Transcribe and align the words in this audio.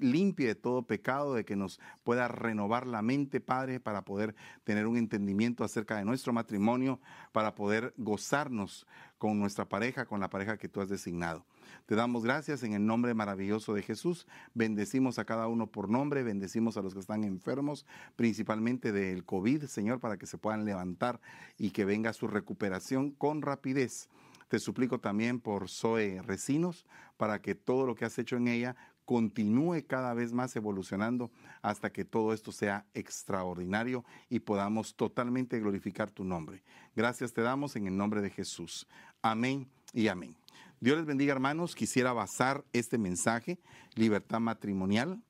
limpie 0.00 0.46
de 0.46 0.54
todo 0.54 0.82
pecado, 0.82 1.34
de 1.34 1.44
que 1.44 1.56
nos 1.56 1.80
pueda 2.02 2.28
renovar 2.28 2.86
la 2.86 3.02
mente, 3.02 3.40
Padre, 3.40 3.80
para 3.80 4.02
poder 4.04 4.34
tener 4.64 4.86
un 4.86 4.96
entendimiento 4.96 5.64
acerca 5.64 5.96
de 5.96 6.04
nuestro 6.04 6.32
matrimonio, 6.32 7.00
para 7.32 7.54
poder 7.54 7.94
gozarnos 7.96 8.86
con 9.18 9.38
nuestra 9.38 9.68
pareja, 9.68 10.06
con 10.06 10.20
la 10.20 10.30
pareja 10.30 10.56
que 10.56 10.68
tú 10.68 10.80
has 10.80 10.88
designado. 10.88 11.44
Te 11.86 11.94
damos 11.94 12.24
gracias 12.24 12.62
en 12.62 12.72
el 12.72 12.86
nombre 12.86 13.14
maravilloso 13.14 13.74
de 13.74 13.82
Jesús. 13.82 14.26
Bendecimos 14.54 15.18
a 15.18 15.24
cada 15.24 15.46
uno 15.46 15.66
por 15.66 15.88
nombre, 15.88 16.22
bendecimos 16.22 16.76
a 16.76 16.82
los 16.82 16.94
que 16.94 17.00
están 17.00 17.24
enfermos, 17.24 17.84
principalmente 18.16 18.92
del 18.92 19.24
COVID, 19.24 19.64
Señor, 19.64 20.00
para 20.00 20.16
que 20.16 20.26
se 20.26 20.38
puedan 20.38 20.64
levantar 20.64 21.20
y 21.58 21.70
que 21.70 21.84
venga 21.84 22.12
su 22.12 22.28
recuperación 22.28 23.10
con 23.10 23.42
rapidez. 23.42 24.08
Te 24.48 24.58
suplico 24.58 24.98
también 24.98 25.38
por 25.38 25.68
Zoe 25.68 26.22
Recinos, 26.22 26.84
para 27.16 27.40
que 27.40 27.54
todo 27.54 27.86
lo 27.86 27.94
que 27.94 28.04
has 28.04 28.18
hecho 28.18 28.36
en 28.36 28.48
ella 28.48 28.74
continúe 29.10 29.84
cada 29.88 30.14
vez 30.14 30.32
más 30.32 30.54
evolucionando 30.54 31.32
hasta 31.62 31.90
que 31.90 32.04
todo 32.04 32.32
esto 32.32 32.52
sea 32.52 32.86
extraordinario 32.94 34.04
y 34.28 34.38
podamos 34.38 34.94
totalmente 34.94 35.58
glorificar 35.58 36.12
tu 36.12 36.22
nombre. 36.22 36.62
Gracias 36.94 37.32
te 37.32 37.42
damos 37.42 37.74
en 37.74 37.88
el 37.88 37.96
nombre 37.96 38.22
de 38.22 38.30
Jesús. 38.30 38.86
Amén 39.20 39.68
y 39.92 40.06
amén. 40.06 40.36
Dios 40.78 40.96
les 40.96 41.06
bendiga 41.06 41.32
hermanos. 41.32 41.74
Quisiera 41.74 42.12
basar 42.12 42.64
este 42.72 42.98
mensaje, 42.98 43.58
libertad 43.96 44.38
matrimonial, 44.38 45.20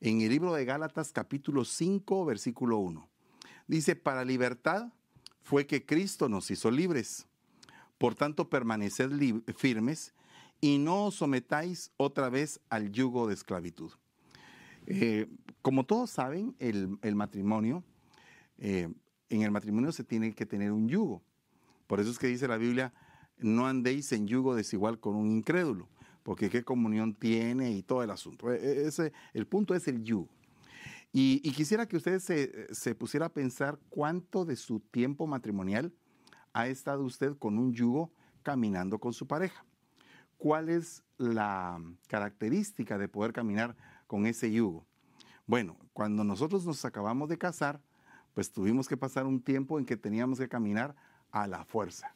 en 0.00 0.20
el 0.20 0.28
libro 0.28 0.54
de 0.54 0.64
Gálatas 0.64 1.10
capítulo 1.10 1.64
5, 1.64 2.24
versículo 2.24 2.78
1. 2.78 3.08
Dice, 3.66 3.96
para 3.96 4.24
libertad 4.24 4.92
fue 5.42 5.66
que 5.66 5.84
Cristo 5.84 6.28
nos 6.28 6.52
hizo 6.52 6.70
libres. 6.70 7.26
Por 7.98 8.14
tanto, 8.14 8.48
permaneced 8.48 9.10
firmes 9.56 10.14
y 10.60 10.78
no 10.78 11.06
os 11.06 11.16
sometáis 11.16 11.92
otra 11.96 12.28
vez 12.28 12.60
al 12.68 12.90
yugo 12.90 13.26
de 13.26 13.34
esclavitud. 13.34 13.92
Eh, 14.86 15.26
como 15.62 15.84
todos 15.84 16.10
saben, 16.10 16.54
el, 16.58 17.14
matrimonio, 17.14 17.84
eh, 18.58 18.88
en 19.28 19.42
el 19.42 19.50
matrimonio 19.50 19.92
se 19.92 20.04
tiene 20.04 20.34
que 20.34 20.46
tener 20.46 20.72
un 20.72 20.88
yugo. 20.88 21.22
Por 21.86 22.00
eso 22.00 22.10
es 22.10 22.18
que 22.18 22.26
dice 22.26 22.48
la 22.48 22.56
Biblia, 22.56 22.92
no 23.38 23.66
andéis 23.66 24.12
en 24.12 24.26
yugo 24.26 24.54
desigual 24.54 25.00
con 25.00 25.16
un 25.16 25.30
incrédulo, 25.30 25.88
porque 26.22 26.50
qué 26.50 26.64
comunión 26.64 27.14
tiene 27.14 27.72
y 27.72 27.82
todo 27.82 28.02
el 28.02 28.10
asunto. 28.10 28.52
E, 28.52 28.56
e, 28.56 28.86
ese, 28.86 29.12
el 29.32 29.46
punto 29.46 29.74
es 29.74 29.88
el 29.88 30.02
yugo. 30.02 30.28
Y, 31.16 31.38
quisiera 31.52 31.86
que 31.86 31.96
ustedes 31.96 32.24
se, 32.24 32.74
se 32.74 32.96
pusiera 32.96 33.26
a 33.26 33.32
pensar 33.32 33.78
cuánto 33.88 34.44
de 34.44 34.56
su 34.56 34.80
tiempo 34.80 35.28
matrimonial 35.28 35.92
ha 36.52 36.66
estado 36.66 37.04
usted 37.04 37.36
con 37.36 37.56
un 37.56 37.72
yugo 37.72 38.10
caminando 38.42 38.98
con 38.98 39.12
su 39.12 39.28
pareja. 39.28 39.64
¿Cuál 40.44 40.68
es 40.68 41.02
la 41.16 41.80
característica 42.06 42.98
de 42.98 43.08
poder 43.08 43.32
caminar 43.32 43.74
con 44.06 44.26
ese 44.26 44.52
yugo? 44.52 44.84
Bueno, 45.46 45.78
cuando 45.94 46.22
nosotros 46.22 46.66
nos 46.66 46.84
acabamos 46.84 47.30
de 47.30 47.38
casar, 47.38 47.80
pues 48.34 48.52
tuvimos 48.52 48.86
que 48.86 48.98
pasar 48.98 49.24
un 49.24 49.40
tiempo 49.40 49.78
en 49.78 49.86
que 49.86 49.96
teníamos 49.96 50.38
que 50.38 50.46
caminar 50.46 50.94
a 51.30 51.46
la 51.46 51.64
fuerza. 51.64 52.14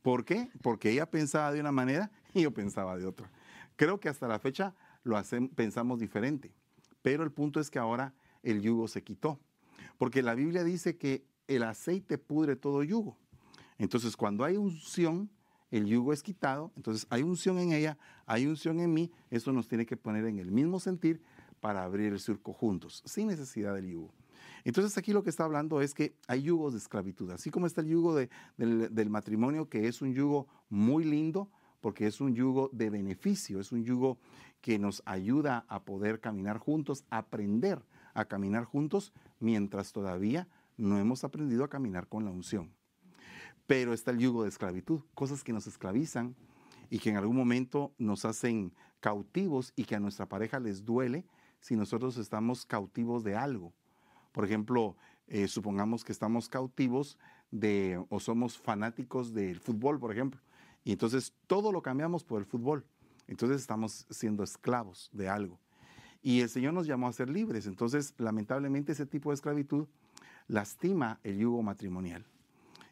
¿Por 0.00 0.24
qué? 0.24 0.48
Porque 0.62 0.92
ella 0.92 1.10
pensaba 1.10 1.52
de 1.52 1.60
una 1.60 1.72
manera 1.72 2.10
y 2.32 2.40
yo 2.40 2.54
pensaba 2.54 2.96
de 2.96 3.04
otra. 3.04 3.30
Creo 3.76 4.00
que 4.00 4.08
hasta 4.08 4.26
la 4.26 4.38
fecha 4.38 4.74
lo 5.04 5.20
pensamos 5.54 6.00
diferente, 6.00 6.54
pero 7.02 7.22
el 7.22 7.32
punto 7.32 7.60
es 7.60 7.70
que 7.70 7.78
ahora 7.78 8.14
el 8.42 8.62
yugo 8.62 8.88
se 8.88 9.04
quitó, 9.04 9.38
porque 9.98 10.22
la 10.22 10.34
Biblia 10.34 10.64
dice 10.64 10.96
que 10.96 11.26
el 11.48 11.64
aceite 11.64 12.16
pudre 12.16 12.56
todo 12.56 12.82
yugo. 12.82 13.18
Entonces, 13.76 14.16
cuando 14.16 14.42
hay 14.42 14.56
unción, 14.56 15.28
el 15.72 15.86
yugo 15.86 16.12
es 16.12 16.22
quitado, 16.22 16.70
entonces 16.76 17.06
hay 17.10 17.22
unción 17.22 17.58
en 17.58 17.72
ella, 17.72 17.98
hay 18.26 18.46
unción 18.46 18.78
en 18.78 18.92
mí, 18.92 19.10
eso 19.30 19.52
nos 19.52 19.66
tiene 19.66 19.86
que 19.86 19.96
poner 19.96 20.26
en 20.26 20.38
el 20.38 20.52
mismo 20.52 20.78
sentir 20.78 21.20
para 21.60 21.82
abrir 21.82 22.12
el 22.12 22.20
surco 22.20 22.52
juntos, 22.52 23.02
sin 23.06 23.28
necesidad 23.28 23.74
del 23.74 23.88
yugo. 23.88 24.12
Entonces 24.64 24.96
aquí 24.98 25.12
lo 25.12 25.24
que 25.24 25.30
está 25.30 25.44
hablando 25.44 25.80
es 25.80 25.94
que 25.94 26.14
hay 26.28 26.42
yugos 26.42 26.74
de 26.74 26.78
esclavitud, 26.78 27.30
así 27.30 27.50
como 27.50 27.66
está 27.66 27.80
el 27.80 27.88
yugo 27.88 28.14
del, 28.14 29.10
matrimonio, 29.10 29.68
que 29.68 29.88
es 29.88 30.02
un 30.02 30.12
yugo 30.12 30.46
muy 30.68 31.04
lindo, 31.04 31.48
porque 31.80 32.06
es 32.06 32.20
un 32.20 32.34
yugo 32.34 32.68
de 32.72 32.90
beneficio, 32.90 33.58
es 33.58 33.72
un 33.72 33.82
yugo 33.82 34.18
que 34.60 34.78
nos 34.78 35.02
ayuda 35.06 35.64
a 35.68 35.84
poder 35.84 36.20
caminar 36.20 36.58
juntos, 36.58 37.04
aprender 37.10 37.82
a 38.14 38.26
caminar 38.26 38.64
juntos, 38.64 39.12
mientras 39.40 39.92
todavía 39.92 40.48
no 40.76 40.98
hemos 40.98 41.24
aprendido 41.24 41.64
a 41.64 41.70
caminar 41.70 42.08
con 42.08 42.24
la 42.24 42.30
unción. 42.30 42.70
Pero 43.72 43.94
está 43.94 44.10
el 44.10 44.18
yugo 44.18 44.42
de 44.42 44.50
esclavitud, 44.50 45.00
cosas 45.14 45.42
que 45.42 45.54
nos 45.54 45.66
esclavizan 45.66 46.36
y 46.90 46.98
que 46.98 47.08
en 47.08 47.16
algún 47.16 47.36
momento 47.36 47.94
nos 47.96 48.26
hacen 48.26 48.74
cautivos 49.00 49.72
y 49.76 49.84
que 49.84 49.94
a 49.94 49.98
nuestra 49.98 50.26
pareja 50.26 50.60
les 50.60 50.84
duele 50.84 51.24
si 51.58 51.74
nosotros 51.74 52.18
estamos 52.18 52.66
cautivos 52.66 53.24
de 53.24 53.34
algo. 53.34 53.72
Por 54.32 54.44
ejemplo, 54.44 54.94
eh, 55.26 55.48
supongamos 55.48 56.04
que 56.04 56.12
estamos 56.12 56.50
cautivos 56.50 57.16
de 57.50 57.98
o 58.10 58.20
somos 58.20 58.58
fanáticos 58.58 59.32
del 59.32 59.58
fútbol, 59.58 59.98
por 59.98 60.12
ejemplo, 60.12 60.38
y 60.84 60.92
entonces 60.92 61.32
todo 61.46 61.72
lo 61.72 61.80
cambiamos 61.80 62.24
por 62.24 62.42
el 62.42 62.44
fútbol. 62.44 62.84
Entonces 63.26 63.58
estamos 63.58 64.06
siendo 64.10 64.42
esclavos 64.42 65.08
de 65.14 65.30
algo. 65.30 65.58
Y 66.20 66.42
el 66.42 66.50
Señor 66.50 66.74
nos 66.74 66.86
llamó 66.86 67.08
a 67.08 67.12
ser 67.14 67.30
libres. 67.30 67.66
Entonces, 67.66 68.12
lamentablemente, 68.18 68.92
ese 68.92 69.06
tipo 69.06 69.30
de 69.30 69.36
esclavitud 69.36 69.88
lastima 70.46 71.20
el 71.22 71.38
yugo 71.38 71.62
matrimonial. 71.62 72.26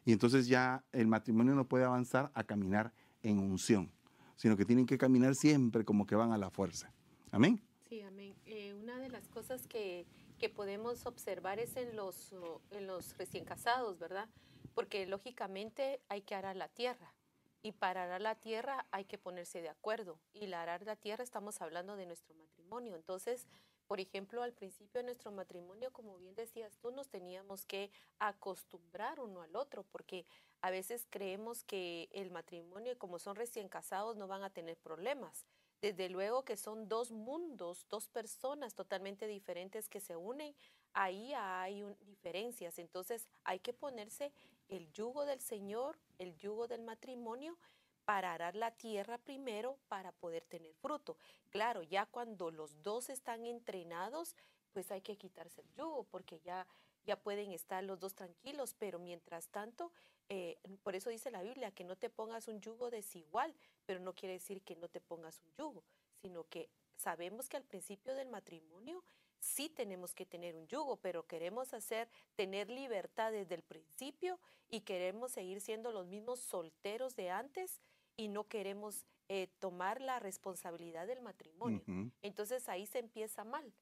Y 0.05 0.13
entonces 0.13 0.47
ya 0.47 0.83
el 0.91 1.07
matrimonio 1.07 1.55
no 1.55 1.67
puede 1.67 1.85
avanzar 1.85 2.31
a 2.33 2.43
caminar 2.43 2.93
en 3.21 3.39
unción, 3.39 3.91
sino 4.35 4.57
que 4.57 4.65
tienen 4.65 4.85
que 4.85 4.97
caminar 4.97 5.35
siempre 5.35 5.85
como 5.85 6.05
que 6.05 6.15
van 6.15 6.31
a 6.31 6.37
la 6.37 6.49
fuerza. 6.49 6.91
Amén. 7.31 7.61
Sí, 7.87 8.01
amén. 8.01 8.35
Eh, 8.45 8.73
una 8.73 8.97
de 8.97 9.09
las 9.09 9.27
cosas 9.27 9.67
que 9.67 10.05
que 10.41 10.49
podemos 10.49 11.05
observar 11.05 11.59
es 11.59 11.77
en 11.77 11.95
los, 11.95 12.33
en 12.71 12.87
los 12.87 13.15
recién 13.15 13.45
casados, 13.45 13.99
¿verdad? 13.99 14.27
Porque 14.73 15.05
lógicamente 15.05 16.01
hay 16.09 16.23
que 16.23 16.33
arar 16.33 16.55
la 16.55 16.67
tierra. 16.67 17.13
Y 17.61 17.73
para 17.73 18.05
arar 18.05 18.21
la 18.21 18.33
tierra 18.33 18.87
hay 18.89 19.05
que 19.05 19.19
ponerse 19.19 19.61
de 19.61 19.69
acuerdo. 19.69 20.19
Y 20.33 20.47
la 20.47 20.63
arar 20.63 20.81
la 20.83 20.95
tierra 20.95 21.23
estamos 21.23 21.61
hablando 21.61 21.95
de 21.95 22.07
nuestro 22.07 22.33
matrimonio. 22.33 22.95
Entonces, 22.95 23.45
por 23.91 23.99
ejemplo, 23.99 24.41
al 24.41 24.53
principio 24.53 25.01
de 25.01 25.03
nuestro 25.03 25.33
matrimonio, 25.33 25.91
como 25.91 26.15
bien 26.15 26.33
decías 26.33 26.77
tú, 26.77 26.91
nos 26.91 27.09
teníamos 27.09 27.65
que 27.65 27.91
acostumbrar 28.19 29.19
uno 29.19 29.41
al 29.41 29.53
otro, 29.53 29.83
porque 29.83 30.25
a 30.61 30.71
veces 30.71 31.05
creemos 31.09 31.65
que 31.65 32.07
el 32.13 32.31
matrimonio, 32.31 32.97
como 32.97 33.19
son 33.19 33.35
recién 33.35 33.67
casados, 33.67 34.15
no 34.15 34.29
van 34.29 34.43
a 34.43 34.49
tener 34.49 34.77
problemas. 34.77 35.45
Desde 35.81 36.07
luego 36.07 36.45
que 36.45 36.55
son 36.55 36.87
dos 36.87 37.11
mundos, 37.11 37.85
dos 37.89 38.07
personas 38.07 38.75
totalmente 38.75 39.27
diferentes 39.27 39.89
que 39.89 39.99
se 39.99 40.15
unen. 40.15 40.55
Ahí 40.93 41.33
hay 41.33 41.83
diferencias. 42.05 42.79
Entonces 42.79 43.27
hay 43.43 43.59
que 43.59 43.73
ponerse 43.73 44.31
el 44.69 44.89
yugo 44.93 45.25
del 45.25 45.41
Señor, 45.41 45.99
el 46.17 46.37
yugo 46.37 46.69
del 46.69 46.81
matrimonio, 46.81 47.57
para 48.05 48.33
arar 48.33 48.55
la 48.55 48.71
tierra 48.71 49.17
primero 49.17 49.77
para 49.87 50.11
poder 50.11 50.45
tener 50.45 50.73
fruto. 50.75 51.17
Claro, 51.49 51.83
ya 51.83 52.05
cuando 52.05 52.51
los 52.51 52.81
dos 52.81 53.09
están 53.09 53.45
entrenados, 53.45 54.35
pues 54.71 54.91
hay 54.91 55.01
que 55.01 55.17
quitarse 55.17 55.61
el 55.61 55.71
yugo 55.73 56.03
porque 56.05 56.39
ya, 56.39 56.65
ya 57.05 57.15
pueden 57.15 57.51
estar 57.51 57.83
los 57.83 57.99
dos 57.99 58.15
tranquilos, 58.15 58.73
pero 58.77 58.99
mientras 58.99 59.49
tanto 59.49 59.91
eh, 60.33 60.57
por 60.83 60.95
eso 60.95 61.09
dice 61.09 61.29
la 61.29 61.41
Biblia, 61.41 61.71
que 61.71 61.83
no 61.83 61.97
te 61.97 62.09
pongas 62.09 62.47
un 62.47 62.61
yugo 62.61 62.89
desigual, 62.89 63.53
pero 63.85 63.99
no 63.99 64.15
quiere 64.15 64.35
decir 64.35 64.61
que 64.61 64.77
no 64.77 64.87
te 64.87 65.01
pongas 65.01 65.41
un 65.41 65.51
yugo, 65.57 65.83
sino 66.21 66.45
que 66.45 66.69
sabemos 66.95 67.49
que 67.49 67.57
al 67.57 67.65
principio 67.65 68.15
del 68.15 68.29
matrimonio 68.29 69.03
sí 69.41 69.67
tenemos 69.67 70.13
que 70.13 70.25
tener 70.25 70.55
un 70.55 70.67
yugo, 70.67 70.95
pero 70.95 71.27
queremos 71.27 71.73
hacer, 71.73 72.07
tener 72.35 72.69
libertad 72.69 73.33
desde 73.33 73.55
el 73.55 73.61
principio 73.61 74.39
y 74.69 74.81
queremos 74.81 75.33
seguir 75.33 75.59
siendo 75.59 75.91
los 75.91 76.07
mismos 76.07 76.39
solteros 76.39 77.17
de 77.17 77.29
antes 77.29 77.81
y 78.21 78.27
no 78.27 78.47
queremos 78.47 79.03
eh, 79.29 79.47
tomar 79.57 79.99
la 79.99 80.19
responsabilidad 80.19 81.07
del 81.07 81.21
matrimonio. 81.21 81.81
Entonces 82.21 82.69
ahí 82.69 82.85
se 82.85 82.99
empieza 82.99 83.43
mal. 83.43 83.73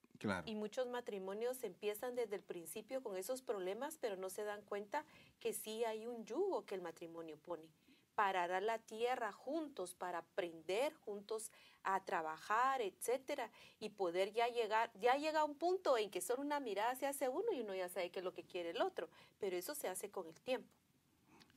Y 0.45 0.55
muchos 0.55 0.87
matrimonios 0.87 1.61
empiezan 1.63 2.15
desde 2.15 2.37
el 2.37 2.43
principio 2.43 3.03
con 3.03 3.17
esos 3.17 3.41
problemas, 3.41 3.97
pero 3.99 4.15
no 4.15 4.29
se 4.29 4.45
dan 4.45 4.61
cuenta 4.61 5.03
que 5.41 5.51
sí 5.51 5.83
hay 5.83 6.07
un 6.07 6.23
yugo 6.23 6.65
que 6.65 6.75
el 6.75 6.81
matrimonio 6.81 7.37
pone. 7.37 7.67
Para 8.15 8.47
dar 8.47 8.63
la 8.63 8.79
tierra 8.79 9.33
juntos, 9.33 9.93
para 9.93 10.19
aprender 10.19 10.93
juntos 10.93 11.51
a 11.83 12.03
trabajar, 12.05 12.81
etcétera, 12.81 13.51
y 13.79 13.89
poder 13.89 14.31
ya 14.31 14.47
llegar, 14.47 14.89
ya 14.99 15.15
llega 15.15 15.43
un 15.43 15.55
punto 15.55 15.97
en 15.97 16.11
que 16.11 16.21
solo 16.21 16.41
una 16.41 16.61
mirada 16.61 16.95
se 16.95 17.07
hace 17.07 17.27
uno 17.27 17.51
y 17.51 17.59
uno 17.59 17.75
ya 17.75 17.89
sabe 17.89 18.09
qué 18.09 18.19
es 18.19 18.25
lo 18.25 18.33
que 18.33 18.43
quiere 18.43 18.69
el 18.69 18.81
otro, 18.81 19.09
pero 19.37 19.57
eso 19.57 19.75
se 19.75 19.89
hace 19.89 20.09
con 20.09 20.27
el 20.27 20.39
tiempo. 20.41 20.69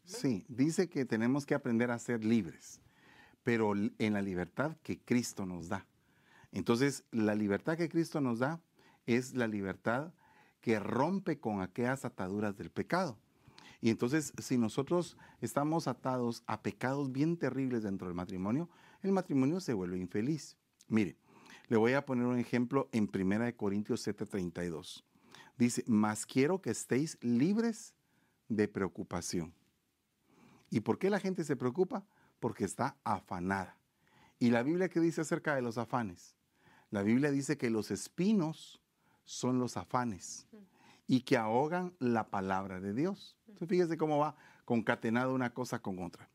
Sí, 0.05 0.45
dice 0.49 0.89
que 0.89 1.05
tenemos 1.05 1.47
que 1.47 1.55
aprender 1.55 1.91
a 1.91 1.99
ser 1.99 2.25
libres, 2.25 2.81
pero 3.43 3.75
en 3.75 4.13
la 4.13 4.23
libertad 4.23 4.77
que 4.83 4.99
Cristo 4.99 5.47
nos 5.47 5.69
da. 5.69 5.87
Entonces, 6.51 7.05
la 7.11 7.35
libertad 7.35 7.77
que 7.77 7.89
Cristo 7.89 8.21
nos 8.21 8.41
da 8.41 8.61
es 9.07 9.35
la 9.35 9.47
libertad 9.47 10.13
que 10.61 10.79
rompe 10.79 11.39
con 11.39 11.61
aquellas 11.61 12.05
ataduras 12.05 12.57
del 12.57 12.71
pecado. 12.71 13.19
Y 13.81 13.91
entonces, 13.91 14.33
si 14.39 14.59
nosotros 14.59 15.17
estamos 15.41 15.89
atados 15.89 16.45
a 16.47 16.63
pecados 16.63 17.11
bien 17.11 17.37
terribles 17.37 17.83
dentro 17.83 18.07
del 18.07 18.15
matrimonio, 18.15 18.69
el 19.03 19.11
matrimonio 19.13 19.61
se 19.61 19.73
vuelve 19.73 19.99
infeliz. 19.99 20.57
Mire, 20.89 21.17
Le 21.69 21.79
voy 21.79 21.95
a 21.95 22.05
poner 22.05 22.27
un 22.27 22.39
ejemplo 22.39 22.91
en 22.93 23.09
1 23.09 23.57
Corintios 23.57 24.07
7:32. 24.07 25.03
Dice, 25.57 25.83
mas 25.87 26.27
quiero 26.27 26.61
que 26.61 26.71
estéis 26.71 27.17
libres 27.23 27.95
de 28.49 28.69
preocupación. 28.69 29.55
¿Y 30.73 30.81
por 30.81 30.99
qué 30.99 31.11
la 31.11 31.21
gente 31.21 31.45
se 31.45 31.55
preocupa? 31.55 32.03
Porque 32.41 32.65
está 32.65 32.97
afanada. 33.05 33.77
¿Y 34.39 34.49
la 34.49 34.63
Biblia 34.63 34.89
qué 34.89 35.01
dice 35.01 35.21
acerca 35.21 35.55
de 35.55 35.61
los 35.61 35.77
afanes? 35.77 36.35
La 36.89 37.03
Biblia 37.03 37.31
dice 37.31 37.59
que 37.59 37.69
los 37.69 37.91
espinos 37.91 38.81
son 39.27 39.59
los 39.59 39.77
afanes 39.77 40.47
y 41.07 41.21
que 41.21 41.37
ahogan 41.37 41.95
la 41.99 42.31
palabra 42.31 42.81
de 42.81 42.95
Dios. 42.95 43.37
Entonces, 43.49 43.69
fíjese 43.69 43.99
cómo 43.99 44.17
va 44.17 44.35
concatenado 44.65 45.35
una 45.35 45.53
cosa 45.53 45.83
con 45.83 46.03
otra. 46.03 46.31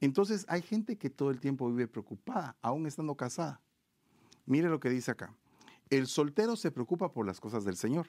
Entonces 0.00 0.46
hay 0.48 0.62
gente 0.62 0.96
que 0.96 1.10
todo 1.10 1.32
el 1.32 1.40
tiempo 1.40 1.68
vive 1.68 1.88
preocupada, 1.88 2.56
aún 2.62 2.86
estando 2.86 3.16
casada. 3.16 3.60
Mire 4.46 4.68
lo 4.68 4.78
que 4.78 4.88
dice 4.88 5.10
acá. 5.10 5.34
El 5.90 6.06
soltero 6.06 6.54
se 6.54 6.70
preocupa 6.70 7.12
por 7.12 7.26
las 7.26 7.40
cosas 7.40 7.64
del 7.64 7.76
Señor, 7.76 8.06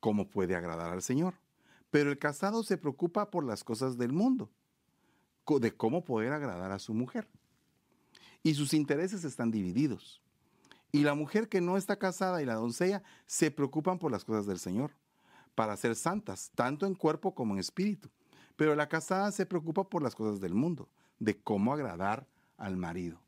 cómo 0.00 0.28
puede 0.28 0.56
agradar 0.56 0.90
al 0.90 1.02
Señor. 1.02 1.34
Pero 1.92 2.10
el 2.10 2.18
casado 2.18 2.64
se 2.64 2.78
preocupa 2.78 3.30
por 3.30 3.44
las 3.44 3.62
cosas 3.62 3.96
del 3.96 4.12
mundo, 4.12 4.50
de 5.58 5.74
cómo 5.74 6.04
poder 6.04 6.32
agradar 6.34 6.70
a 6.72 6.78
su 6.78 6.92
mujer. 6.92 7.26
Y 8.42 8.54
sus 8.54 8.74
intereses 8.74 9.24
están 9.24 9.50
divididos. 9.50 10.20
Y 10.92 11.02
la 11.02 11.14
mujer 11.14 11.48
que 11.48 11.60
no 11.60 11.76
está 11.76 11.96
casada 11.96 12.42
y 12.42 12.46
la 12.46 12.54
doncella 12.54 13.02
se 13.26 13.50
preocupan 13.50 13.98
por 13.98 14.12
las 14.12 14.24
cosas 14.24 14.46
del 14.46 14.58
Señor, 14.58 14.92
para 15.54 15.76
ser 15.76 15.96
santas, 15.96 16.50
tanto 16.54 16.86
en 16.86 16.94
cuerpo 16.94 17.34
como 17.34 17.54
en 17.54 17.60
espíritu. 17.60 18.10
Pero 18.56 18.74
la 18.74 18.88
casada 18.88 19.32
se 19.32 19.46
preocupa 19.46 19.84
por 19.84 20.02
las 20.02 20.14
cosas 20.14 20.40
del 20.40 20.54
mundo, 20.54 20.88
de 21.18 21.36
cómo 21.36 21.72
agradar 21.72 22.26
al 22.56 22.76
marido. 22.76 23.18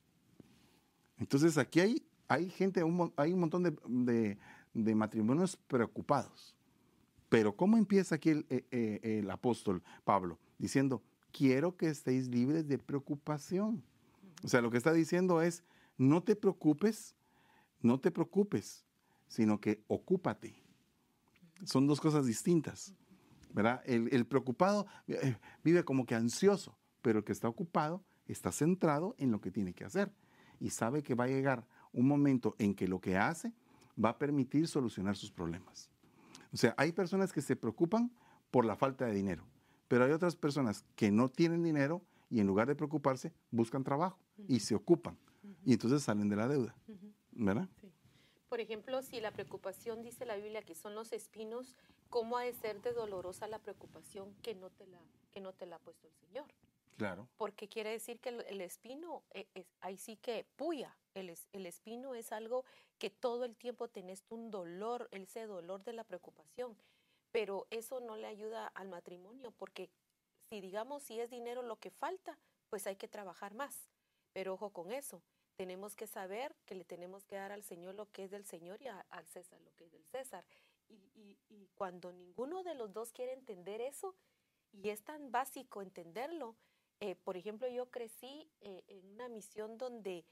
Entonces 1.18 1.58
aquí 1.58 1.80
hay, 1.80 2.02
hay 2.28 2.50
gente, 2.50 2.82
hay 3.16 3.32
un 3.32 3.40
montón 3.40 3.62
de, 3.62 4.38
matrimonios 4.94 5.56
preocupados. 5.56 6.54
Pero 7.28 7.54
¿cómo 7.54 7.76
empieza 7.76 8.16
aquí 8.16 8.30
el, 8.30 8.46
eh, 8.48 8.64
eh, 8.70 9.20
el, 9.20 9.30
apóstol 9.30 9.82
Pablo? 10.04 10.38
Diciendo, 10.58 11.02
quiero 11.32 11.76
que 11.76 11.88
estéis 11.88 12.28
libres 12.28 12.68
de 12.68 12.78
preocupación. 12.78 13.82
O 14.42 14.48
sea, 14.48 14.60
lo 14.60 14.70
que 14.70 14.78
está 14.78 14.92
diciendo 14.92 15.42
es, 15.42 15.62
no 15.98 16.22
te 16.22 16.36
preocupes, 16.36 17.14
no 17.80 18.00
te 18.00 18.10
preocupes, 18.10 18.84
sino 19.28 19.60
que 19.60 19.82
ocúpate. 19.86 20.54
Son 21.64 21.86
dos 21.86 22.00
cosas 22.00 22.26
distintas. 22.26 22.94
¿verdad? 23.52 23.82
El, 23.84 24.26
preocupado 24.26 24.86
eh, 25.08 25.36
vive 25.64 25.84
como 25.84 26.06
que 26.06 26.14
ansioso, 26.14 26.76
pero 27.02 27.18
el 27.18 27.24
que 27.24 27.32
está 27.32 27.48
ocupado 27.48 28.04
está 28.26 28.52
centrado 28.52 29.14
en 29.18 29.30
lo 29.30 29.40
que 29.40 29.50
tiene 29.50 29.74
que 29.74 29.84
hacer 29.84 30.12
y 30.60 30.70
sabe 30.70 31.02
que 31.02 31.14
va 31.14 31.24
a 31.24 31.28
llegar 31.28 31.66
un 31.92 32.06
momento 32.06 32.54
en 32.58 32.74
que 32.74 32.86
lo 32.86 33.00
que 33.00 33.16
hace 33.16 33.52
va 34.02 34.10
a 34.10 34.18
permitir 34.18 34.68
solucionar 34.68 35.16
sus 35.16 35.32
problemas. 35.32 35.90
O 36.52 36.56
sea, 36.56 36.74
hay 36.76 36.92
personas 36.92 37.32
que 37.32 37.42
se 37.42 37.56
preocupan 37.56 38.12
por 38.50 38.64
la 38.64 38.76
falta 38.76 39.06
de 39.06 39.14
dinero, 39.14 39.44
pero 39.90 40.04
hay 40.04 40.12
otras 40.12 40.36
personas 40.36 40.84
que 40.94 41.10
no 41.10 41.28
tienen 41.28 41.64
dinero 41.64 42.00
y 42.30 42.38
en 42.38 42.46
lugar 42.46 42.68
de 42.68 42.76
preocuparse 42.76 43.32
buscan 43.50 43.82
trabajo 43.82 44.20
y 44.46 44.60
se 44.60 44.76
ocupan 44.76 45.18
y 45.64 45.72
entonces 45.72 46.04
salen 46.04 46.28
de 46.28 46.36
la 46.36 46.46
deuda, 46.46 46.76
¿verdad? 47.32 47.68
Por 48.48 48.60
ejemplo, 48.60 49.02
si 49.02 49.20
la 49.20 49.32
preocupación, 49.32 50.04
dice 50.04 50.24
la 50.26 50.36
Biblia, 50.36 50.62
que 50.62 50.76
son 50.76 50.94
los 50.94 51.12
espinos, 51.12 51.74
¿cómo 52.08 52.38
ha 52.38 52.44
de 52.44 52.52
ser 52.52 52.80
de 52.82 52.92
dolorosa 52.92 53.48
la 53.48 53.58
preocupación 53.58 54.32
que 54.42 54.54
no 54.54 54.70
te 54.70 54.86
la, 54.86 55.00
que 55.32 55.40
no 55.40 55.52
te 55.52 55.66
la 55.66 55.76
ha 55.76 55.78
puesto 55.80 56.06
el 56.06 56.14
Señor? 56.14 56.46
Claro. 56.96 57.26
Porque 57.36 57.66
quiere 57.66 57.90
decir 57.90 58.20
que 58.20 58.28
el, 58.28 58.60
espino, 58.60 59.24
eh, 59.32 59.48
es, 59.54 59.66
ahí 59.80 59.96
sí 59.96 60.16
que 60.16 60.46
puya. 60.54 60.96
El, 61.14 61.34
el, 61.52 61.66
espino 61.66 62.14
es 62.14 62.30
algo 62.30 62.64
que 62.98 63.10
todo 63.10 63.44
el 63.44 63.56
tiempo 63.56 63.88
tenés 63.88 64.24
un 64.28 64.52
dolor, 64.52 65.08
ese 65.10 65.46
dolor 65.46 65.82
de 65.82 65.94
la 65.94 66.04
preocupación. 66.04 66.76
Pero 67.32 67.66
eso 67.70 68.00
no 68.00 68.16
le 68.16 68.26
ayuda 68.26 68.66
al 68.68 68.88
matrimonio, 68.88 69.52
porque 69.52 69.90
si 70.48 70.60
digamos 70.60 71.02
si 71.02 71.20
es 71.20 71.30
dinero 71.30 71.62
lo 71.62 71.76
que 71.76 71.90
falta, 71.90 72.38
pues 72.68 72.86
hay 72.86 72.96
que 72.96 73.08
trabajar 73.08 73.54
más. 73.54 73.88
Pero 74.32 74.54
ojo 74.54 74.70
con 74.70 74.92
eso, 74.92 75.22
tenemos 75.56 75.94
que 75.94 76.06
saber 76.06 76.56
que 76.64 76.74
le 76.74 76.84
tenemos 76.84 77.24
que 77.26 77.36
dar 77.36 77.52
al 77.52 77.62
Señor 77.62 77.94
lo 77.94 78.10
que 78.10 78.24
es 78.24 78.30
del 78.30 78.46
Señor 78.46 78.80
y 78.80 78.88
al 78.88 79.26
César 79.26 79.60
lo 79.60 79.74
que 79.74 79.84
es 79.84 79.92
del 79.92 80.04
César. 80.06 80.44
Y, 80.88 81.36
cuando 81.74 82.12
ninguno 82.12 82.62
de 82.62 82.74
los 82.74 82.92
dos 82.92 83.12
quiere 83.12 83.32
entender 83.32 83.80
eso, 83.80 84.14
y 84.72 84.90
es 84.90 85.02
tan 85.02 85.30
básico 85.30 85.82
entenderlo, 85.82 86.56
eh, 87.00 87.14
por 87.14 87.36
ejemplo, 87.36 87.68
yo 87.68 87.90
crecí 87.90 88.50
eh, 88.60 88.84
en 88.88 89.06
una 89.06 89.28
misión 89.28 89.78
donde 89.78 90.24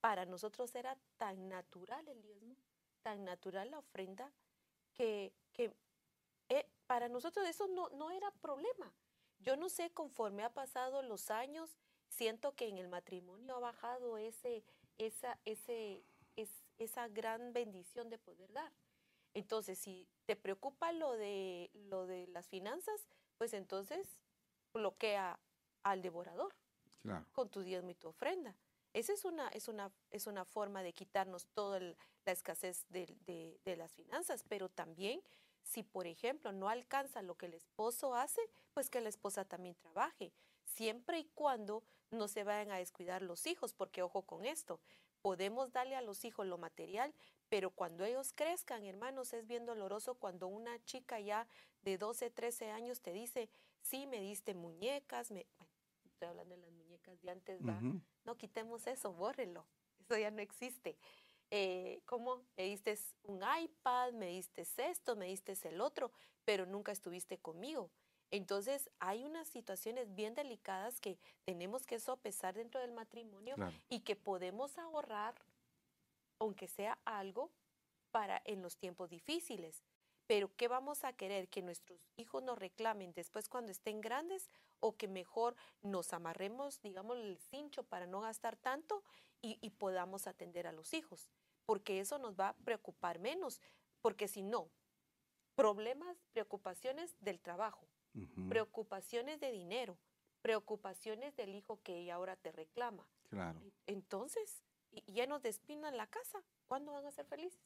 para 0.00 0.24
nosotros 0.24 0.74
era 0.74 0.98
tan 1.16 1.48
natural 1.48 2.06
el 2.08 2.22
diezmo, 2.22 2.56
tan 3.02 3.24
natural 3.24 3.70
la 3.70 3.78
ofrenda, 3.78 4.32
que, 4.92 5.32
eh, 5.56 5.72
para 6.94 7.08
nosotros 7.08 7.44
eso 7.48 7.66
no, 7.66 7.88
no 7.88 8.12
era 8.12 8.30
problema. 8.40 8.94
Yo 9.40 9.56
no 9.56 9.68
sé, 9.68 9.90
conforme 9.90 10.44
ha 10.44 10.54
pasado 10.54 11.02
los 11.02 11.28
años, 11.28 11.76
siento 12.08 12.54
que 12.54 12.68
en 12.68 12.78
el 12.78 12.86
matrimonio 12.86 13.56
ha 13.56 13.58
bajado 13.58 14.16
ese, 14.16 14.62
esa, 14.96 15.36
ese, 15.44 16.04
es, 16.36 16.48
esa 16.78 17.08
gran 17.08 17.52
bendición 17.52 18.10
de 18.10 18.18
poder 18.18 18.52
dar. 18.52 18.72
Entonces, 19.32 19.76
si 19.76 20.06
te 20.24 20.36
preocupa 20.36 20.92
lo 20.92 21.14
de, 21.14 21.68
lo 21.74 22.06
de 22.06 22.28
las 22.28 22.46
finanzas, 22.46 23.08
pues 23.38 23.54
entonces 23.54 24.06
bloquea 24.72 25.40
al 25.82 26.00
devorador 26.00 26.54
con 27.32 27.48
tu 27.48 27.62
diezmo 27.62 27.90
y 27.90 27.96
tu 27.96 28.06
ofrenda. 28.06 28.54
Esa 28.92 29.12
es 29.12 29.24
una, 29.24 29.48
es 29.48 29.66
una, 29.66 29.90
es 30.12 30.28
una 30.28 30.44
forma 30.44 30.84
de 30.84 30.92
quitarnos 30.92 31.48
toda 31.48 31.80
la 31.80 31.96
escasez 32.26 32.86
de, 32.90 33.58
de 33.64 33.76
las 33.76 33.92
finanzas, 33.94 34.44
pero 34.48 34.68
también 34.68 35.20
si, 35.64 35.82
por 35.82 36.06
ejemplo, 36.06 36.52
no 36.52 36.68
alcanza 36.68 37.22
lo 37.22 37.36
que 37.36 37.46
el 37.46 37.54
esposo 37.54 38.14
hace, 38.14 38.40
pues 38.72 38.90
que 38.90 39.00
la 39.00 39.08
esposa 39.08 39.44
también 39.44 39.74
trabaje 39.74 40.32
siempre 40.64 41.18
y 41.18 41.24
cuando 41.34 41.82
no 42.10 42.28
se 42.28 42.44
vayan 42.44 42.70
a 42.70 42.78
descuidar 42.78 43.22
los 43.22 43.46
hijos, 43.46 43.74
porque 43.74 44.02
ojo 44.02 44.22
con 44.22 44.44
esto, 44.44 44.80
podemos 45.20 45.72
darle 45.72 45.96
a 45.96 46.02
los 46.02 46.24
hijos 46.24 46.46
lo 46.46 46.58
material, 46.58 47.14
pero 47.48 47.70
cuando 47.70 48.04
ellos 48.04 48.32
crezcan, 48.34 48.84
hermanos, 48.84 49.32
es 49.32 49.46
bien 49.46 49.64
doloroso 49.64 50.14
cuando 50.14 50.48
una 50.48 50.82
chica 50.84 51.18
ya 51.20 51.46
de 51.82 51.98
12, 51.98 52.30
13 52.30 52.70
años 52.70 53.00
te 53.00 53.12
dice, 53.12 53.48
sí, 53.80 54.06
me 54.06 54.20
diste 54.20 54.54
muñecas, 54.54 55.30
me... 55.30 55.46
estoy 56.04 56.28
hablando 56.28 56.54
de 56.54 56.60
las 56.60 56.72
muñecas 56.72 57.20
de 57.22 57.30
antes. 57.30 57.60
No 58.24 58.36
quitemos 58.36 58.86
eso, 58.86 59.12
bórrelo, 59.12 59.66
eso 60.00 60.18
ya 60.18 60.30
no 60.30 60.40
existe. 60.42 60.96
Eh, 61.50 62.00
¿Cómo? 62.06 62.42
Me 62.56 62.64
diste 62.64 62.98
un 63.24 63.42
iPad, 63.42 64.12
me 64.12 64.28
diste 64.28 64.66
esto, 64.76 65.16
me 65.16 65.26
diste 65.26 65.56
el 65.68 65.80
otro, 65.80 66.10
pero 66.44 66.66
nunca 66.66 66.92
estuviste 66.92 67.38
conmigo. 67.38 67.90
Entonces, 68.30 68.90
hay 68.98 69.24
unas 69.24 69.46
situaciones 69.48 70.12
bien 70.14 70.34
delicadas 70.34 71.00
que 71.00 71.18
tenemos 71.44 71.86
que 71.86 72.00
sopesar 72.00 72.54
dentro 72.54 72.80
del 72.80 72.90
matrimonio 72.90 73.54
y 73.88 74.00
que 74.00 74.16
podemos 74.16 74.76
ahorrar, 74.78 75.34
aunque 76.40 76.66
sea 76.66 76.98
algo, 77.04 77.52
para 78.10 78.42
en 78.44 78.62
los 78.62 78.76
tiempos 78.76 79.10
difíciles. 79.10 79.84
Pero 80.26 80.50
¿qué 80.56 80.68
vamos 80.68 81.04
a 81.04 81.12
querer? 81.12 81.48
¿Que 81.48 81.62
nuestros 81.62 82.08
hijos 82.16 82.42
nos 82.42 82.58
reclamen 82.58 83.12
después 83.12 83.48
cuando 83.48 83.70
estén 83.70 84.00
grandes 84.00 84.50
o 84.84 84.96
que 84.96 85.08
mejor 85.08 85.56
nos 85.80 86.12
amarremos, 86.12 86.82
digamos, 86.82 87.16
el 87.16 87.38
cincho 87.38 87.84
para 87.84 88.06
no 88.06 88.20
gastar 88.20 88.56
tanto 88.56 89.02
y, 89.40 89.58
y 89.62 89.70
podamos 89.70 90.26
atender 90.26 90.66
a 90.66 90.72
los 90.72 90.92
hijos? 90.92 91.30
Porque 91.64 92.00
eso 92.00 92.18
nos 92.18 92.38
va 92.38 92.50
a 92.50 92.56
preocupar 92.56 93.18
menos, 93.18 93.62
porque 94.02 94.28
si 94.28 94.42
no, 94.42 94.68
problemas, 95.54 96.18
preocupaciones 96.34 97.16
del 97.20 97.40
trabajo, 97.40 97.86
preocupaciones 98.50 99.40
de 99.40 99.52
dinero, 99.52 99.96
preocupaciones 100.42 101.34
del 101.34 101.54
hijo 101.54 101.80
que 101.82 102.12
ahora 102.12 102.36
te 102.36 102.52
reclama. 102.52 103.06
Claro. 103.30 103.58
Entonces, 103.86 104.62
ya 105.06 105.26
nos 105.26 105.40
despinan 105.40 105.96
la 105.96 106.06
casa. 106.06 106.42
¿Cuándo 106.66 106.92
van 106.92 107.06
a 107.06 107.10
ser 107.10 107.24
felices? 107.24 107.58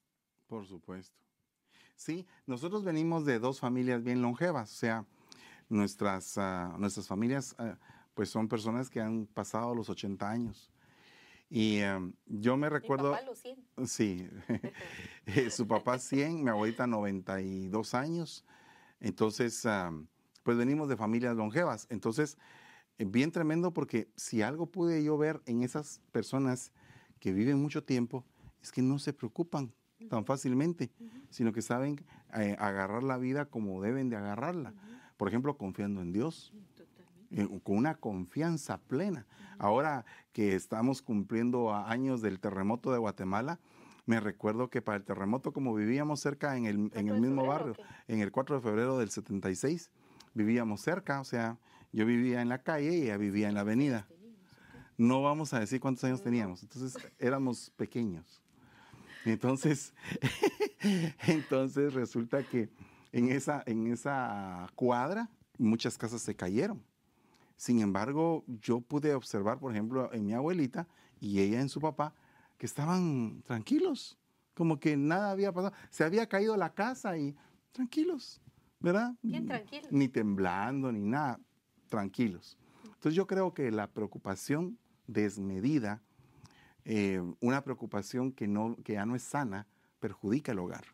Por 0.46 0.64
supuesto. 0.66 1.18
Sí, 1.96 2.26
nosotros 2.46 2.84
venimos 2.84 3.25
de 3.25 3.40
dos 3.40 3.58
familias 3.58 4.04
bien 4.04 4.22
longevas, 4.22 4.70
o 4.70 4.76
sea, 4.76 5.04
nuestras, 5.68 6.38
ah, 6.38 6.75
nuestras 6.78 7.06
familias 7.06 7.54
ah, 7.58 7.76
pues 8.14 8.30
son 8.30 8.48
personas 8.48 8.90
que 8.90 9.00
han 9.00 9.26
pasado 9.26 9.75
los 9.75 9.88
80 9.88 10.28
años. 10.28 10.70
Y 11.50 11.78
em, 11.78 12.12
yo 12.26 12.56
me 12.56 12.68
recuerdo... 12.68 13.12
Papá 13.12 13.25
los 13.25 13.38
100. 13.38 13.56
Sí, 13.87 14.28
eh, 15.26 15.50
su 15.50 15.66
papá 15.66 15.98
100, 15.98 16.44
mi 16.44 16.50
abuelita 16.50 16.87
92 16.87 17.94
años. 17.94 18.44
Entonces, 19.00 19.64
pues 20.42 20.56
venimos 20.56 20.88
de 20.88 20.96
familias 20.96 21.37
longevas. 21.37 21.87
Entonces, 21.90 22.37
eh, 22.98 23.04
bien 23.04 23.30
tremendo 23.30 23.72
porque 23.72 24.10
si 24.16 24.42
algo 24.42 24.66
pude 24.66 25.02
yo 25.04 25.16
ver 25.16 25.40
en 25.46 25.62
esas 25.62 26.00
personas 26.10 26.72
que 27.20 27.32
viven 27.32 27.60
mucho 27.62 27.84
tiempo, 27.84 28.25
es 28.60 28.72
que 28.72 28.82
no 28.82 28.98
se 28.98 29.12
preocupan 29.12 29.72
tan 30.08 30.25
fácilmente, 30.25 30.90
sino 31.30 31.52
que 31.52 31.62
saben 31.62 32.04
eh, 32.34 32.56
agarrar 32.58 33.02
la 33.02 33.18
vida 33.18 33.46
como 33.46 33.80
deben 33.82 34.08
de 34.10 34.16
agarrarla. 34.16 34.75
Por 35.18 35.28
ejemplo, 35.28 35.58
confiando 35.58 36.00
en 36.00 36.12
Dios, 36.12 36.54
eh, 37.30 37.46
con 37.62 37.76
una 37.76 37.96
confianza 37.96 38.78
plena. 38.78 39.26
Ahora 39.58 40.06
que 40.32 40.54
estamos 40.54 41.02
cumpliendo 41.02 41.75
años 41.75 42.22
del 42.22 42.40
terremoto 42.40 42.90
de 42.90 42.98
Guatemala, 42.98 43.60
Me 44.06 44.20
recuerdo 44.20 44.70
que 44.70 44.80
para 44.80 44.96
el 44.96 45.04
terremoto, 45.04 45.52
como 45.52 45.75
vivíamos 45.75 46.20
cerca 46.20 46.56
en 46.56 46.64
el, 46.64 46.90
en 46.94 47.08
el 47.08 47.20
mismo 47.20 47.44
barrio, 47.44 47.75
en 48.06 48.20
el 48.20 48.32
4 48.32 48.56
de 48.56 48.62
febrero 48.62 48.96
del 48.96 49.10
76, 49.10 49.90
vivíamos 50.32 50.80
cerca, 50.80 51.20
o 51.20 51.25
sea, 51.25 51.58
yo 51.92 52.06
vivía 52.06 52.40
en 52.40 52.48
la 52.48 52.62
calle 52.62 52.96
y 52.96 53.02
ella 53.02 53.18
vivía 53.18 53.48
en 53.48 53.54
la 53.54 53.60
avenida. 53.60 54.08
No 54.96 55.20
vamos 55.20 55.52
a 55.52 55.60
decir 55.60 55.78
cuántos 55.78 56.04
años 56.04 56.22
teníamos, 56.22 56.62
entonces 56.62 56.96
éramos 57.18 57.70
pequeños. 57.76 58.40
Entonces, 59.26 59.92
entonces 61.26 61.92
resulta 61.92 62.42
que 62.44 62.70
en 63.12 63.30
esa, 63.30 63.62
en 63.66 63.86
esa 63.86 64.68
cuadra 64.74 65.30
muchas 65.58 65.98
casas 65.98 66.22
se 66.22 66.34
cayeron. 66.34 66.82
Sin 67.56 67.80
embargo, 67.80 68.44
yo 68.46 68.80
pude 68.80 69.14
observar, 69.14 69.58
por 69.58 69.72
ejemplo, 69.72 70.12
en 70.12 70.26
mi 70.26 70.32
abuelita 70.32 70.86
y 71.20 71.40
ella 71.40 71.60
en 71.60 71.68
su 71.68 71.80
papá, 71.80 72.14
que 72.56 72.66
estaban 72.66 73.42
tranquilos, 73.42 74.16
como 74.54 74.78
que 74.78 74.96
nada 74.96 75.30
había 75.30 75.52
pasado. 75.52 75.74
Se 75.90 76.04
había 76.04 76.28
caído 76.28 76.56
la 76.56 76.74
casa 76.74 77.18
y 77.18 77.34
tranquilos, 77.72 78.40
¿verdad? 78.80 79.14
Bien 79.22 79.46
tranquilos. 79.46 79.90
Ni 79.90 80.08
temblando, 80.08 80.92
ni 80.92 81.00
nada, 81.00 81.40
tranquilos. 81.88 82.56
Entonces 82.84 83.14
yo 83.14 83.26
creo 83.26 83.54
que 83.54 83.70
la 83.70 83.88
preocupación 83.88 84.78
desmedida, 85.06 86.02
eh, 86.84 87.20
una 87.40 87.62
preocupación 87.62 88.32
que, 88.32 88.46
no, 88.46 88.76
que 88.84 88.94
ya 88.94 89.06
no 89.06 89.16
es 89.16 89.22
sana, 89.22 89.66
perjudica 89.98 90.52
el 90.52 90.60
hogar. 90.60 90.84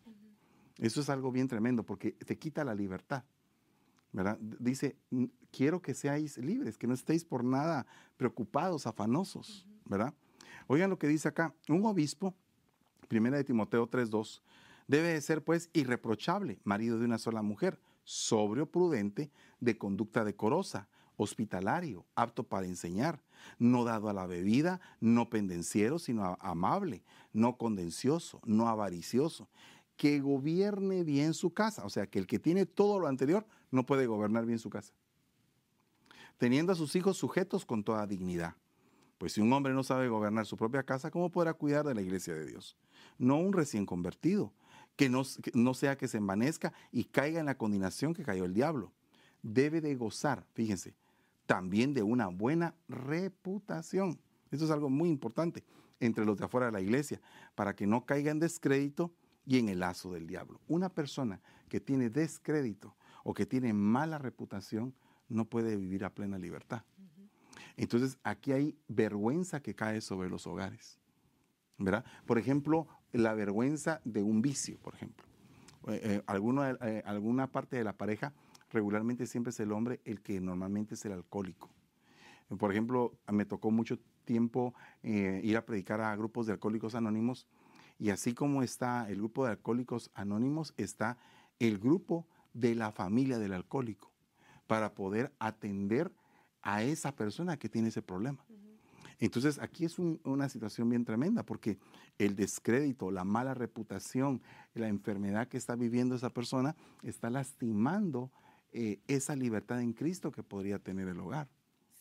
Eso 0.79 1.01
es 1.01 1.09
algo 1.09 1.31
bien 1.31 1.49
tremendo 1.49 1.85
porque 1.85 2.13
te 2.13 2.39
quita 2.39 2.65
la 2.65 2.75
libertad. 2.75 3.25
¿verdad? 4.15 4.39
Dice, 4.41 4.97
quiero 5.51 5.83
que 5.83 5.93
seáis 5.93 6.39
libres, 6.39 6.79
que 6.79 6.87
no 6.87 6.95
estéis 6.95 7.25
por 7.25 7.43
nada 7.43 7.85
preocupados, 8.17 8.87
afanosos, 8.87 9.67
¿verdad? 9.85 10.15
Oigan 10.69 10.89
lo 10.89 11.01
que 11.01 11.09
dice 11.09 11.27
acá, 11.27 11.53
un 11.69 11.85
obispo, 11.85 12.33
primera 13.09 13.37
de 13.37 13.43
Timoteo 13.43 13.91
3.2, 13.91 14.41
debe 14.87 15.21
ser 15.21 15.43
pues 15.43 15.69
irreprochable, 15.73 16.61
marido 16.63 17.01
de 17.01 17.07
una 17.07 17.19
sola 17.19 17.43
mujer, 17.43 17.81
sobrio, 18.05 18.71
prudente, 18.71 19.33
de 19.59 19.77
conducta 19.77 20.25
decorosa, 20.25 20.89
hospitalario, 21.17 22.07
apto 22.15 22.45
para 22.45 22.67
enseñar, 22.67 23.21
no 23.59 23.83
dado 23.85 24.09
a 24.09 24.13
la 24.13 24.27
bebida, 24.27 24.81
no 25.01 25.29
pendenciero, 25.29 25.99
sino 25.99 26.39
amable, 26.41 27.03
no 27.33 27.57
condencioso, 27.57 28.41
no 28.45 28.69
avaricioso, 28.69 29.49
que 29.97 30.21
gobierne 30.21 31.05
bien 31.05 31.35
su 31.35 31.53
casa. 31.53 31.85
O 31.85 31.91
sea, 31.91 32.07
que 32.07 32.19
el 32.19 32.27
que 32.27 32.39
tiene 32.39 32.67
todo 32.67 32.99
lo 32.99 33.07
anterior 33.07 33.47
no 33.71 33.87
puede 33.87 34.07
gobernar 34.07 34.47
bien 34.47 34.59
su 34.59 34.71
casa. 34.71 34.93
Teniendo 36.39 36.73
a 36.73 36.77
sus 36.77 36.97
hijos 36.97 37.17
sujetos 37.17 37.65
con 37.65 37.85
toda 37.85 38.07
dignidad. 38.07 38.57
Pues 39.19 39.35
si 39.35 39.41
un 39.41 39.53
hombre 39.53 39.73
no 39.73 39.85
sabe 39.85 40.09
gobernar 40.09 40.47
su 40.47 40.57
propia 40.57 40.83
casa, 40.83 41.11
¿cómo 41.11 41.31
podrá 41.31 41.55
cuidar 41.55 41.87
de 41.87 41.95
la 41.95 42.03
iglesia 42.03 42.35
de 42.35 42.47
Dios? 42.47 42.77
No 43.17 43.39
un 43.39 43.53
recién 43.53 43.87
convertido, 43.87 44.53
que 44.97 45.09
no, 45.09 45.23
no 45.55 45.75
sea 45.75 45.97
que 45.97 46.09
se 46.09 46.19
envanezca 46.19 46.73
y 46.91 47.05
caiga 47.05 47.41
en 47.41 47.47
la 47.47 47.57
condenación 47.57 48.15
que 48.15 48.25
cayó 48.25 48.45
el 48.45 48.55
diablo. 48.55 48.93
Debe 49.43 49.81
de 49.81 49.95
gozar, 49.95 50.45
fíjense, 50.55 50.95
también 51.47 51.95
de 51.95 52.03
una 52.03 52.27
buena 52.29 52.75
reputación. 52.89 54.21
Eso 54.51 54.65
es 54.65 54.71
algo 54.71 54.91
muy 54.91 55.09
importante 55.09 55.65
entre 56.01 56.25
los 56.25 56.37
de 56.37 56.45
afuera 56.45 56.67
de 56.67 56.73
la 56.73 56.81
iglesia, 56.81 57.21
para 57.55 57.75
que 57.75 57.87
no 57.87 58.05
caiga 58.05 58.31
en 58.31 58.41
descrédito 58.41 59.13
y 59.47 59.59
en 59.59 59.69
el 59.69 59.81
lazo 59.81 60.13
del 60.13 60.27
diablo. 60.27 60.61
Una 60.69 60.89
persona 60.89 61.41
que 61.69 61.81
tiene 61.81 62.11
descrédito 62.11 62.97
o 63.25 63.35
que 63.35 63.47
tiene 63.47 63.73
mala 63.73 64.19
reputación 64.19 64.95
no 65.29 65.45
puede 65.45 65.77
vivir 65.77 66.05
a 66.05 66.11
plena 66.11 66.39
libertad. 66.39 66.83
Entonces 67.77 68.19
aquí 68.23 68.53
hay 68.53 68.79
vergüenza 68.89 69.61
que 69.61 69.75
cae 69.75 70.01
sobre 70.01 70.29
los 70.29 70.47
hogares. 70.47 70.99
¿verdad? 71.79 72.05
Por 72.27 72.39
ejemplo, 72.39 72.87
la 73.13 73.35
vergüenza 73.35 74.01
de 74.05 74.23
un 74.23 74.43
vicio, 74.43 74.79
por 74.79 74.95
ejemplo. 74.95 75.27
Eh, 75.89 76.01
eh, 76.03 76.23
alguna, 76.27 76.71
eh, 76.81 77.03
alguna 77.05 77.47
parte 77.47 77.77
de 77.77 77.85
la 77.85 77.93
pareja 77.93 78.33
regularmente 78.71 79.27
siempre 79.27 79.51
es 79.51 79.61
el 79.61 79.73
hombre 79.73 80.01
el 80.05 80.21
que 80.21 80.41
normalmente 80.41 80.95
es 80.95 81.05
el 81.05 81.13
alcohólico. 81.13 81.71
Por 82.59 82.71
ejemplo, 82.71 83.15
me 83.33 83.45
tocó 83.45 83.71
mucho 83.71 83.99
tiempo 84.25 84.75
ir 85.03 85.57
a 85.57 85.65
predicar 85.65 86.01
a 86.01 86.15
grupos 86.15 86.47
de 86.47 86.53
alcohólicos 86.53 86.95
anónimos 86.95 87.47
y 87.99 88.11
así 88.11 88.35
como 88.35 88.63
está 88.63 89.09
el 89.09 89.17
grupo 89.17 89.45
de 89.45 89.53
alcohólicos 89.53 90.11
anónimos, 90.15 90.75
está 90.77 91.17
el 91.59 91.79
grupo 91.79 92.27
de 92.53 92.75
la 92.75 92.93
familia 92.93 93.39
del 93.39 93.53
alcohólico 93.53 94.13
para 94.67 94.95
poder 94.95 95.33
atender 95.39 96.13
a 96.63 96.83
esa 96.83 97.15
persona 97.15 97.59
que 97.59 97.69
tiene 97.69 97.89
ese 97.89 98.03
problema. 98.03 98.45
Entonces 99.21 99.59
aquí 99.59 99.85
es 99.85 99.99
una 99.99 100.49
situación 100.49 100.89
bien 100.89 101.05
tremenda 101.05 101.45
porque 101.45 101.79
el 102.19 102.35
descrédito, 102.37 103.11
la 103.11 103.25
mala 103.25 103.55
reputación, 103.55 104.43
la 104.75 104.89
enfermedad 104.89 105.49
que 105.49 105.57
está 105.57 105.77
viviendo 105.77 106.15
esa 106.15 106.31
persona 106.31 106.75
está 107.03 107.31
lastimando 107.31 108.33
eh, 108.73 109.01
esa 109.07 109.37
libertad 109.37 109.81
en 109.81 109.93
Cristo 109.93 110.33
que 110.33 110.43
podría 110.43 110.79
tener 110.79 111.09
el 111.09 111.21
hogar. 111.21 111.49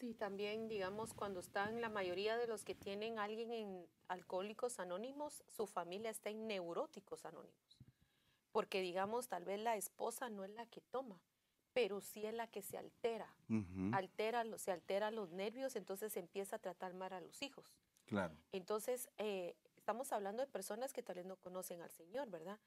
Sí, 0.03 0.13
también, 0.15 0.67
digamos, 0.67 1.13
cuando 1.13 1.39
están 1.39 1.79
la 1.79 1.87
mayoría 1.87 2.35
de 2.35 2.45
los 2.45 2.65
que 2.65 2.75
tienen 2.75 3.19
alguien 3.19 3.53
en 3.53 3.87
alcohólicos 4.09 4.81
anónimos, 4.81 5.45
su 5.47 5.65
familia 5.65 6.09
está 6.09 6.29
en 6.29 6.45
neuróticos 6.45 7.23
anónimos. 7.23 7.77
Porque, 8.51 8.81
digamos, 8.81 9.29
tal 9.29 9.45
vez 9.45 9.61
la 9.61 9.77
esposa 9.77 10.29
no 10.29 10.43
es 10.43 10.49
la 10.49 10.65
que 10.65 10.81
toma, 10.81 11.21
pero 11.71 12.01
sí 12.01 12.25
es 12.25 12.33
la 12.33 12.47
que 12.47 12.61
se 12.61 12.77
altera. 12.77 13.33
altera 13.93 14.43
se 14.57 14.73
altera 14.73 15.09
los 15.09 15.31
nervios, 15.31 15.77
entonces 15.77 16.17
empieza 16.17 16.57
a 16.57 16.59
tratar 16.59 16.93
mal 16.93 17.13
a 17.13 17.21
los 17.21 17.41
hijos. 17.41 17.73
Claro. 18.05 18.35
Entonces, 18.51 19.09
eh, 19.19 19.55
estamos 19.77 20.11
hablando 20.11 20.43
de 20.43 20.51
personas 20.51 20.91
que 20.91 21.01
tal 21.01 21.15
vez 21.15 21.25
no 21.25 21.37
conocen 21.37 21.81
al 21.81 21.91
Señor, 21.91 22.29
¿verdad? 22.29 22.59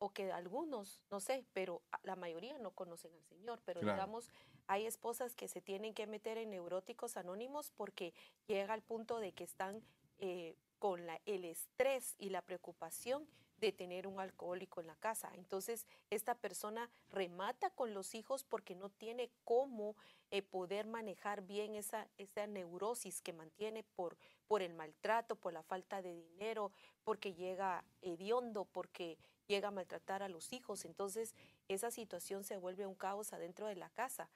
O 0.00 0.10
que 0.10 0.32
algunos, 0.32 1.02
no 1.10 1.20
sé, 1.20 1.44
pero 1.52 1.82
la 2.02 2.16
mayoría 2.16 2.58
no 2.58 2.70
conocen 2.70 3.12
al 3.14 3.22
Señor, 3.24 3.60
pero 3.66 3.80
digamos, 3.80 4.30
hay 4.66 4.86
esposas 4.86 5.34
que 5.34 5.46
se 5.46 5.60
tienen 5.60 5.92
que 5.92 6.06
meter 6.06 6.38
en 6.38 6.50
neuróticos 6.50 7.18
anónimos 7.18 7.70
porque 7.76 8.14
llega 8.46 8.72
al 8.72 8.82
punto 8.82 9.20
de 9.20 9.32
que 9.32 9.44
están 9.44 9.82
eh, 10.18 10.56
con 10.78 11.06
la, 11.06 11.20
el 11.26 11.44
estrés 11.44 12.16
y 12.18 12.30
la 12.30 12.40
preocupación 12.40 13.28
de 13.58 13.72
tener 13.72 14.06
un 14.06 14.18
alcohólico 14.18 14.80
en 14.80 14.86
la 14.86 14.96
casa. 14.96 15.30
Entonces, 15.34 15.86
esta 16.08 16.34
persona 16.34 16.88
remata 17.10 17.68
con 17.68 17.92
los 17.92 18.14
hijos 18.14 18.42
porque 18.42 18.74
no 18.74 18.88
tiene 18.88 19.30
cómo 19.44 19.96
eh, 20.30 20.40
poder 20.40 20.86
manejar 20.86 21.42
bien 21.42 21.74
esa, 21.74 22.08
esa 22.16 22.46
neurosis 22.46 23.20
que 23.20 23.34
mantiene 23.34 23.82
por, 23.82 24.16
por 24.48 24.62
el 24.62 24.72
maltrato, 24.72 25.36
por 25.36 25.52
la 25.52 25.62
falta 25.62 26.00
de 26.00 26.14
dinero, 26.14 26.72
porque 27.04 27.34
llega 27.34 27.84
hediondo, 28.00 28.64
porque 28.64 29.18
llega 29.50 29.68
a 29.68 29.72
maltratar 29.72 30.22
a 30.22 30.28
los 30.28 30.52
hijos. 30.52 30.84
Entonces, 30.84 31.34
esa 31.68 31.90
situación 31.90 32.44
se 32.44 32.56
vuelve 32.56 32.86
un 32.86 32.94
caos 32.94 33.32
adentro 33.32 33.66
de 33.66 33.74
la 33.74 33.90
casa. 33.90 34.30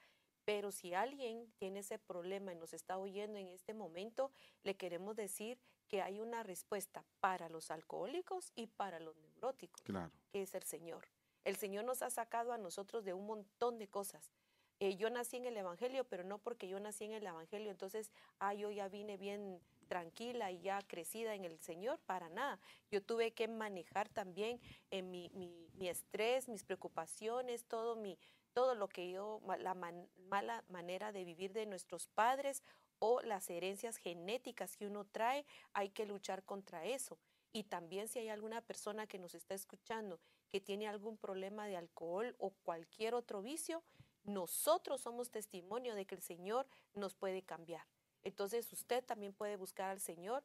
Pero 0.44 0.72
si 0.72 0.92
alguien 0.92 1.50
tiene 1.56 1.78
ese 1.80 1.98
problema 1.98 2.52
y 2.52 2.56
nos 2.56 2.74
está 2.74 2.98
oyendo 2.98 3.38
en 3.38 3.48
este 3.48 3.72
momento, 3.72 4.30
le 4.62 4.76
queremos 4.76 5.16
decir 5.16 5.58
que 5.88 6.02
hay 6.02 6.20
una 6.20 6.42
respuesta 6.42 7.04
para 7.20 7.48
los 7.48 7.70
alcohólicos 7.70 8.52
y 8.54 8.66
para 8.66 9.00
los 9.00 9.16
neuróticos, 9.16 9.80
claro. 9.82 10.12
que 10.30 10.42
es 10.42 10.54
el 10.54 10.64
Señor. 10.64 11.08
El 11.44 11.56
Señor 11.56 11.84
nos 11.84 12.02
ha 12.02 12.10
sacado 12.10 12.52
a 12.52 12.58
nosotros 12.58 13.04
de 13.04 13.14
un 13.14 13.26
montón 13.26 13.78
de 13.78 13.88
cosas. 13.88 14.32
Eh, 14.80 14.96
yo 14.96 15.08
nací 15.08 15.36
en 15.36 15.46
el 15.46 15.56
Evangelio, 15.56 16.04
pero 16.04 16.24
no 16.24 16.38
porque 16.38 16.68
yo 16.68 16.80
nací 16.80 17.04
en 17.04 17.12
el 17.12 17.26
Evangelio, 17.26 17.70
entonces, 17.70 18.10
ah, 18.38 18.52
yo 18.52 18.70
ya 18.70 18.88
vine 18.88 19.16
bien 19.16 19.60
tranquila 19.84 20.50
y 20.50 20.60
ya 20.60 20.82
crecida 20.82 21.34
en 21.34 21.44
el 21.44 21.58
Señor, 21.58 21.98
para 22.00 22.28
nada. 22.28 22.58
Yo 22.90 23.02
tuve 23.02 23.32
que 23.32 23.48
manejar 23.48 24.08
también 24.08 24.60
en 24.90 25.10
mi, 25.10 25.30
mi, 25.30 25.88
estrés, 25.88 26.48
mis 26.48 26.64
preocupaciones, 26.64 27.64
todo, 27.64 27.96
mi, 27.96 28.18
todo 28.52 28.74
lo 28.74 28.88
que 28.88 29.10
yo, 29.10 29.40
la 29.58 29.74
mala 29.74 30.64
manera 30.68 31.12
de 31.12 31.24
vivir 31.24 31.52
de 31.52 31.66
nuestros 31.66 32.08
padres 32.08 32.62
o 32.98 33.20
las 33.22 33.50
herencias 33.50 33.96
genéticas 33.96 34.76
que 34.76 34.86
uno 34.86 35.04
trae, 35.04 35.44
hay 35.72 35.90
que 35.90 36.06
luchar 36.06 36.42
contra 36.44 36.84
eso. 36.84 37.18
Y 37.52 37.64
también 37.64 38.08
si 38.08 38.18
hay 38.18 38.30
alguna 38.30 38.62
persona 38.62 39.06
que 39.06 39.18
nos 39.18 39.34
está 39.34 39.54
escuchando 39.54 40.18
que 40.50 40.60
tiene 40.60 40.88
algún 40.88 41.16
problema 41.16 41.66
de 41.66 41.76
alcohol 41.76 42.34
o 42.38 42.50
cualquier 42.50 43.14
otro 43.14 43.42
vicio, 43.42 43.82
nosotros 44.24 45.02
somos 45.02 45.30
testimonio 45.30 45.94
de 45.94 46.06
que 46.06 46.14
el 46.14 46.22
Señor 46.22 46.66
nos 46.94 47.14
puede 47.14 47.42
cambiar. 47.42 47.86
Entonces 48.24 48.72
usted 48.72 49.04
también 49.04 49.32
puede 49.32 49.56
buscar 49.56 49.90
al 49.90 50.00
Señor, 50.00 50.42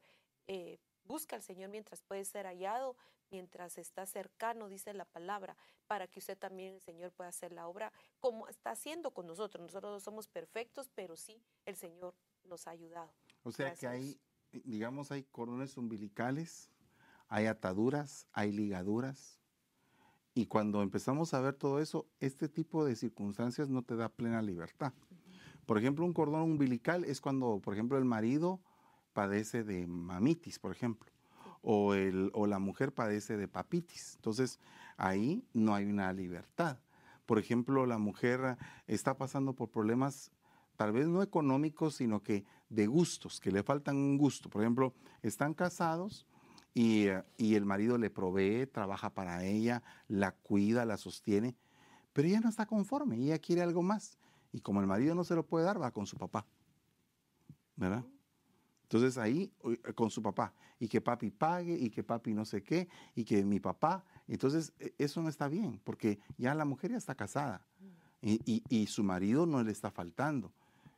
eh, 0.48 0.80
busca 1.06 1.36
al 1.36 1.42
Señor 1.42 1.70
mientras 1.70 2.02
puede 2.02 2.26
ser 2.26 2.46
hallado, 2.46 2.96
mientras 3.32 3.78
está 3.78 4.06
cercano, 4.06 4.68
dice 4.68 4.94
la 4.94 5.06
palabra, 5.06 5.56
para 5.88 6.08
que 6.08 6.20
usted 6.20 6.38
también, 6.38 6.76
el 6.76 6.82
Señor, 6.82 7.12
pueda 7.12 7.30
hacer 7.30 7.52
la 7.52 7.68
obra 7.68 7.92
como 8.20 8.48
está 8.48 8.72
haciendo 8.72 9.12
con 9.12 9.28
nosotros. 9.28 9.62
Nosotros 9.62 9.92
no 9.92 10.00
somos 10.00 10.28
perfectos, 10.28 10.90
pero 10.94 11.16
sí 11.16 11.42
el 11.66 11.76
Señor 11.76 12.14
nos 12.44 12.68
ha 12.68 12.72
ayudado. 12.72 13.12
O 13.44 13.52
sea 13.52 13.74
que 13.74 13.88
hay, 13.88 14.20
digamos, 14.52 15.12
hay 15.12 15.24
cordones 15.24 15.78
umbilicales, 15.78 16.70
hay 17.28 17.46
ataduras, 17.46 18.28
hay 18.34 18.52
ligaduras. 18.52 19.40
Y 20.34 20.46
cuando 20.46 20.82
empezamos 20.82 21.34
a 21.34 21.42
ver 21.42 21.54
todo 21.54 21.80
eso, 21.80 22.08
este 22.20 22.48
tipo 22.50 22.86
de 22.86 22.96
circunstancias 22.96 23.70
no 23.70 23.84
te 23.84 23.96
da 23.96 24.10
plena 24.10 24.42
libertad. 24.42 24.94
Por 25.70 25.78
ejemplo, 25.78 26.04
un 26.04 26.14
cordón 26.14 26.42
umbilical 26.42 27.06
es 27.06 27.22
cuando, 27.22 27.62
por 27.64 27.76
ejemplo, 27.76 28.00
el 28.00 28.04
marido 28.04 28.60
padece 29.14 29.64
de 29.64 29.86
mamitis, 29.86 30.58
por 30.58 30.72
ejemplo, 30.72 31.12
o, 31.62 31.94
el, 31.94 32.32
o 32.34 32.48
la 32.48 32.58
mujer 32.58 32.92
padece 32.92 33.38
de 33.38 33.48
papitis. 33.48 34.16
Entonces, 34.16 34.60
ahí 34.98 35.46
no 35.54 35.76
hay 35.76 35.86
una 35.86 36.12
libertad. 36.12 36.80
Por 37.28 37.38
ejemplo, 37.38 37.86
la 37.86 38.00
mujer 38.00 38.58
está 38.88 39.16
pasando 39.16 39.54
por 39.54 39.70
problemas 39.70 40.32
tal 40.76 40.92
vez 40.92 41.08
no 41.08 41.22
económicos, 41.22 41.98
sino 41.98 42.24
que 42.24 42.46
de 42.70 42.88
gustos, 42.88 43.40
que 43.40 43.52
le 43.52 43.62
faltan 43.62 43.96
un 43.96 44.18
gusto. 44.18 44.50
Por 44.50 44.64
ejemplo, 44.64 44.96
están 45.22 45.54
casados 45.54 46.26
y, 46.74 47.10
y, 47.38 47.54
el 47.54 47.66
marido 47.66 48.00
le 48.00 48.10
provee, 48.10 48.66
trabaja 48.66 49.14
para 49.14 49.46
ella, 49.46 49.84
la 50.08 50.32
cuida, 50.32 50.84
la 50.86 50.98
sostiene, 50.98 51.56
pero 52.12 52.28
ella 52.28 52.40
no 52.40 52.50
está 52.50 52.66
conforme, 52.66 53.18
ella 53.18 53.38
quiere 53.38 53.62
algo 53.62 53.84
más. 53.84 54.19
Y 54.52 54.62
como 54.62 54.82
el 54.82 54.88
marido 54.88 55.16
no 55.16 55.24
se 55.24 55.36
lo 55.36 55.46
puede 55.46 55.66
dar, 55.66 55.82
va 55.82 55.92
con 55.92 56.06
su 56.06 56.18
papá. 56.18 56.46
¿Verdad? 57.76 58.04
Entonces 58.84 59.18
ahí 59.18 59.54
con 59.96 60.10
su 60.10 60.24
papá, 60.24 60.52
y 60.80 60.88
que 60.88 61.00
papi 61.00 61.30
pague, 61.30 61.76
y 61.76 61.92
que 61.92 62.04
papi 62.04 62.34
no 62.34 62.44
sé 62.44 62.64
qué, 62.64 62.90
y 63.14 63.24
que 63.24 63.46
mi 63.46 63.60
papá. 63.60 64.04
Entonces 64.28 64.74
e, 64.80 64.96
eso 64.98 65.22
no 65.22 65.30
está 65.30 65.48
bien, 65.48 65.80
porque 65.84 66.20
ya 66.38 66.56
la 66.56 66.66
mujer 66.66 66.92
ya 66.92 66.98
está 66.98 67.14
casada 67.14 67.64
y, 68.22 68.64
y, 68.70 68.88
su 68.88 69.04
marido 69.04 69.46
no 69.46 69.64
le 69.64 69.72
está 69.72 69.92
faltando 69.92 70.52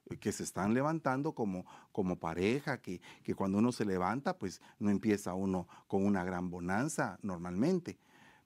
eh, 0.09 0.17
que 0.17 0.31
se 0.31 0.43
están 0.43 0.73
levantando 0.73 1.33
como, 1.33 1.65
como 1.91 2.17
pareja, 2.17 2.81
que, 2.81 3.01
que, 3.23 3.35
cuando 3.35 3.59
uno 3.59 3.71
se 3.71 3.85
levanta, 3.85 4.37
pues 4.37 4.61
no 4.79 4.89
empieza 4.89 5.33
uno 5.33 5.67
con 5.87 6.05
una 6.05 6.23
gran 6.23 6.49
bonanza 6.49 7.19
normalmente, 7.21 7.99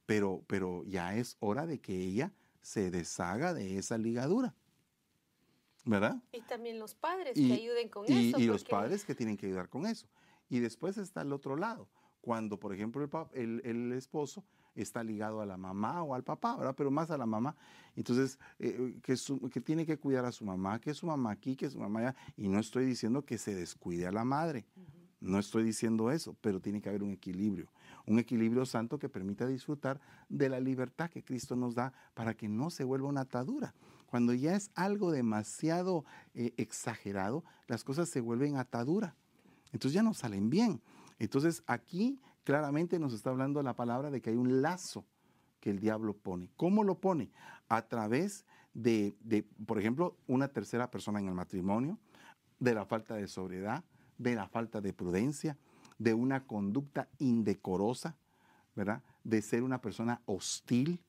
pero, 0.06 0.44
pero 0.48 0.84
ya 0.86 1.16
es 1.16 1.38
hora 1.40 1.66
de 1.66 1.80
que 1.80 1.96
ella 1.96 2.34
se 2.62 2.92
deshaga 2.92 3.54
de 3.54 3.78
esa 3.78 3.98
ligadura. 3.98 4.54
¿Verdad? 5.86 6.22
Y 6.32 6.42
también 6.42 6.80
los 6.80 6.96
padres 6.96 7.36
que 7.36 7.54
ayuden 7.54 7.90
con 7.90 8.06
eso. 8.06 8.40
Y 8.40 8.46
los 8.46 8.64
padres 8.64 9.06
que 9.06 9.16
tienen 9.16 9.38
que 9.38 9.46
ayudar 9.46 9.70
con 9.70 9.86
eso. 9.86 10.08
Y 10.50 10.60
después 10.60 10.98
está 10.98 11.22
el 11.22 11.34
otro 11.34 11.56
lado, 11.56 11.88
cuando, 12.22 12.60
por 12.60 12.74
ejemplo, 12.74 13.08
el, 13.34 13.62
el, 13.64 13.92
esposo 13.94 14.44
está 14.76 15.04
ligado 15.04 15.42
a 15.42 15.46
la 15.46 15.58
mamá 15.58 16.04
o 16.04 16.14
al 16.16 16.24
papá, 16.24 16.56
¿verdad? 16.58 16.76
Pero 16.76 16.92
más 16.92 17.12
a 17.12 17.18
la 17.18 17.26
mamá. 17.26 17.56
Entonces, 17.96 18.40
eh, 18.60 19.00
que, 19.02 19.16
que, 19.52 19.62
tiene 19.62 19.86
que 19.86 19.98
cuidar 19.98 20.26
a 20.26 20.32
su 20.32 20.44
mamá, 20.44 20.80
que 20.80 20.94
su 20.94 21.06
mamá 21.06 21.32
aquí, 21.32 21.56
que 21.56 21.70
su 21.70 21.80
mamá 21.80 22.00
allá. 22.00 22.16
Y 22.36 22.48
no 22.48 22.60
estoy 22.60 22.86
diciendo 22.86 23.26
que 23.26 23.38
se 23.38 23.56
descuide 23.56 24.08
a 24.08 24.12
la 24.12 24.26
madre. 24.26 24.66
No 25.22 25.40
estoy 25.40 25.64
diciendo 25.64 26.12
eso, 26.12 26.36
pero 26.42 26.60
tiene 26.60 26.82
que 26.82 26.90
haber 26.90 27.02
un 27.02 27.12
equilibrio. 27.12 27.72
Un 28.06 28.20
equilibrio 28.20 28.66
santo 28.66 29.00
que 29.00 29.10
permita 29.10 29.48
disfrutar 29.48 30.00
de 30.30 30.50
la 30.50 30.60
libertad 30.60 31.10
que 31.10 31.24
Cristo 31.24 31.56
nos 31.56 31.74
da 31.74 31.94
para 32.14 32.36
que 32.36 32.48
no 32.48 32.70
se 32.70 32.84
vuelva 32.84 33.08
una 33.08 33.22
atadura. 33.22 33.74
Cuando 34.08 34.34
ya 34.34 34.56
es 34.56 34.72
algo 34.76 35.12
demasiado 35.12 36.06
eh, 36.34 36.54
exagerado, 36.58 37.44
las 37.68 37.84
cosas 37.84 38.10
se 38.10 38.22
vuelven 38.22 38.58
atadura. 38.58 39.16
Entonces 39.72 39.94
ya 39.94 40.04
no 40.04 40.14
salen 40.14 40.50
bien. 40.50 40.82
Entonces 41.20 41.64
aquí 41.68 42.20
claramente 42.44 43.00
nos 43.00 43.14
está 43.14 43.30
hablando 43.30 43.62
la 43.64 43.76
palabra 43.76 44.12
de 44.12 44.22
que 44.22 44.30
hay 44.30 44.36
un 44.36 44.62
lazo 44.62 45.06
que 45.60 45.70
el 45.70 45.80
diablo 45.80 46.16
pone. 46.16 46.50
¿Cómo 46.56 46.84
lo 46.84 47.00
pone? 47.00 47.32
A 47.68 47.88
través 47.88 48.46
de, 48.74 49.18
de, 49.22 49.44
por 49.66 49.80
ejemplo, 49.80 50.18
una 50.28 50.48
tercera 50.48 50.92
persona 50.92 51.20
en 51.20 51.28
el 51.28 51.34
matrimonio, 51.34 51.98
de 52.60 52.74
la 52.74 52.86
falta 52.86 53.16
de 53.16 53.28
sobriedad, 53.28 53.84
de 54.18 54.36
la 54.36 54.48
falta 54.48 54.82
de 54.82 54.94
prudencia, 54.94 55.58
de 55.98 56.14
una 56.14 56.46
conducta 56.46 57.08
indecorosa, 57.20 58.16
¿verdad? 58.76 59.02
De 59.24 59.42
ser 59.42 59.64
una 59.64 59.82
persona 59.82 60.22
hostil, 60.26 61.00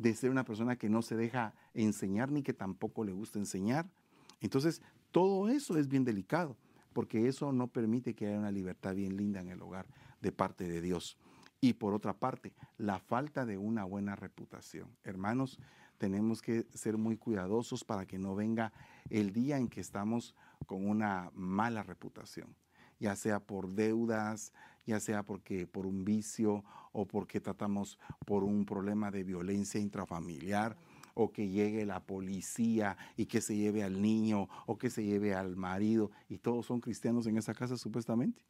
de 0.00 0.14
ser 0.14 0.30
una 0.30 0.44
persona 0.44 0.76
que 0.76 0.88
no 0.88 1.02
se 1.02 1.14
deja 1.14 1.52
enseñar 1.74 2.32
ni 2.32 2.42
que 2.42 2.54
tampoco 2.54 3.04
le 3.04 3.12
gusta 3.12 3.38
enseñar. 3.38 3.90
Entonces, 4.40 4.80
todo 5.10 5.50
eso 5.50 5.76
es 5.76 5.88
bien 5.88 6.04
delicado, 6.04 6.56
porque 6.94 7.28
eso 7.28 7.52
no 7.52 7.66
permite 7.66 8.14
que 8.14 8.26
haya 8.26 8.38
una 8.38 8.50
libertad 8.50 8.94
bien 8.94 9.18
linda 9.18 9.40
en 9.40 9.50
el 9.50 9.60
hogar 9.60 9.86
de 10.22 10.32
parte 10.32 10.66
de 10.66 10.80
Dios. 10.80 11.18
Y 11.60 11.74
por 11.74 11.92
otra 11.92 12.14
parte, 12.14 12.54
la 12.78 12.98
falta 12.98 13.44
de 13.44 13.58
una 13.58 13.84
buena 13.84 14.16
reputación. 14.16 14.88
Hermanos, 15.04 15.58
tenemos 15.98 16.40
que 16.40 16.66
ser 16.72 16.96
muy 16.96 17.18
cuidadosos 17.18 17.84
para 17.84 18.06
que 18.06 18.18
no 18.18 18.34
venga 18.34 18.72
el 19.10 19.34
día 19.34 19.58
en 19.58 19.68
que 19.68 19.82
estamos 19.82 20.34
con 20.64 20.88
una 20.88 21.30
mala 21.34 21.82
reputación, 21.82 22.56
ya 22.98 23.16
sea 23.16 23.38
por 23.38 23.68
deudas, 23.68 24.54
ya 24.90 24.98
sea 24.98 25.22
porque 25.22 25.68
por 25.68 25.86
un 25.86 26.04
vicio 26.04 26.64
o 26.92 27.06
porque 27.06 27.40
tratamos 27.40 27.96
por 28.26 28.42
un 28.42 28.66
problema 28.66 29.12
de 29.12 29.22
violencia 29.22 29.80
intrafamiliar 29.80 30.76
o 31.14 31.30
que 31.30 31.48
llegue 31.48 31.86
la 31.86 32.00
policía 32.00 32.96
y 33.16 33.26
que 33.26 33.40
se 33.40 33.56
lleve 33.56 33.84
al 33.84 34.02
niño 34.02 34.48
o 34.66 34.78
que 34.78 34.90
se 34.90 35.04
lleve 35.04 35.32
al 35.32 35.56
marido 35.56 36.10
y 36.28 36.38
todos 36.38 36.66
son 36.66 36.80
cristianos 36.80 37.26
en 37.28 37.36
esa 37.36 37.54
casa 37.54 37.76
supuestamente. 37.76 38.42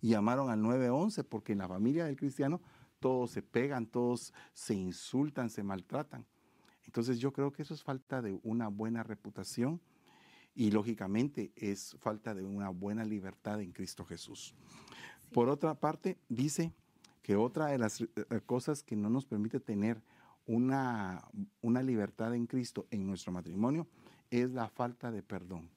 Y 0.00 0.10
llamaron 0.10 0.50
al 0.50 0.62
911 0.62 1.24
porque 1.24 1.52
en 1.52 1.58
la 1.58 1.68
familia 1.68 2.04
del 2.04 2.16
cristiano 2.16 2.60
todos 3.00 3.32
se 3.32 3.42
pegan, 3.42 3.86
todos 3.86 4.32
se 4.52 4.74
insultan, 4.74 5.50
se 5.50 5.64
maltratan. 5.64 6.24
Entonces 6.84 7.18
yo 7.18 7.32
creo 7.32 7.50
que 7.50 7.62
eso 7.62 7.74
es 7.74 7.82
falta 7.82 8.22
de 8.22 8.38
una 8.44 8.68
buena 8.68 9.02
reputación 9.02 9.80
y 10.54 10.70
lógicamente 10.70 11.52
es 11.56 11.96
falta 11.98 12.34
de 12.34 12.44
una 12.44 12.68
buena 12.68 13.04
libertad 13.04 13.60
en 13.60 13.72
Cristo 13.72 14.04
Jesús. 14.04 14.54
Por 15.32 15.48
otra 15.48 15.74
parte, 15.74 16.16
dice 16.28 16.72
que 17.22 17.36
otra 17.36 17.66
de 17.66 17.78
las 17.78 18.00
eh, 18.00 18.08
cosas 18.46 18.82
que 18.82 18.96
no 18.96 19.10
nos 19.10 19.26
permite 19.26 19.60
tener 19.60 20.00
una, 20.46 21.24
una 21.60 21.82
libertad 21.82 22.34
en 22.34 22.46
Cristo 22.46 22.86
en 22.90 23.06
nuestro 23.06 23.32
matrimonio 23.32 23.86
es 24.30 24.50
la 24.50 24.68
falta 24.68 25.10
de 25.10 25.22
perdón. 25.22 25.68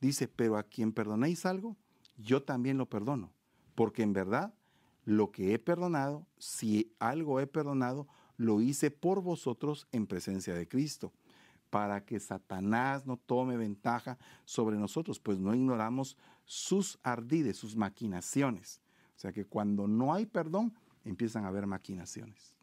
Dice, 0.00 0.26
pero 0.28 0.56
a 0.56 0.64
quien 0.64 0.92
perdonéis 0.92 1.46
algo, 1.46 1.76
yo 2.16 2.42
también 2.42 2.78
lo 2.78 2.86
perdono, 2.86 3.30
porque 3.74 4.02
en 4.02 4.12
verdad 4.12 4.52
lo 5.04 5.30
que 5.30 5.54
he 5.54 5.58
perdonado, 5.58 6.26
si 6.38 6.92
algo 6.98 7.40
he 7.40 7.46
perdonado, 7.46 8.08
lo 8.36 8.60
hice 8.60 8.90
por 8.90 9.22
vosotros 9.22 9.86
en 9.92 10.06
presencia 10.06 10.54
de 10.54 10.68
Cristo, 10.68 11.12
para 11.72 12.04
que 12.04 12.20
Satanás 12.20 13.06
no 13.06 13.16
tome 13.16 13.56
ventaja 13.56 14.18
sobre 14.44 14.76
nosotros, 14.76 15.18
pues 15.18 15.38
no 15.38 15.54
ignoramos 15.54 16.18
sus 16.44 16.98
ardides, 17.02 17.56
sus 17.56 17.76
maquinaciones. 17.76 18.82
O 19.16 19.18
sea 19.18 19.32
que 19.32 19.46
cuando 19.46 19.88
no 19.88 20.12
hay 20.12 20.26
perdón, 20.26 20.74
empiezan 21.02 21.46
a 21.46 21.48
haber 21.48 21.66
maquinaciones. 21.66 22.54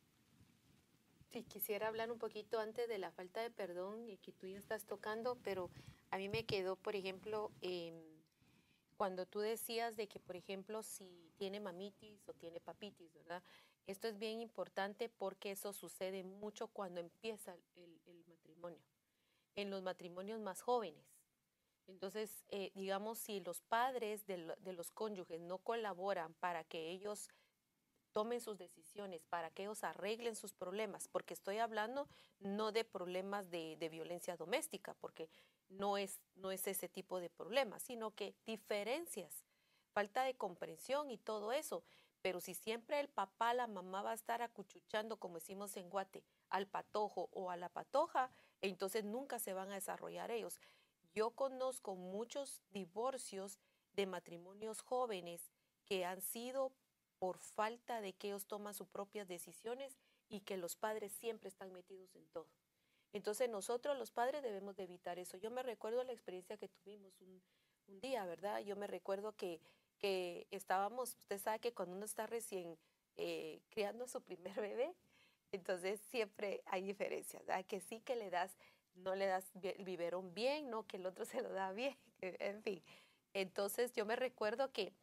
Sí, 1.32 1.42
quisiera 1.42 1.88
hablar 1.88 2.12
un 2.12 2.20
poquito 2.20 2.60
antes 2.60 2.88
de 2.88 3.00
la 3.00 3.10
falta 3.10 3.42
de 3.42 3.50
perdón 3.50 4.08
y 4.08 4.18
que 4.18 4.32
tú 4.32 4.46
ya 4.46 4.60
estás 4.60 4.86
tocando, 4.86 5.40
pero 5.44 5.72
a 6.12 6.20
mí 6.20 6.30
me 6.30 6.46
quedó, 6.46 6.76
por 6.76 6.96
ejemplo, 6.96 7.52
em, 7.62 7.96
cuando 8.96 9.26
tú 9.26 9.40
decías 9.40 9.96
de 9.96 10.08
que, 10.08 10.20
por 10.20 10.36
ejemplo, 10.36 10.84
si 10.84 11.32
tiene 11.38 11.60
mamitis 11.60 12.30
o 12.30 12.34
tiene 12.34 12.60
papitis, 12.60 13.12
¿verdad? 13.16 13.42
Esto 13.88 14.08
es 14.08 14.20
bien 14.20 14.40
importante 14.40 15.10
porque 15.10 15.50
eso 15.50 15.74
sucede 15.74 16.24
mucho 16.24 16.68
cuando 16.68 17.00
empieza 17.00 17.56
el, 17.76 18.00
matrimonio, 18.28 18.78
en 19.62 19.70
los 19.70 19.84
matrimonios 19.84 20.40
más 20.40 20.62
jóvenes. 20.62 21.06
Entonces, 21.88 22.46
eh, 22.50 22.72
digamos, 22.76 23.18
si 23.18 23.40
los 23.40 23.62
padres 23.62 24.26
de, 24.28 24.56
de 24.60 24.74
los 24.74 24.92
cónyuges 24.92 25.42
no 25.42 25.58
colaboran 25.58 26.34
para 26.36 26.64
que 26.64 26.90
ellos 26.90 27.30
tomen 28.12 28.42
sus 28.42 28.58
decisiones, 28.58 29.24
para 29.26 29.50
que 29.50 29.64
ellos 29.64 29.84
arreglen 29.84 30.36
sus 30.36 30.54
problemas, 30.54 31.08
porque 31.08 31.34
estoy 31.34 31.58
hablando 31.58 32.08
no 32.40 32.72
de 32.72 32.84
problemas 32.84 33.50
de, 33.50 33.90
violencia 33.90 34.36
doméstica, 34.36 34.94
porque 34.96 35.30
no 35.70 35.98
es, 35.98 36.20
no 36.36 36.52
es 36.52 36.68
ese 36.68 36.90
tipo 36.90 37.20
de 37.20 37.30
problemas, 37.30 37.84
sino 37.84 38.12
que 38.12 38.36
diferencias, 38.46 39.44
falta 39.92 40.24
de 40.24 40.36
comprensión 40.36 41.12
y 41.12 41.18
todo 41.18 41.52
eso. 41.52 41.84
Pero 42.22 42.42
si 42.42 42.54
siempre 42.54 43.00
el 43.00 43.08
papá, 43.08 43.54
la 43.54 43.68
mamá 43.68 44.02
va 44.02 44.12
a 44.12 44.16
estar 44.16 44.42
acuchuchando, 44.42 45.18
como 45.18 45.36
decimos 45.36 45.78
en 45.78 45.90
Guate, 45.90 46.24
al 46.50 46.68
patojo 46.68 47.30
o 47.32 47.50
a 47.50 47.58
la 47.58 47.70
patoja, 47.70 48.32
entonces 48.62 49.04
nunca 49.04 49.40
se 49.40 49.54
van 49.54 49.72
a 49.72 49.76
desarrollar 49.76 50.32
ellos. 50.32 50.60
Yo 51.14 51.32
conozco 51.32 51.96
muchos 51.96 52.62
divorcios 52.70 53.60
de 53.94 54.06
matrimonios 54.06 54.82
jóvenes 54.82 55.52
que 55.86 56.06
han 56.06 56.22
sido 56.22 56.72
por 57.18 57.40
falta 57.40 58.02
de 58.02 58.14
que 58.14 58.28
ellos 58.28 58.46
toman 58.46 58.74
sus 58.74 58.88
propias 58.88 59.28
decisiones 59.28 59.98
y 60.30 60.42
que 60.42 60.58
los 60.58 60.76
padres 60.76 61.12
siempre 61.12 61.50
están 61.50 61.74
metidos 61.74 62.16
en 62.16 62.28
todo. 62.28 62.48
Entonces 63.12 63.50
nosotros 63.50 63.98
los 63.98 64.12
padres 64.12 64.44
debemos 64.44 64.76
de 64.76 64.84
evitar 64.84 65.18
eso. 65.18 65.38
Yo 65.38 65.50
me 65.50 65.64
recuerdo 65.64 66.04
la 66.04 66.14
experiencia 66.14 66.58
que 66.58 66.70
tuvimos 66.70 67.20
un, 67.22 67.42
día, 68.02 68.24
¿verdad? 68.24 68.60
Yo 68.60 68.76
me 68.76 68.86
recuerdo 68.86 69.36
que, 69.36 69.60
que, 69.98 70.46
estábamos, 70.52 71.16
usted 71.18 71.40
sabe 71.40 71.60
que 71.60 71.74
cuando 71.74 71.96
uno 71.96 72.06
está 72.06 72.28
recién 72.28 72.78
eh, 73.18 73.64
criando 73.70 74.04
a 74.04 74.08
su 74.08 74.22
primer 74.22 74.62
bebé, 74.62 74.94
entonces 75.52 76.00
siempre 76.12 76.62
hay 76.66 76.84
diferencias, 76.84 77.46
¿verdad? 77.46 77.66
Que 77.66 77.80
sí 77.80 78.00
que 78.02 78.16
le 78.16 78.30
das, 78.30 78.52
no 78.96 79.16
le 79.16 79.26
das 79.26 79.46
el 79.62 79.84
biberón 79.84 80.34
bien, 80.34 80.70
no 80.70 80.86
que 80.88 80.98
el 80.98 81.06
otro 81.06 81.26
se 81.26 81.42
lo 81.42 81.50
da 81.50 81.72
bien, 81.72 81.98
en 82.22 82.62
fin. 82.64 82.84
Entonces 83.34 83.94
yo 83.94 84.06
me 84.06 84.16
recuerdo 84.16 84.72
que 84.72 84.94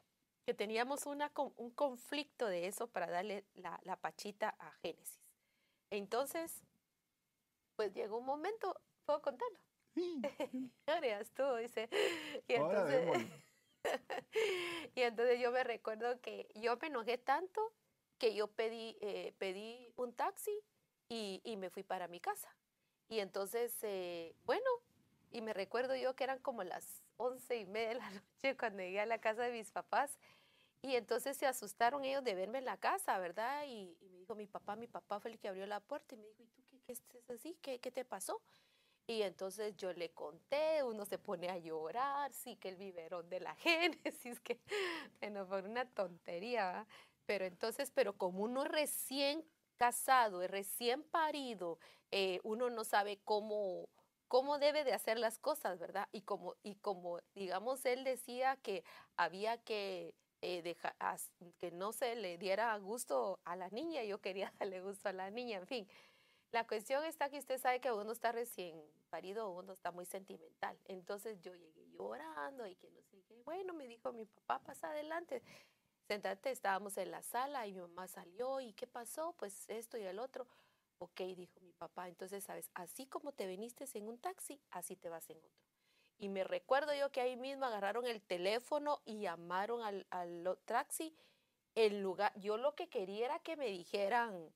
que 0.47 0.55
teníamos 0.55 1.07
una, 1.07 1.33
un 1.57 1.71
conflicto 1.71 2.47
de 2.47 2.69
eso 2.69 2.87
para 2.87 3.09
darle 3.09 3.45
la, 3.55 3.97
pachita 3.97 4.55
a 4.61 4.71
Génesis. 4.81 5.19
Entonces, 5.91 6.63
pues 7.75 7.93
llegó 7.93 8.19
un 8.19 8.27
momento, 8.27 8.81
¿puedo 9.05 9.21
contarlo? 9.21 9.59
Sí. 9.95 10.23
tú, 11.35 11.57
dice. 11.57 11.89
Y 12.47 12.55
entonces, 12.55 13.27
y 14.95 15.01
entonces 15.01 15.41
yo 15.41 15.51
me 15.51 15.65
recuerdo 15.65 16.21
que 16.21 16.49
yo 16.55 16.77
me 16.77 16.87
enojé 16.87 17.19
tanto 17.19 17.73
que 18.19 18.35
yo 18.35 18.49
pedí, 18.49 18.97
eh, 19.01 19.35
pedí 19.39 19.93
un 19.97 20.13
taxi 20.13 20.59
y, 21.09 21.41
y, 21.45 21.57
me 21.57 21.71
fui 21.71 21.83
para 21.83 22.09
mi 22.09 22.21
casa. 22.21 22.49
Y 23.09 23.21
entonces, 23.21 23.73
eh, 23.83 24.35
bueno, 24.45 24.69
y 25.31 25.41
me 25.41 25.53
recuerdo 25.53 25.95
yo 25.97 26.15
que 26.17 26.25
eran 26.25 26.39
como 26.39 26.65
las 26.65 27.03
once 27.17 27.57
y 27.57 27.67
media 27.67 27.89
de 27.91 27.95
la 27.97 28.11
noche 28.11 28.57
cuando 28.57 28.83
llegué 28.83 29.01
a 29.01 29.07
la 29.07 29.19
casa 29.19 29.43
de 29.43 29.53
mis 29.53 29.71
papás. 29.71 30.19
Y 30.83 30.95
entonces 30.95 31.37
se 31.37 31.47
asustaron 31.47 32.05
ellos 32.05 32.23
de 32.23 32.35
verme 32.35 32.59
en 32.59 32.65
la 32.65 32.77
casa, 32.77 33.19
¿verdad? 33.19 33.65
Y, 33.67 33.97
me 34.11 34.19
dijo 34.19 34.35
mi 34.35 34.47
papá, 34.47 34.77
mi 34.77 34.87
papá 34.87 35.21
fue 35.21 35.31
el 35.31 35.39
que 35.39 35.49
abrió 35.49 35.67
la 35.67 35.81
puerta 35.81 36.15
y 36.15 36.19
me 36.19 36.27
dijo, 36.27 36.43
¿y 36.43 36.47
tú 36.49 36.63
qué, 36.67 36.95
qué 37.09 37.19
es 37.19 37.31
así? 37.31 37.57
¿Qué, 37.63 37.79
¿Qué 37.81 37.91
te 37.91 38.05
pasó? 38.05 38.41
Y 39.09 39.23
entonces 39.23 39.77
yo 39.77 39.93
le 39.93 40.11
conté, 40.11 40.83
uno 40.83 41.05
se 41.05 41.19
pone 41.19 41.49
a 41.49 41.59
llorar, 41.59 42.33
sí, 42.33 42.57
que 42.57 42.71
el 42.71 42.77
biberón 42.77 43.29
de 43.29 43.41
la 43.41 43.55
Génesis, 43.57 44.41
que, 44.41 44.61
bueno, 45.21 45.47
fue 45.47 45.63
una 45.63 45.85
tontería, 45.85 46.87
pero 47.27 47.45
entonces, 47.45 47.91
pero 47.91 48.17
como 48.17 48.45
uno 48.45 48.65
es 48.65 48.71
recién 48.71 49.45
casado, 49.77 50.43
es 50.43 50.51
recién 50.51 51.03
parido, 51.03 51.79
eh, 52.11 52.41
uno 52.45 52.71
no 52.71 52.85
sabe 52.85 53.19
cómo, 53.25 53.89
cómo 54.29 54.59
debe 54.59 54.85
de 54.85 54.93
hacer 54.95 55.19
las 55.19 55.39
cosas, 55.39 55.79
¿verdad? 55.79 56.09
Y 56.13 56.23
como, 56.23 56.55
y 56.63 56.77
como 56.77 57.21
digamos, 57.35 57.85
él 57.85 58.05
decía 58.05 58.57
que 58.63 58.85
había 59.17 59.59
que 59.59 60.15
eh, 60.43 60.63
dejar, 60.63 60.95
que 61.59 61.71
no 61.71 61.93
se 61.93 62.15
le 62.17 62.39
diera 62.39 62.77
gusto 62.79 63.41
a 63.45 63.57
la 63.57 63.69
niña, 63.71 64.05
yo 64.05 64.21
quería 64.21 64.53
darle 64.61 64.81
gusto 64.81 65.09
a 65.09 65.13
la 65.13 65.31
niña, 65.31 65.59
en 65.59 65.67
fin. 65.67 65.89
La 66.53 66.67
cuestión 66.67 67.05
está 67.05 67.29
que 67.29 67.39
usted 67.39 67.59
sabe 67.59 67.81
que 67.81 67.93
uno 67.93 68.13
está 68.13 68.33
recién 68.33 68.81
parido, 69.11 69.51
uno 69.51 69.73
está 69.73 69.91
muy 69.91 70.07
sentimental. 70.07 70.79
Entonces 70.87 71.41
yo 71.41 71.55
llegué 71.55 71.87
llorando 71.91 72.67
y 72.67 72.77
que 72.77 72.91
no 72.91 73.03
sé 73.03 73.23
qué. 73.29 73.43
Bueno, 73.43 73.75
me 73.75 73.87
dijo 73.87 74.13
mi 74.13 74.25
papá, 74.25 74.61
pasa 74.61 74.91
adelante. 74.91 75.43
Sentate, 76.07 76.53
estábamos 76.53 76.97
en 76.99 77.11
la 77.11 77.21
sala 77.23 77.67
y 77.67 77.73
mi 77.73 77.81
mamá 77.81 78.07
salió. 78.07 78.61
¿Y 78.61 78.73
qué 78.75 78.87
pasó? 78.87 79.35
Pues 79.37 79.69
esto 79.69 79.99
y 79.99 80.03
el 80.03 80.21
otro. 80.21 80.47
Ok, 80.99 81.21
dijo 81.37 81.61
mi 81.61 81.73
papá. 81.73 82.07
Entonces, 82.09 82.45
sabes, 82.45 82.71
así 82.75 83.07
como 83.07 83.33
te 83.33 83.47
viniste 83.47 83.85
en 83.95 84.09
un 84.09 84.19
taxi, 84.19 84.61
así 84.71 84.95
te 84.95 85.09
vas 85.09 85.29
en 85.31 85.39
otro. 85.39 85.51
Y 86.19 86.29
me 86.29 86.45
recuerdo 86.45 86.95
yo 86.95 87.11
que 87.11 87.21
ahí 87.21 87.37
mismo 87.37 87.67
agarraron 87.67 88.07
el 88.07 88.23
teléfono 88.23 89.03
y 89.05 89.19
llamaron 89.19 89.83
al, 89.83 90.07
al 90.11 90.59
taxi. 90.65 91.15
El 91.75 92.01
lugar, 92.01 92.33
yo 92.37 92.57
lo 92.57 92.75
que 92.77 92.89
quería 92.89 93.27
era 93.27 93.39
que 93.41 93.57
me 93.57 93.67
dijeran, 93.67 94.51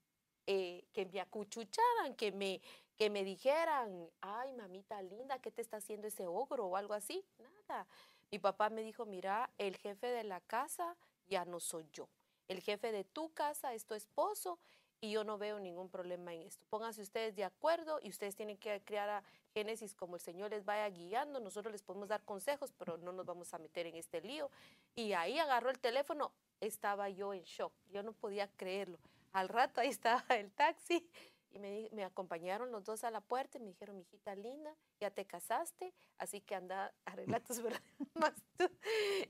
eh, 0.47 0.85
que 0.93 1.05
me 1.05 1.19
acuchucharan, 1.19 2.15
que 2.15 2.31
me, 2.31 2.61
que 2.95 3.09
me 3.09 3.25
dijeran, 3.25 4.09
ay, 4.21 4.53
mamita 4.53 5.01
linda, 5.01 5.39
¿qué 5.39 5.51
te 5.51 5.61
está 5.61 5.77
haciendo 5.77 6.07
ese 6.07 6.25
ogro 6.25 6.65
o 6.67 6.77
algo 6.77 6.93
así? 6.93 7.23
Nada. 7.37 7.85
Mi 8.31 8.39
papá 8.39 8.69
me 8.69 8.81
dijo, 8.81 9.05
mira, 9.05 9.51
el 9.57 9.75
jefe 9.75 10.07
de 10.07 10.23
la 10.23 10.39
casa 10.39 10.95
ya 11.31 11.45
no 11.45 11.59
soy 11.59 11.89
yo. 11.93 12.07
El 12.47 12.61
jefe 12.61 12.91
de 12.91 13.05
tu 13.05 13.33
casa 13.33 13.73
es 13.73 13.85
tu 13.85 13.95
esposo 13.95 14.59
y 14.99 15.11
yo 15.11 15.23
no 15.23 15.37
veo 15.37 15.59
ningún 15.59 15.89
problema 15.89 16.33
en 16.33 16.43
esto. 16.43 16.65
Pónganse 16.69 17.01
ustedes 17.01 17.35
de 17.35 17.45
acuerdo 17.45 17.99
y 18.03 18.09
ustedes 18.09 18.35
tienen 18.35 18.57
que 18.57 18.81
crear 18.83 19.09
a 19.09 19.23
Génesis 19.53 19.95
como 19.95 20.15
el 20.15 20.21
Señor 20.21 20.51
les 20.51 20.65
vaya 20.65 20.87
guiando. 20.89 21.39
Nosotros 21.39 21.71
les 21.71 21.81
podemos 21.81 22.09
dar 22.09 22.21
consejos, 22.23 22.73
pero 22.77 22.97
no 22.97 23.13
nos 23.13 23.25
vamos 23.25 23.53
a 23.53 23.57
meter 23.57 23.87
en 23.87 23.95
este 23.95 24.21
lío. 24.21 24.51
Y 24.93 25.13
ahí 25.13 25.39
agarró 25.39 25.69
el 25.69 25.79
teléfono. 25.79 26.33
Estaba 26.59 27.09
yo 27.09 27.33
en 27.33 27.43
shock. 27.43 27.73
Yo 27.89 28.03
no 28.03 28.11
podía 28.11 28.47
creerlo. 28.49 28.99
Al 29.31 29.47
rato 29.47 29.79
ahí 29.79 29.87
estaba 29.87 30.23
el 30.29 30.51
taxi 30.51 31.07
y 31.53 31.59
me, 31.59 31.89
me, 31.91 32.03
acompañaron 32.03 32.71
los 32.71 32.83
dos 32.83 33.03
a 33.03 33.11
la 33.11 33.21
puerta 33.21 33.57
y 33.57 33.61
me 33.61 33.67
dijeron, 33.67 33.97
mi 33.97 34.03
hijita 34.03 34.35
linda, 34.35 34.75
ya 34.99 35.11
te 35.11 35.25
casaste, 35.25 35.93
así 36.17 36.41
que 36.41 36.55
anda, 36.55 36.93
arregla 37.05 37.39
tus 37.43 37.59
problemas 37.59 38.41
tú. 38.57 38.69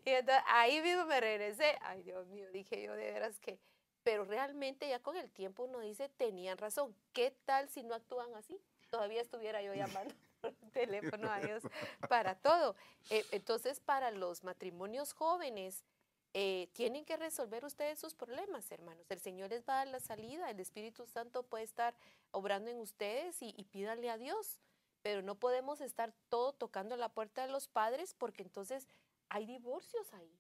Y 0.06 0.10
entonces, 0.10 0.44
ahí 0.48 0.82
mismo 0.82 1.06
me 1.06 1.20
regresé. 1.20 1.78
Ay, 1.82 2.04
Dios 2.04 2.28
mío, 2.28 2.50
dije 2.52 2.82
yo 2.82 2.94
de 2.94 3.12
veras 3.12 3.40
que, 3.40 3.60
pero 4.04 4.26
realmente 4.26 4.88
ya 4.88 5.00
con 5.00 5.18
el 5.18 5.32
tiempo 5.32 5.64
uno 5.64 5.80
dice, 5.80 6.10
tenían 6.10 6.58
razón. 6.58 6.96
¿Qué 7.14 7.36
tal 7.46 7.70
si 7.70 7.84
no 7.84 7.96
actúan 7.96 8.34
así? 8.36 8.60
Todavía 8.90 9.22
estuviera 9.22 9.62
yo 9.62 9.74
llamando 9.74 10.14
por 10.42 10.54
teléfono 10.74 11.30
a 11.30 11.42
ellos 11.42 11.64
para 12.10 12.36
todo. 12.36 12.76
Eh, 13.10 13.26
entonces, 13.32 13.80
para 13.80 14.12
los 14.12 14.44
matrimonios 14.44 15.14
jóvenes, 15.14 15.84
eh, 16.34 16.70
tienen 16.74 17.04
que 17.04 17.18
resolver 17.18 17.66
ustedes 17.66 18.00
sus 18.00 18.14
problemas, 18.14 18.72
hermanos. 18.72 19.06
El 19.10 19.20
Señor 19.20 19.50
les 19.50 19.62
va 19.68 19.74
a 19.74 19.78
dar 19.78 19.88
la 19.90 20.00
salida, 20.00 20.50
el 20.50 20.60
Espíritu 20.60 21.06
Santo 21.06 21.44
puede 21.44 21.66
estar 21.66 21.94
obrando 22.32 22.70
en 22.70 22.80
ustedes 22.80 23.42
y, 23.42 23.54
y 23.58 23.66
pídanle 23.66 24.10
a 24.10 24.18
Dios. 24.18 24.60
Pero 25.02 25.22
no 25.22 25.36
podemos 25.36 25.82
estar 25.82 26.14
todo 26.30 26.54
tocando 26.54 26.96
la 26.96 27.10
puerta 27.10 27.46
de 27.46 27.52
los 27.52 27.68
padres 27.68 28.14
porque 28.14 28.44
entonces 28.44 28.88
hay 29.30 29.46
divorcios 29.46 30.14
ahí. 30.14 30.32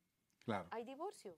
Claro. 0.45 0.67
Hay 0.71 0.86
divorcio. 0.86 1.36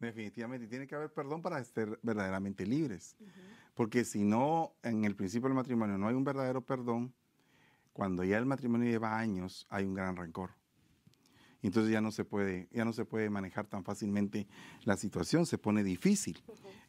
Definitivamente, 0.00 0.66
tiene 0.66 0.86
que 0.86 0.94
haber 0.94 1.12
perdón 1.12 1.40
para 1.40 1.60
estar 1.60 1.98
verdaderamente 2.02 2.66
libres. 2.66 3.16
Porque 3.74 4.04
si 4.04 4.24
no, 4.24 4.74
en 4.82 5.04
el 5.04 5.14
principio 5.14 5.48
del 5.48 5.56
matrimonio 5.56 5.96
no 5.98 6.08
hay 6.08 6.14
un 6.14 6.24
verdadero 6.24 6.60
perdón, 6.62 7.14
cuando 7.92 8.24
ya 8.24 8.38
el 8.38 8.44
matrimonio 8.44 8.90
lleva 8.90 9.18
años, 9.18 9.66
hay 9.70 9.84
un 9.84 9.94
gran 9.94 10.16
rencor 10.16 10.50
entonces 11.66 11.92
ya 11.92 12.00
no 12.00 12.12
se 12.12 12.24
puede, 12.24 12.68
ya 12.72 12.84
no 12.84 12.92
se 12.92 13.04
puede 13.04 13.30
manejar 13.30 13.66
tan 13.66 13.84
fácilmente 13.84 14.46
la 14.84 14.96
situación, 14.96 15.46
se 15.46 15.58
pone 15.58 15.82
difícil, 15.82 16.42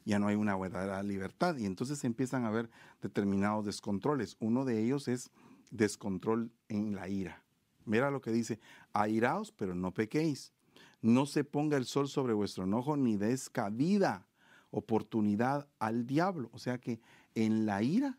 ya 0.05 0.19
no 0.19 0.27
hay 0.27 0.35
una 0.35 0.57
verdadera 0.57 1.01
libertad 1.03 1.57
y 1.57 1.65
entonces 1.65 2.03
empiezan 2.03 2.45
a 2.45 2.47
haber 2.47 2.69
determinados 3.01 3.65
descontroles. 3.65 4.37
Uno 4.39 4.65
de 4.65 4.83
ellos 4.83 5.07
es 5.07 5.31
descontrol 5.71 6.51
en 6.69 6.95
la 6.95 7.09
ira. 7.09 7.43
Mira 7.85 8.11
lo 8.11 8.21
que 8.21 8.31
dice, 8.31 8.59
airaos, 8.93 9.51
pero 9.51 9.73
no 9.73 9.93
pequéis. 9.93 10.53
No 11.01 11.25
se 11.25 11.43
ponga 11.43 11.77
el 11.77 11.85
sol 11.85 12.09
sobre 12.09 12.33
vuestro 12.33 12.65
enojo 12.65 12.97
ni 12.97 13.17
des 13.17 13.49
cabida, 13.49 14.27
oportunidad 14.71 15.67
al 15.79 16.05
diablo. 16.05 16.49
O 16.51 16.59
sea 16.59 16.79
que 16.79 16.99
en 17.35 17.65
la 17.65 17.81
ira 17.83 18.17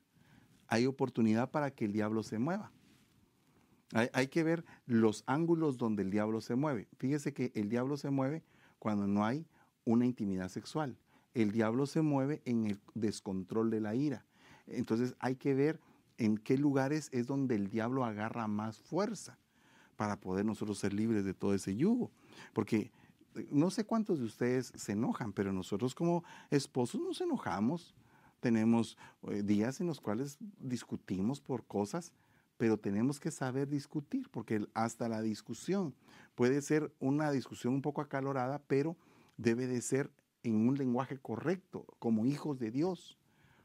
hay 0.68 0.86
oportunidad 0.86 1.50
para 1.50 1.70
que 1.70 1.84
el 1.84 1.92
diablo 1.92 2.22
se 2.22 2.38
mueva. 2.38 2.72
Hay, 3.94 4.28
que 4.28 4.42
ver 4.42 4.64
los 4.86 5.24
ángulos 5.26 5.78
donde 5.78 6.02
el 6.02 6.10
diablo 6.10 6.42
se 6.42 6.54
mueve. 6.54 6.88
Fíjese 6.98 7.32
que 7.32 7.52
el 7.54 7.70
diablo 7.70 7.96
se 7.96 8.10
mueve 8.10 8.44
cuando 8.78 9.06
no 9.06 9.24
hay 9.24 9.46
una 9.84 10.04
intimidad 10.04 10.50
sexual. 10.50 10.98
El 11.32 11.52
diablo 11.52 11.86
se 11.86 12.02
mueve 12.02 12.42
en 12.44 12.66
el 12.66 12.80
descontrol 12.94 13.70
de 13.70 13.80
la 13.80 13.94
ira. 13.94 14.26
Entonces 14.66 15.14
hay 15.20 15.36
que 15.36 15.54
ver 15.54 15.80
en 16.18 16.36
qué 16.36 16.58
lugares 16.58 17.08
es 17.12 17.26
donde 17.26 17.54
el 17.54 17.70
diablo 17.70 18.04
agarra 18.04 18.46
más 18.46 18.78
fuerza 18.78 19.38
para 19.96 20.20
poder 20.20 20.44
nosotros 20.44 20.78
ser 20.78 20.92
libres 20.92 21.24
de 21.24 21.32
todo 21.32 21.54
ese 21.54 21.74
yugo. 21.74 22.10
Porque 22.52 22.92
eh, 23.36 23.48
no 23.50 23.70
sé 23.70 23.84
cuántos 23.84 24.18
de 24.18 24.26
ustedes 24.26 24.72
se 24.76 24.92
enojan, 24.92 25.32
pero 25.32 25.50
nosotros 25.52 25.94
como 25.94 26.24
esposos 26.50 27.00
nos 27.00 27.20
enojamos. 27.22 27.94
Tenemos 28.40 28.98
eh, 29.30 29.42
días 29.42 29.80
en 29.80 29.86
los 29.86 30.00
cuales 30.00 30.36
discutimos 30.58 31.40
por 31.40 31.64
cosas 31.64 32.12
pero 32.58 32.76
tenemos 32.76 33.18
que 33.18 33.30
saber 33.30 33.68
discutir, 33.68 34.28
porque 34.30 34.66
hasta 34.74 35.08
la 35.08 35.22
discusión 35.22 35.94
puede 36.34 36.60
ser 36.60 36.92
una 37.00 37.30
discusión 37.30 37.72
un 37.72 37.82
poco 37.82 38.00
acalorada, 38.00 38.60
pero 38.66 38.96
debe 39.36 39.66
de 39.66 39.80
ser 39.80 40.10
en 40.42 40.68
un 40.68 40.76
lenguaje 40.76 41.18
correcto, 41.18 41.86
como 41.98 42.26
hijos 42.26 42.58
de 42.58 42.70
Dios. 42.70 43.18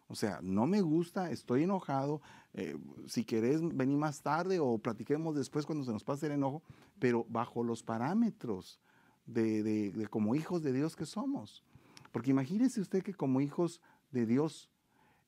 O 0.07 0.15
sea, 0.15 0.39
no 0.43 0.67
me 0.67 0.81
gusta, 0.81 1.31
estoy 1.31 1.63
enojado, 1.63 2.21
eh, 2.53 2.77
si 3.07 3.25
querés 3.25 3.61
venir 3.75 3.97
más 3.97 4.21
tarde 4.21 4.59
o 4.59 4.77
platiquemos 4.77 5.35
después 5.35 5.65
cuando 5.65 5.85
se 5.85 5.91
nos 5.91 6.03
pase 6.03 6.27
el 6.27 6.33
enojo, 6.33 6.61
pero 6.99 7.25
bajo 7.29 7.63
los 7.63 7.81
parámetros 7.81 8.79
de, 9.25 10.07
como 10.09 10.35
hijos 10.35 10.61
de 10.61 10.73
Dios 10.73 10.95
que 10.95 11.05
somos. 11.05 11.63
Porque 12.11 12.31
imagínese 12.31 12.81
usted 12.81 13.01
que 13.01 13.13
como 13.13 13.41
hijos 13.41 13.81
de 14.11 14.25
Dios 14.25 14.69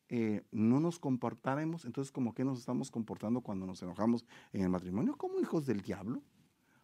eh, 0.09 0.43
no 0.51 0.79
nos 0.79 0.99
comportáramos, 0.99 1.85
entonces 1.85 2.11
como 2.11 2.33
que 2.33 2.43
nos 2.43 2.59
estamos 2.59 2.91
comportando 2.91 3.41
cuando 3.41 3.65
nos 3.65 3.81
enojamos 3.81 4.25
en 4.53 4.61
el 4.61 4.69
matrimonio 4.69 5.17
como 5.17 5.39
hijos 5.39 5.65
del 5.65 5.81
diablo. 5.81 6.21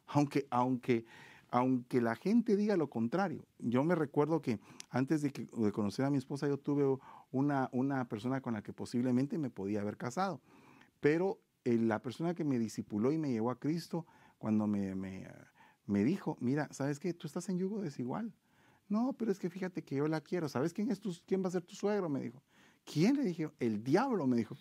Aunque, 0.07 0.47
aunque, 0.49 1.05
aunque 1.49 2.01
la 2.01 2.15
gente 2.15 2.55
diga 2.55 2.75
lo 2.75 2.89
contrario. 2.89 3.45
Yo 3.59 3.83
me 3.83 3.95
recuerdo 3.95 4.41
que 4.41 4.59
antes 4.89 5.21
de, 5.21 5.31
que, 5.31 5.47
de 5.55 5.71
conocer 5.71 6.05
a 6.05 6.09
mi 6.09 6.17
esposa 6.17 6.47
yo 6.47 6.57
tuve 6.57 6.97
una, 7.31 7.69
una 7.71 8.05
persona 8.09 8.41
con 8.41 8.53
la 8.53 8.63
que 8.63 8.73
posiblemente 8.73 9.37
me 9.37 9.49
podía 9.49 9.81
haber 9.81 9.97
casado. 9.97 10.41
Pero 10.99 11.39
eh, 11.63 11.77
la 11.77 12.01
persona 12.01 12.33
que 12.33 12.43
me 12.43 12.59
discipuló 12.59 13.11
y 13.11 13.17
me 13.17 13.31
llevó 13.31 13.51
a 13.51 13.59
Cristo, 13.59 14.05
cuando 14.37 14.65
me, 14.65 14.95
me, 14.95 15.27
me 15.85 16.03
dijo, 16.03 16.37
mira, 16.39 16.67
¿sabes 16.71 16.99
qué? 16.99 17.13
Tú 17.13 17.27
estás 17.27 17.47
en 17.49 17.59
yugo 17.59 17.81
desigual. 17.81 18.33
No, 18.89 19.13
pero 19.13 19.31
es 19.31 19.39
que 19.39 19.49
fíjate 19.49 19.83
que 19.83 19.95
yo 19.95 20.07
la 20.07 20.19
quiero. 20.19 20.49
¿Sabes 20.49 20.73
quién, 20.73 20.91
es 20.91 20.99
tu, 20.99 21.15
quién 21.25 21.43
va 21.43 21.47
a 21.47 21.51
ser 21.51 21.61
tu 21.61 21.75
suegro? 21.75 22.09
Me 22.09 22.21
dijo. 22.21 22.41
¿Quién 22.85 23.15
le 23.15 23.23
dije? 23.23 23.49
El 23.59 23.83
diablo 23.83 24.27
me 24.27 24.37
dijo. 24.37 24.57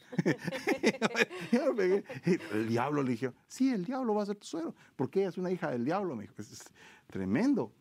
el 1.52 2.68
diablo 2.68 3.02
le 3.02 3.11
dije, 3.11 3.33
sí, 3.48 3.72
el 3.72 3.85
diablo 3.85 4.14
va 4.14 4.22
a 4.22 4.26
ser 4.26 4.37
tu 4.37 4.46
suegro, 4.46 4.74
porque 4.96 5.20
ella 5.20 5.30
es 5.30 5.38
una 5.38 5.50
hija 5.50 5.70
del 5.70 5.85
diablo, 5.85 6.14
me 6.14 6.22
dijo. 6.22 6.35
Es, 6.38 6.64
tremendo. 7.06 7.72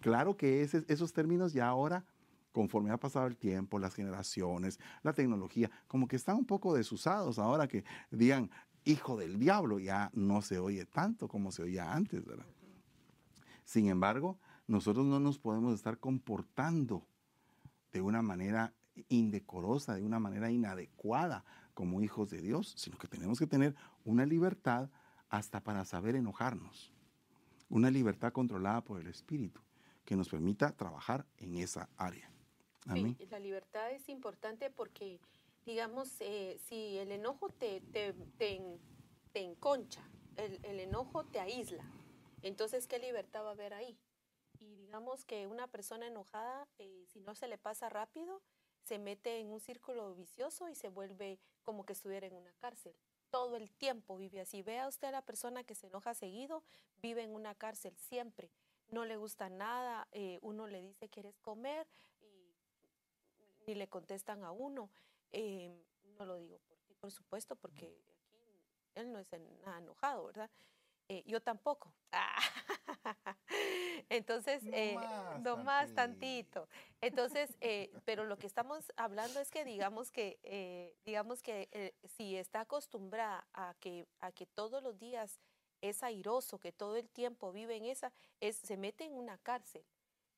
Claro 0.00 0.36
que 0.36 0.62
esos 0.62 1.12
términos 1.12 1.52
ya 1.52 1.68
ahora, 1.68 2.04
conforme 2.52 2.90
ha 2.90 2.96
pasado 2.96 3.26
el 3.26 3.36
tiempo, 3.36 3.78
las 3.78 3.94
generaciones, 3.94 4.78
la 5.02 5.12
tecnología, 5.12 5.70
como 5.88 6.06
que 6.06 6.16
están 6.16 6.36
un 6.36 6.46
poco 6.46 6.74
desusados 6.74 7.38
ahora 7.38 7.66
que 7.66 7.84
digan 8.10 8.50
hijo 8.84 9.16
del 9.16 9.38
diablo, 9.38 9.78
ya 9.80 10.10
no 10.14 10.42
se 10.42 10.58
oye 10.58 10.86
tanto 10.86 11.28
como 11.28 11.50
se 11.50 11.62
oía 11.62 11.92
antes, 11.92 12.24
¿verdad? 12.24 12.46
Sin 13.64 13.88
embargo, 13.88 14.38
nosotros 14.68 15.04
no 15.06 15.18
nos 15.18 15.38
podemos 15.38 15.74
estar 15.74 15.98
comportando 15.98 17.04
de 17.92 18.00
una 18.00 18.22
manera 18.22 18.72
indecorosa, 19.08 19.94
de 19.94 20.02
una 20.02 20.18
manera 20.18 20.50
inadecuada 20.50 21.44
como 21.74 22.00
hijos 22.00 22.30
de 22.30 22.40
Dios, 22.40 22.74
sino 22.76 22.98
que 22.98 23.08
tenemos 23.08 23.38
que 23.38 23.46
tener 23.46 23.74
una 24.04 24.24
libertad 24.26 24.88
hasta 25.28 25.60
para 25.62 25.84
saber 25.84 26.16
enojarnos. 26.16 26.92
Una 27.68 27.90
libertad 27.90 28.32
controlada 28.32 28.82
por 28.82 29.00
el 29.00 29.08
Espíritu 29.08 29.60
que 30.04 30.16
nos 30.16 30.28
permita 30.28 30.72
trabajar 30.72 31.26
en 31.36 31.56
esa 31.56 31.88
área. 31.96 32.30
Sí, 32.94 33.16
la 33.30 33.40
libertad 33.40 33.90
es 33.90 34.08
importante 34.08 34.70
porque, 34.70 35.18
digamos, 35.64 36.08
eh, 36.20 36.56
si 36.68 36.98
el 36.98 37.10
enojo 37.10 37.48
te, 37.48 37.80
te, 37.80 38.14
enconcha, 39.34 40.08
el, 40.36 40.60
el, 40.62 40.78
enojo 40.78 41.24
te 41.24 41.40
aísla, 41.40 41.84
entonces, 42.42 42.86
¿qué 42.86 43.00
libertad 43.00 43.42
va 43.42 43.48
a 43.48 43.52
haber 43.52 43.74
ahí? 43.74 43.98
Y 44.60 44.76
digamos 44.76 45.24
que 45.24 45.48
una 45.48 45.66
persona 45.66 46.06
enojada, 46.06 46.68
eh, 46.78 47.04
si 47.08 47.20
no 47.20 47.34
se 47.34 47.48
le 47.48 47.58
pasa 47.58 47.88
rápido, 47.88 48.40
se 48.86 48.98
mete 49.00 49.40
en 49.40 49.50
un 49.50 49.58
círculo 49.58 50.14
vicioso 50.14 50.68
y 50.68 50.76
se 50.76 50.88
vuelve 50.88 51.40
como 51.64 51.84
que 51.84 51.92
estuviera 51.92 52.28
en 52.28 52.34
una 52.34 52.52
cárcel. 52.54 52.94
Todo 53.30 53.56
el 53.56 53.72
tiempo 53.72 54.16
vive 54.16 54.40
así. 54.40 54.62
Vea 54.62 54.86
usted 54.86 55.08
a 55.08 55.10
la 55.10 55.22
persona 55.22 55.64
que 55.64 55.74
se 55.74 55.88
enoja 55.88 56.14
seguido, 56.14 56.62
vive 57.02 57.24
en 57.24 57.34
una 57.34 57.56
cárcel 57.56 57.96
siempre. 57.96 58.48
No 58.88 59.04
le 59.04 59.16
gusta 59.16 59.48
nada, 59.48 60.06
eh, 60.12 60.38
uno 60.40 60.68
le 60.68 60.80
dice, 60.80 61.08
¿quieres 61.08 61.36
comer? 61.40 61.88
Y 63.66 63.74
le 63.74 63.88
contestan 63.88 64.44
a 64.44 64.52
uno. 64.52 64.88
Eh, 65.32 65.84
no 66.16 66.24
lo 66.24 66.36
digo 66.36 66.58
por 66.68 66.78
ti, 66.82 66.94
por 66.94 67.10
supuesto, 67.10 67.56
porque 67.56 67.86
aquí 67.86 68.62
él 68.94 69.10
no 69.10 69.18
es 69.18 69.26
nada 69.64 69.78
enojado, 69.78 70.26
¿verdad? 70.26 70.48
Eh, 71.08 71.24
yo 71.26 71.42
tampoco. 71.42 71.92
Entonces, 74.10 74.62
no, 74.62 74.72
eh, 74.72 74.96
más, 75.64 75.92
tantito. 75.94 76.68
Entonces, 77.00 77.56
eh, 77.60 77.90
pero 78.04 78.24
lo 78.24 78.38
que 78.38 78.46
estamos 78.46 78.92
hablando 78.96 79.40
es 79.40 79.50
que 79.50 79.64
digamos 79.64 80.10
que, 80.10 80.94
digamos 81.04 81.42
que 81.42 81.94
si 82.16 82.36
está 82.36 82.60
acostumbrada 82.60 83.46
a 83.52 83.74
que, 83.80 84.06
a 84.20 84.32
que 84.32 84.46
todos 84.46 84.82
los 84.82 84.98
días 84.98 85.40
es 85.80 86.02
airoso, 86.02 86.58
que 86.58 86.72
todo 86.72 86.96
el 86.96 87.08
tiempo 87.08 87.52
vive 87.52 87.76
en 87.76 87.84
esa, 87.84 88.12
es, 88.40 88.56
se 88.56 88.76
mete 88.76 89.04
en 89.04 89.14
una 89.14 89.38
cárcel. 89.38 89.84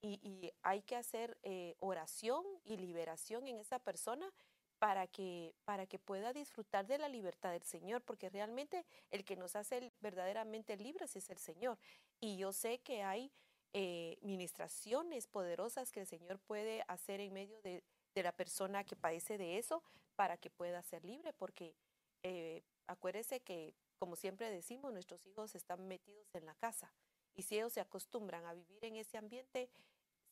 Y, 0.01 0.21
y 0.23 0.53
hay 0.63 0.83
que 0.83 0.97
hacer 0.97 1.37
oración 1.81 2.45
y 2.65 2.77
liberación 2.77 3.47
en 3.49 3.59
esa 3.59 3.79
persona 3.79 4.33
para 4.79 5.07
que, 5.07 5.55
para 5.65 5.87
que 5.87 5.99
pueda 5.99 6.33
disfrutar 6.33 6.87
de 6.87 6.99
la 6.99 7.09
libertad 7.09 7.53
del 7.53 7.63
Señor, 7.63 8.03
porque 8.03 8.31
realmente 8.31 8.87
el 9.11 9.25
que 9.25 9.37
nos 9.37 9.57
hace 9.57 9.93
verdaderamente 10.01 10.77
libres 10.77 11.17
es 11.17 11.29
el 11.31 11.39
Señor. 11.39 11.79
Y 12.21 12.37
yo 12.37 12.53
sé 12.53 12.79
que 12.79 13.03
hay 13.03 13.31
eh, 13.73 14.19
ministraciones 14.23 15.27
poderosas 15.27 15.93
que 15.93 16.01
el 16.01 16.07
Señor 16.07 16.39
puede 16.39 16.85
hacer 16.89 17.21
en 17.21 17.33
medio 17.33 17.61
de, 17.63 17.83
la 18.15 18.33
persona 18.33 18.83
que 18.83 18.97
padece 18.97 19.39
de 19.39 19.59
eso 19.59 19.85
para 20.17 20.37
que 20.37 20.51
pueda 20.51 20.83
ser 20.83 21.05
libre, 21.05 21.33
porque 21.33 21.77
eh, 22.25 22.65
acuérdese 22.89 23.39
que, 23.39 23.77
como 23.97 24.17
siempre 24.17 24.51
decimos, 24.51 24.93
nuestros 24.93 25.25
hijos 25.25 25.55
están 25.55 25.87
metidos 25.87 26.35
en 26.35 26.45
la 26.45 26.57
casa. 26.57 26.93
Y 27.37 27.43
si 27.43 27.55
ellos 27.55 27.73
se 27.73 27.81
acostumbran 27.81 28.45
a 28.45 28.55
vivir 28.55 28.85
en 28.85 28.97
ese 28.97 29.19
ambiente, 29.19 29.71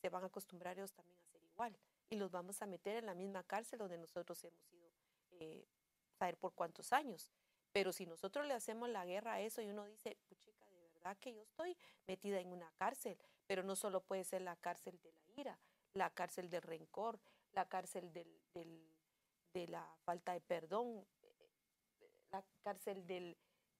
se 0.01 0.09
van 0.09 0.23
a 0.23 0.27
acostumbrar 0.27 0.77
ellos 0.77 0.91
también 0.91 1.17
a 1.17 1.25
ser 1.27 1.41
igual 1.43 1.77
y 2.09 2.15
los 2.15 2.31
vamos 2.31 2.61
a 2.61 2.65
meter 2.65 2.97
en 2.97 3.05
la 3.05 3.13
misma 3.13 3.43
cárcel 3.43 3.79
donde 3.79 3.97
nosotros 3.97 4.41
hemos 4.43 4.71
ido 4.71 4.89
eh, 5.39 5.65
saber 6.17 6.37
por 6.37 6.53
cuántos 6.53 6.93
años. 6.93 7.29
Pero 7.73 7.91
si 7.91 8.05
nosotros 8.05 8.45
le 8.47 8.53
hacemos 8.53 8.89
la 8.89 9.05
guerra 9.05 9.33
a 9.33 9.41
eso 9.41 9.61
y 9.61 9.69
uno 9.69 9.85
dice, 9.85 10.17
de 10.26 10.26
verdad 10.97 11.17
que 11.17 11.33
yo 11.33 11.41
estoy 11.41 11.77
metida 12.07 12.39
en 12.39 12.51
una 12.51 12.71
cárcel, 12.75 13.17
pero 13.45 13.63
no 13.63 13.75
solo 13.75 14.01
puede 14.01 14.23
ser 14.23 14.41
la 14.41 14.55
cárcel 14.55 14.99
de 15.01 15.11
la 15.11 15.41
ira, 15.41 15.59
la 15.93 16.09
cárcel 16.09 16.49
del 16.49 16.61
rencor, 16.61 17.19
la 17.53 17.67
cárcel 17.67 18.11
del, 18.13 18.27
de 19.53 19.67
la 19.67 19.95
falta 20.03 20.33
de 20.33 20.41
perdón, 20.41 21.05
la 22.31 22.43
cárcel 22.63 23.05
del, 23.07 23.37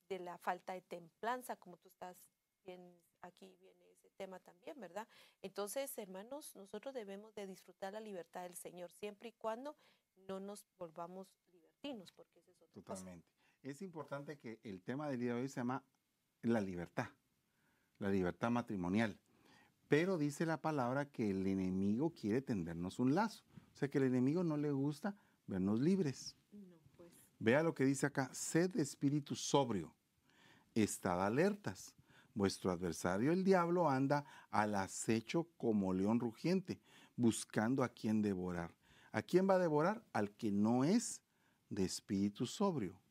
de 0.10 0.20
la 0.20 0.38
falta 0.38 0.74
de 0.74 0.82
templanza, 0.82 1.56
como 1.56 1.78
tú 1.78 1.90
estás 1.90 2.18
bien 2.66 3.00
aquí, 3.22 3.56
viene 3.60 3.88
tema 4.18 4.40
también, 4.40 4.80
¿verdad? 4.80 5.08
Entonces, 5.42 5.96
hermanos, 5.98 6.56
nosotros 6.56 6.94
debemos 6.94 7.34
de 7.36 7.48
disfrutar 7.48 7.94
la 7.94 8.02
libertad 8.02 8.44
del 8.44 8.56
Señor 8.56 8.92
siempre 8.92 9.30
y 9.30 9.34
cuando 9.34 9.78
no 10.28 10.40
nos 10.40 10.66
volvamos 10.78 11.28
libertinos, 11.54 12.12
porque 12.12 12.40
eso 12.40 12.52
es 12.52 12.62
otra 12.62 12.74
Totalmente. 12.82 13.28
Es 13.62 13.82
importante 13.82 14.38
que 14.38 14.60
el 14.64 14.82
tema 14.82 15.10
del 15.10 15.20
día 15.20 15.36
de 15.36 15.42
hoy 15.42 15.50
se 15.50 15.62
llama 15.62 15.84
la 16.50 16.62
libertad, 16.62 17.10
la 18.00 18.10
libertad 18.10 18.50
matrimonial. 18.52 19.18
Pero 19.88 20.18
dice 20.18 20.46
la 20.46 20.62
palabra 20.62 21.10
que 21.10 21.30
el 21.30 21.48
enemigo 21.48 22.14
quiere 22.14 22.42
tendernos 22.42 23.00
un 23.00 23.16
lazo. 23.16 23.44
O 23.74 23.78
sea 23.78 23.90
que 23.90 24.00
el 24.00 24.06
enemigo 24.06 24.44
no 24.44 24.58
le 24.58 24.72
gusta 24.72 25.16
vernos 25.46 25.80
libres. 25.80 26.36
Pues. 26.98 27.10
Vea 27.40 27.64
lo 27.64 27.74
que 27.74 27.86
dice 27.86 28.06
acá, 28.06 28.30
sed 28.34 28.72
de 28.72 28.82
espíritu 28.82 29.36
sobrio, 29.36 29.94
estad 30.74 31.26
alertas 31.26 31.96
Vuestro 32.38 32.70
adversario 32.70 33.32
el 33.32 33.44
diablo 33.44 33.90
anda 33.90 34.24
al 34.52 34.76
acecho 34.76 35.48
como 35.58 35.92
león 35.92 36.20
rugiente, 36.20 36.80
buscando 37.16 37.84
a 37.84 37.90
quien 37.90 38.22
devorar. 38.22 38.76
¿A 39.12 39.24
quién 39.24 39.50
va 39.50 39.56
a 39.56 39.58
devorar? 39.60 40.04
Al 40.14 40.30
que 40.30 40.52
no 40.52 40.84
es 40.84 41.20
de 41.72 41.84
espíritu 41.84 42.46
sobrio. 42.46 43.02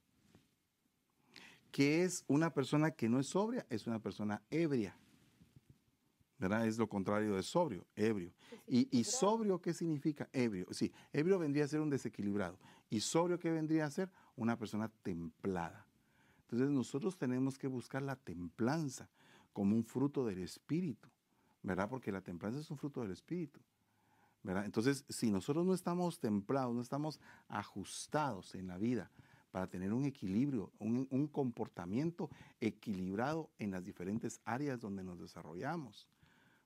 ¿Qué 1.76 2.04
es 2.04 2.24
una 2.26 2.54
persona 2.54 2.90
que 2.90 3.06
no 3.06 3.20
es 3.20 3.26
sobria? 3.26 3.66
Es 3.68 3.86
una 3.86 3.98
persona 3.98 4.40
ebria. 4.48 4.96
¿Verdad? 6.38 6.66
Es 6.66 6.78
lo 6.78 6.88
contrario 6.88 7.34
de 7.34 7.42
sobrio, 7.42 7.86
ebrio. 7.94 8.32
Y, 8.66 8.88
y, 8.98 9.04
sobrio, 9.04 9.60
¿qué 9.60 9.74
significa? 9.74 10.26
Ebrio. 10.32 10.68
Sí, 10.70 10.90
ebrio 11.12 11.38
vendría 11.38 11.66
a 11.66 11.68
ser 11.68 11.80
un 11.80 11.90
desequilibrado. 11.90 12.58
¿Y 12.88 13.00
sobrio 13.00 13.38
qué 13.38 13.50
vendría 13.50 13.84
a 13.84 13.90
ser? 13.90 14.10
Una 14.36 14.58
persona 14.58 14.90
templada. 15.02 15.86
Entonces 16.44 16.70
nosotros 16.70 17.18
tenemos 17.18 17.58
que 17.58 17.66
buscar 17.66 18.00
la 18.00 18.16
templanza 18.16 19.10
como 19.52 19.76
un 19.76 19.84
fruto 19.84 20.24
del 20.24 20.38
Espíritu, 20.38 21.10
¿verdad? 21.62 21.90
Porque 21.90 22.10
la 22.10 22.22
templanza 22.22 22.58
es 22.58 22.70
un 22.70 22.78
fruto 22.78 23.02
del 23.02 23.10
Espíritu, 23.10 23.60
¿verdad? 24.42 24.64
Entonces, 24.64 25.04
si 25.10 25.30
nosotros 25.30 25.66
no 25.66 25.74
estamos 25.74 26.20
templados, 26.20 26.74
no 26.74 26.80
estamos 26.80 27.20
ajustados 27.48 28.54
en 28.54 28.66
la 28.66 28.78
vida 28.78 29.10
para 29.56 29.68
tener 29.68 29.94
un 29.94 30.04
equilibrio, 30.04 30.70
un, 30.78 31.08
un 31.10 31.28
comportamiento 31.28 32.28
equilibrado 32.60 33.48
en 33.58 33.70
las 33.70 33.82
diferentes 33.82 34.38
áreas 34.44 34.80
donde 34.80 35.02
nos 35.02 35.18
desarrollamos, 35.18 36.10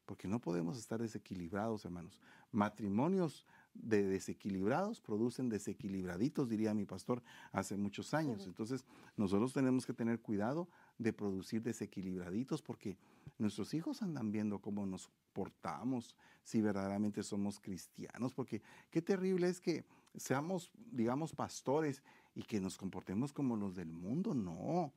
porque 0.07 0.26
no 0.26 0.40
podemos 0.40 0.76
estar 0.76 1.00
desequilibrados, 1.00 1.85
hermanos. 1.85 2.18
Matrimonios 2.50 3.46
de 3.74 4.03
desequilibrados 4.03 5.00
producen 5.00 5.48
desequilibraditos, 5.48 6.48
diría 6.48 6.74
mi 6.74 6.85
pastor 6.85 7.22
hace 7.53 7.76
muchos 7.76 8.12
años. 8.12 8.44
Entonces, 8.44 8.85
nosotros 9.16 9.53
tenemos 9.53 9.87
que 9.87 9.94
tener 9.94 10.18
cuidado 10.20 10.68
de 10.98 11.12
producir 11.12 11.62
desequilibraditos 11.62 12.61
porque 12.61 12.98
nuestros 13.38 13.72
hijos 13.72 14.03
andan 14.03 14.33
viendo 14.33 14.59
cómo 14.59 14.85
nos 14.85 15.12
portamos, 15.33 16.16
si 16.42 16.61
verdaderamente 16.61 17.22
somos 17.22 17.61
cristianos, 17.61 18.35
porque 18.35 18.62
qué 18.90 19.00
terrible 19.00 19.48
es 19.48 19.61
que 19.61 19.85
seamos, 20.16 20.72
digamos, 20.90 21.33
pastores 21.33 22.03
y 22.40 22.42
que 22.42 22.59
nos 22.59 22.79
comportemos 22.79 23.35
como 23.35 23.55
los 23.55 23.76
del 23.76 23.92
mundo. 23.92 24.35
No, 24.35 24.94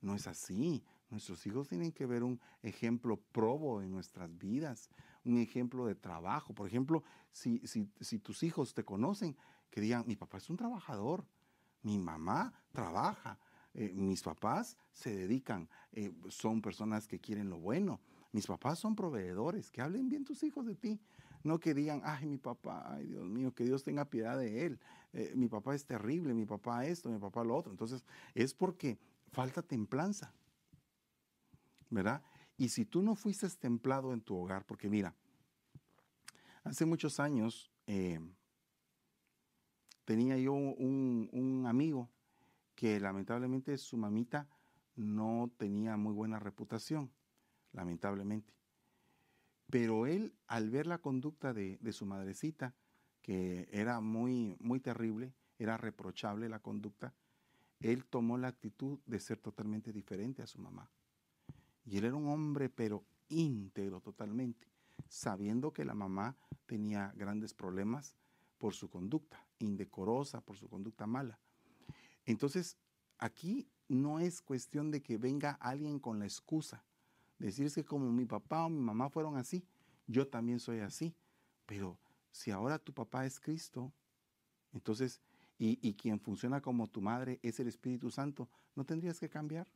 no 0.00 0.14
es 0.14 0.28
así. 0.28 0.84
Nuestros 1.10 1.44
hijos 1.44 1.68
tienen 1.68 1.90
que 1.90 2.06
ver 2.06 2.22
un 2.22 2.40
ejemplo 2.62 3.16
probo 3.32 3.82
en 3.82 3.90
nuestras 3.90 4.38
vidas, 4.38 4.88
un 5.24 5.38
ejemplo 5.38 5.86
de 5.86 5.96
trabajo. 5.96 6.54
Por 6.54 6.68
ejemplo, 6.68 7.02
si, 7.32 7.60
si, 7.66 8.18
tus 8.20 8.44
hijos 8.44 8.74
te 8.74 8.84
conocen, 8.84 9.36
que 9.70 9.80
digan, 9.80 10.04
mi 10.06 10.14
papá 10.14 10.38
es 10.38 10.48
un 10.50 10.56
trabajador, 10.56 11.26
mi 11.82 11.98
mamá 11.98 12.52
trabaja, 12.70 13.40
eh, 13.74 13.90
mis 13.92 14.22
papás 14.22 14.76
se 14.92 15.16
dedican, 15.16 15.68
eh, 15.90 16.12
son 16.28 16.62
personas 16.62 17.08
que 17.08 17.18
quieren 17.18 17.50
lo 17.50 17.58
bueno, 17.58 18.00
mis 18.30 18.46
papás 18.46 18.78
son 18.78 18.94
proveedores, 18.94 19.72
que 19.72 19.82
hablen 19.82 20.08
bien 20.08 20.22
tus 20.22 20.44
hijos 20.44 20.64
de 20.64 20.76
ti. 20.76 21.00
No 21.44 21.60
que 21.60 21.74
digan, 21.74 22.00
ay, 22.04 22.26
mi 22.26 22.38
papá, 22.38 22.92
ay, 22.92 23.06
Dios 23.06 23.24
mío, 23.24 23.54
que 23.54 23.64
Dios 23.64 23.84
tenga 23.84 24.06
piedad 24.06 24.36
de 24.36 24.66
él. 24.66 24.80
Eh, 25.12 25.32
mi 25.36 25.46
papá 25.46 25.76
es 25.76 25.86
terrible, 25.86 26.34
mi 26.34 26.46
papá 26.46 26.84
esto, 26.86 27.08
mi 27.08 27.18
papá 27.18 27.44
lo 27.44 27.54
otro. 27.54 27.70
Entonces, 27.70 28.04
es 28.34 28.52
porque 28.54 28.98
falta 29.30 29.62
templanza. 29.62 30.34
¿verdad? 31.94 32.22
Y 32.56 32.68
si 32.68 32.84
tú 32.84 33.02
no 33.02 33.14
fuiste 33.14 33.48
templado 33.50 34.12
en 34.12 34.20
tu 34.20 34.36
hogar, 34.36 34.66
porque 34.66 34.88
mira, 34.88 35.14
hace 36.64 36.84
muchos 36.84 37.20
años 37.20 37.70
eh, 37.86 38.20
tenía 40.04 40.36
yo 40.36 40.52
un, 40.52 41.64
amigo 41.66 42.10
que 42.74 43.00
lamentablemente 43.00 43.78
su 43.78 43.96
mamita 43.96 44.48
no 44.96 45.50
tenía 45.56 45.96
muy 45.96 46.12
buena 46.12 46.38
reputación, 46.38 47.10
lamentablemente. 47.72 48.52
Pero 49.74 50.06
él, 50.06 50.32
al 50.46 50.70
ver 50.70 50.86
la 50.86 50.98
conducta 50.98 51.52
de, 51.52 51.80
su 51.90 52.06
madrecita, 52.06 52.76
que 53.22 53.68
era 53.72 54.00
muy, 54.00 54.56
muy 54.60 54.78
terrible, 54.78 55.34
era 55.58 55.76
reprochable 55.76 56.48
la 56.48 56.60
conducta, 56.60 57.12
él 57.80 58.04
tomó 58.04 58.38
la 58.38 58.46
actitud 58.46 59.00
de 59.04 59.18
ser 59.18 59.38
totalmente 59.38 59.92
diferente 59.92 60.42
a 60.42 60.46
su 60.46 60.60
mamá. 60.60 60.88
Y 61.84 61.98
él 61.98 62.04
era 62.04 62.14
un 62.14 62.28
hombre, 62.28 62.68
pero 62.68 63.04
íntegro 63.28 64.00
totalmente, 64.00 64.68
sabiendo 65.08 65.72
que 65.72 65.84
la 65.84 65.94
mamá 65.94 66.36
tenía 66.66 67.12
grandes 67.16 67.52
problemas 67.52 68.14
por 68.58 68.74
su 68.74 68.88
conducta, 68.88 69.44
indecorosa, 69.58 70.40
por 70.40 70.56
su 70.56 70.68
conducta 70.68 71.04
mala. 71.08 71.40
Entonces, 72.26 72.76
aquí 73.18 73.66
no 73.88 74.20
es 74.20 74.40
cuestión 74.40 74.92
de 74.92 75.02
que 75.02 75.18
venga 75.18 75.58
alguien 75.60 75.98
con 75.98 76.20
la 76.20 76.26
excusa, 76.26 76.84
decir 77.38 77.72
que 77.72 77.84
como 77.84 78.10
mi 78.10 78.24
papá 78.24 78.64
o 78.66 78.70
mi 78.70 78.80
mamá 78.80 79.10
fueron 79.10 79.36
así, 79.36 79.66
yo 80.06 80.28
también 80.28 80.60
soy 80.60 80.80
así. 80.80 81.14
Pero 81.66 81.98
si 82.30 82.50
ahora 82.50 82.78
tu 82.78 82.92
papá 82.92 83.26
es 83.26 83.40
Cristo, 83.40 83.92
entonces, 84.72 85.20
y, 85.58 85.78
y 85.86 85.94
quien 85.94 86.20
funciona 86.20 86.60
como 86.60 86.86
tu 86.88 87.00
madre 87.00 87.38
es 87.42 87.60
el 87.60 87.68
Espíritu 87.68 88.10
Santo, 88.10 88.48
¿no 88.74 88.84
tendrías 88.84 89.18
que 89.18 89.28
cambiar? 89.28 89.68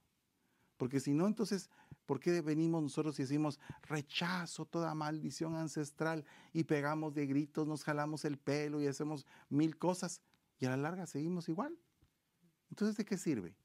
Porque 0.79 1.01
si 1.01 1.13
no, 1.13 1.27
entonces, 1.27 1.71
¿por 2.07 2.21
qué 2.21 2.41
venimos 2.41 2.83
nosotros 2.83 3.19
y 3.19 3.23
decimos, 3.23 3.59
rechazo 3.83 4.65
toda 4.65 4.95
maldición 4.95 5.57
ancestral 5.57 6.25
y 6.53 6.65
pegamos 6.65 7.15
de 7.15 7.27
gritos, 7.27 7.67
nos 7.67 7.83
jalamos 7.83 8.25
el 8.25 8.39
pelo 8.39 8.81
y 8.81 8.87
hacemos 8.87 9.27
mil 9.49 9.77
cosas 9.77 10.23
y 10.61 10.67
a 10.67 10.71
la 10.71 10.77
larga 10.77 11.07
seguimos 11.07 11.49
igual? 11.49 11.77
Entonces, 12.71 12.97
¿de 12.97 13.05
qué 13.05 13.19
sirve? 13.19 13.57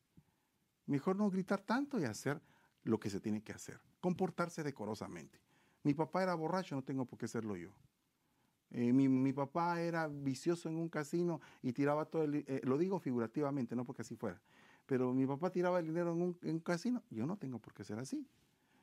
Mejor 0.88 1.16
no 1.16 1.30
gritar 1.30 1.62
tanto 1.62 2.00
y 2.00 2.06
hacer 2.06 2.42
lo 2.84 3.00
que 3.00 3.10
se 3.10 3.20
tiene 3.20 3.42
que 3.42 3.54
hacer, 3.54 3.80
comportarse 4.00 4.64
decorosamente. 4.64 5.40
Mi 5.84 5.94
papá 5.94 6.24
era 6.24 6.34
borracho, 6.36 6.76
no 6.76 6.84
tengo 6.84 7.06
por 7.06 7.20
qué 7.20 7.28
serlo 7.28 7.56
yo. 7.56 7.72
Eh, 8.72 8.92
mi, 8.92 9.34
papá 9.34 9.82
era 9.82 10.08
vicioso 10.08 10.68
en 10.68 10.78
un 10.78 10.90
casino 10.90 11.42
y 11.62 11.74
tiraba 11.74 12.06
todo 12.06 12.24
el... 12.24 12.36
Eh, 12.48 12.62
lo 12.64 12.78
digo 12.78 13.00
figurativamente, 13.00 13.76
no 13.76 13.86
porque 13.86 14.02
así 14.02 14.16
fuera. 14.16 14.42
Pero 14.88 15.14
mi 15.14 15.28
papá 15.28 15.52
tiraba 15.52 15.80
el 15.80 15.86
dinero 15.86 16.12
en 16.12 16.36
un, 16.42 16.60
casino. 16.60 17.04
Yo 17.12 17.28
no 17.28 17.38
tengo 17.38 17.60
por 17.60 17.74
qué 17.74 17.84
ser 17.84 18.00
así. 18.00 18.28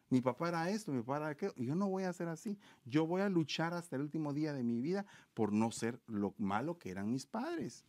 Mi 0.09 0.21
papá 0.21 0.49
era 0.49 0.71
esto, 0.71 0.93
mi 0.93 1.01
papá 1.01 1.17
era 1.17 1.29
aquello. 1.29 1.55
Yo 1.57 1.75
no 1.75 1.89
voy 1.89 2.05
a 2.05 2.13
ser 2.13 2.29
así. 2.29 2.59
Yo 2.85 3.07
voy 3.07 3.23
a 3.23 3.29
luchar 3.29 3.75
hasta 3.75 3.97
el 3.97 4.03
último 4.03 4.33
día 4.33 4.53
de 4.53 4.63
mi 4.63 4.81
vida 4.81 5.07
por 5.35 5.53
no 5.53 5.73
ser 5.73 6.01
lo 6.07 6.35
malo 6.39 6.79
que 6.79 6.91
eran 6.91 7.11
mis 7.11 7.27
padres. 7.27 7.85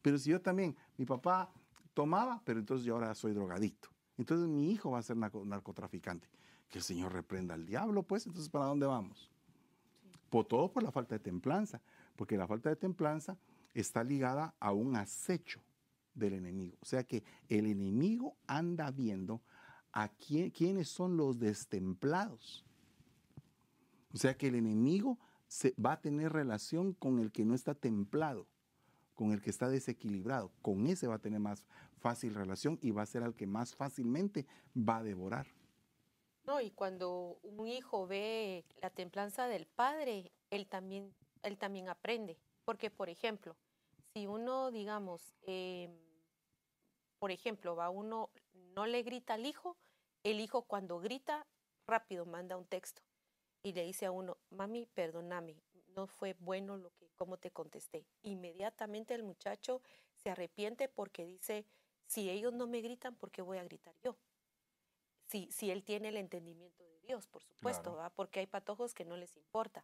Pero 0.00 0.18
si 0.18 0.30
yo 0.30 0.40
también, 0.40 0.76
mi 0.96 1.04
papá 1.04 1.52
tomaba, 1.92 2.42
pero 2.44 2.60
entonces 2.60 2.84
yo 2.86 2.94
ahora 2.94 3.14
soy 3.14 3.34
drogadicto. 3.34 3.90
Entonces 4.18 4.48
mi 4.48 4.70
hijo 4.70 4.90
va 4.90 4.98
a 4.98 5.02
ser 5.02 5.16
narcotraficante. 5.16 6.28
Que 6.68 6.78
el 6.78 6.84
Señor 6.84 7.12
reprenda 7.12 7.54
al 7.54 7.66
diablo, 7.66 8.02
pues, 8.02 8.26
entonces 8.26 8.48
¿para 8.50 8.66
dónde 8.66 8.86
vamos? 8.86 9.30
Por 10.30 10.46
todo 10.46 10.72
por 10.72 10.82
la 10.82 10.90
falta 10.90 11.14
de 11.14 11.18
templanza, 11.18 11.82
porque 12.16 12.36
la 12.36 12.46
falta 12.46 12.70
de 12.70 12.76
templanza 12.76 13.36
está 13.74 14.02
ligada 14.02 14.54
a 14.58 14.72
un 14.72 14.96
acecho 14.96 15.60
del 16.14 16.34
enemigo. 16.34 16.76
O 16.80 16.86
sea 16.86 17.04
que 17.04 17.24
el 17.48 17.66
enemigo 17.66 18.36
anda 18.46 18.90
viendo 18.90 19.42
a 19.92 20.08
quién, 20.08 20.50
quiénes 20.50 20.88
son 20.88 21.16
los 21.16 21.38
destemplados. 21.38 22.64
O 24.14 24.16
sea 24.16 24.36
que 24.36 24.48
el 24.48 24.54
enemigo 24.54 25.18
se, 25.48 25.74
va 25.74 25.92
a 25.92 26.00
tener 26.00 26.32
relación 26.32 26.94
con 26.94 27.18
el 27.18 27.32
que 27.32 27.44
no 27.44 27.54
está 27.54 27.74
templado 27.74 28.46
con 29.14 29.32
el 29.32 29.40
que 29.40 29.50
está 29.50 29.68
desequilibrado. 29.68 30.50
Con 30.62 30.86
ese 30.86 31.06
va 31.06 31.16
a 31.16 31.20
tener 31.20 31.40
más 31.40 31.64
fácil 32.02 32.34
relación 32.34 32.78
y 32.82 32.90
va 32.90 33.02
a 33.02 33.06
ser 33.06 33.22
al 33.22 33.34
que 33.34 33.46
más 33.46 33.74
fácilmente 33.74 34.46
va 34.76 34.98
a 34.98 35.02
devorar. 35.02 35.46
No, 36.44 36.60
y 36.60 36.70
cuando 36.72 37.38
un 37.42 37.68
hijo 37.68 38.06
ve 38.06 38.64
la 38.80 38.90
templanza 38.90 39.46
del 39.46 39.66
padre, 39.66 40.32
él 40.50 40.66
también, 40.66 41.14
él 41.42 41.56
también 41.56 41.88
aprende. 41.88 42.36
Porque, 42.64 42.90
por 42.90 43.08
ejemplo, 43.08 43.56
si 44.12 44.26
uno, 44.26 44.70
digamos, 44.70 45.34
em, 45.42 45.96
por 47.18 47.30
ejemplo, 47.30 47.76
va 47.76 47.90
uno, 47.90 48.30
no 48.74 48.86
le 48.86 49.02
grita 49.02 49.34
al 49.34 49.46
hijo, 49.46 49.76
el 50.24 50.40
hijo 50.40 50.62
cuando 50.62 50.98
grita, 50.98 51.46
rápido 51.86 52.26
manda 52.26 52.56
un 52.56 52.66
texto 52.66 53.02
y 53.62 53.72
le 53.72 53.84
dice 53.84 54.06
a 54.06 54.10
uno, 54.10 54.38
mami, 54.50 54.86
perdóname, 54.86 55.62
no 55.94 56.06
fue 56.06 56.34
bueno 56.40 56.76
lo 56.76 56.90
que, 56.90 57.10
como 57.14 57.36
te 57.36 57.50
contesté. 57.50 58.06
Inmediatamente 58.22 59.14
el 59.14 59.22
muchacho 59.22 59.82
se 60.16 60.30
arrepiente 60.30 60.88
porque 60.88 61.24
dice, 61.24 61.66
si 62.12 62.28
ellos 62.28 62.52
no 62.52 62.66
me 62.66 62.82
gritan, 62.82 63.14
¿por 63.14 63.30
qué 63.30 63.40
voy 63.40 63.56
a 63.56 63.64
gritar 63.64 63.94
yo? 64.04 64.16
Si, 65.28 65.50
si 65.50 65.70
él 65.70 65.82
tiene 65.82 66.08
el 66.08 66.18
entendimiento 66.18 66.84
de 66.84 67.00
Dios, 67.00 67.26
por 67.26 67.42
supuesto, 67.42 67.96
¿va? 67.96 68.10
porque 68.10 68.40
hay 68.40 68.46
patojos 68.46 68.92
que 68.92 69.06
no 69.06 69.16
les 69.16 69.34
importa. 69.38 69.82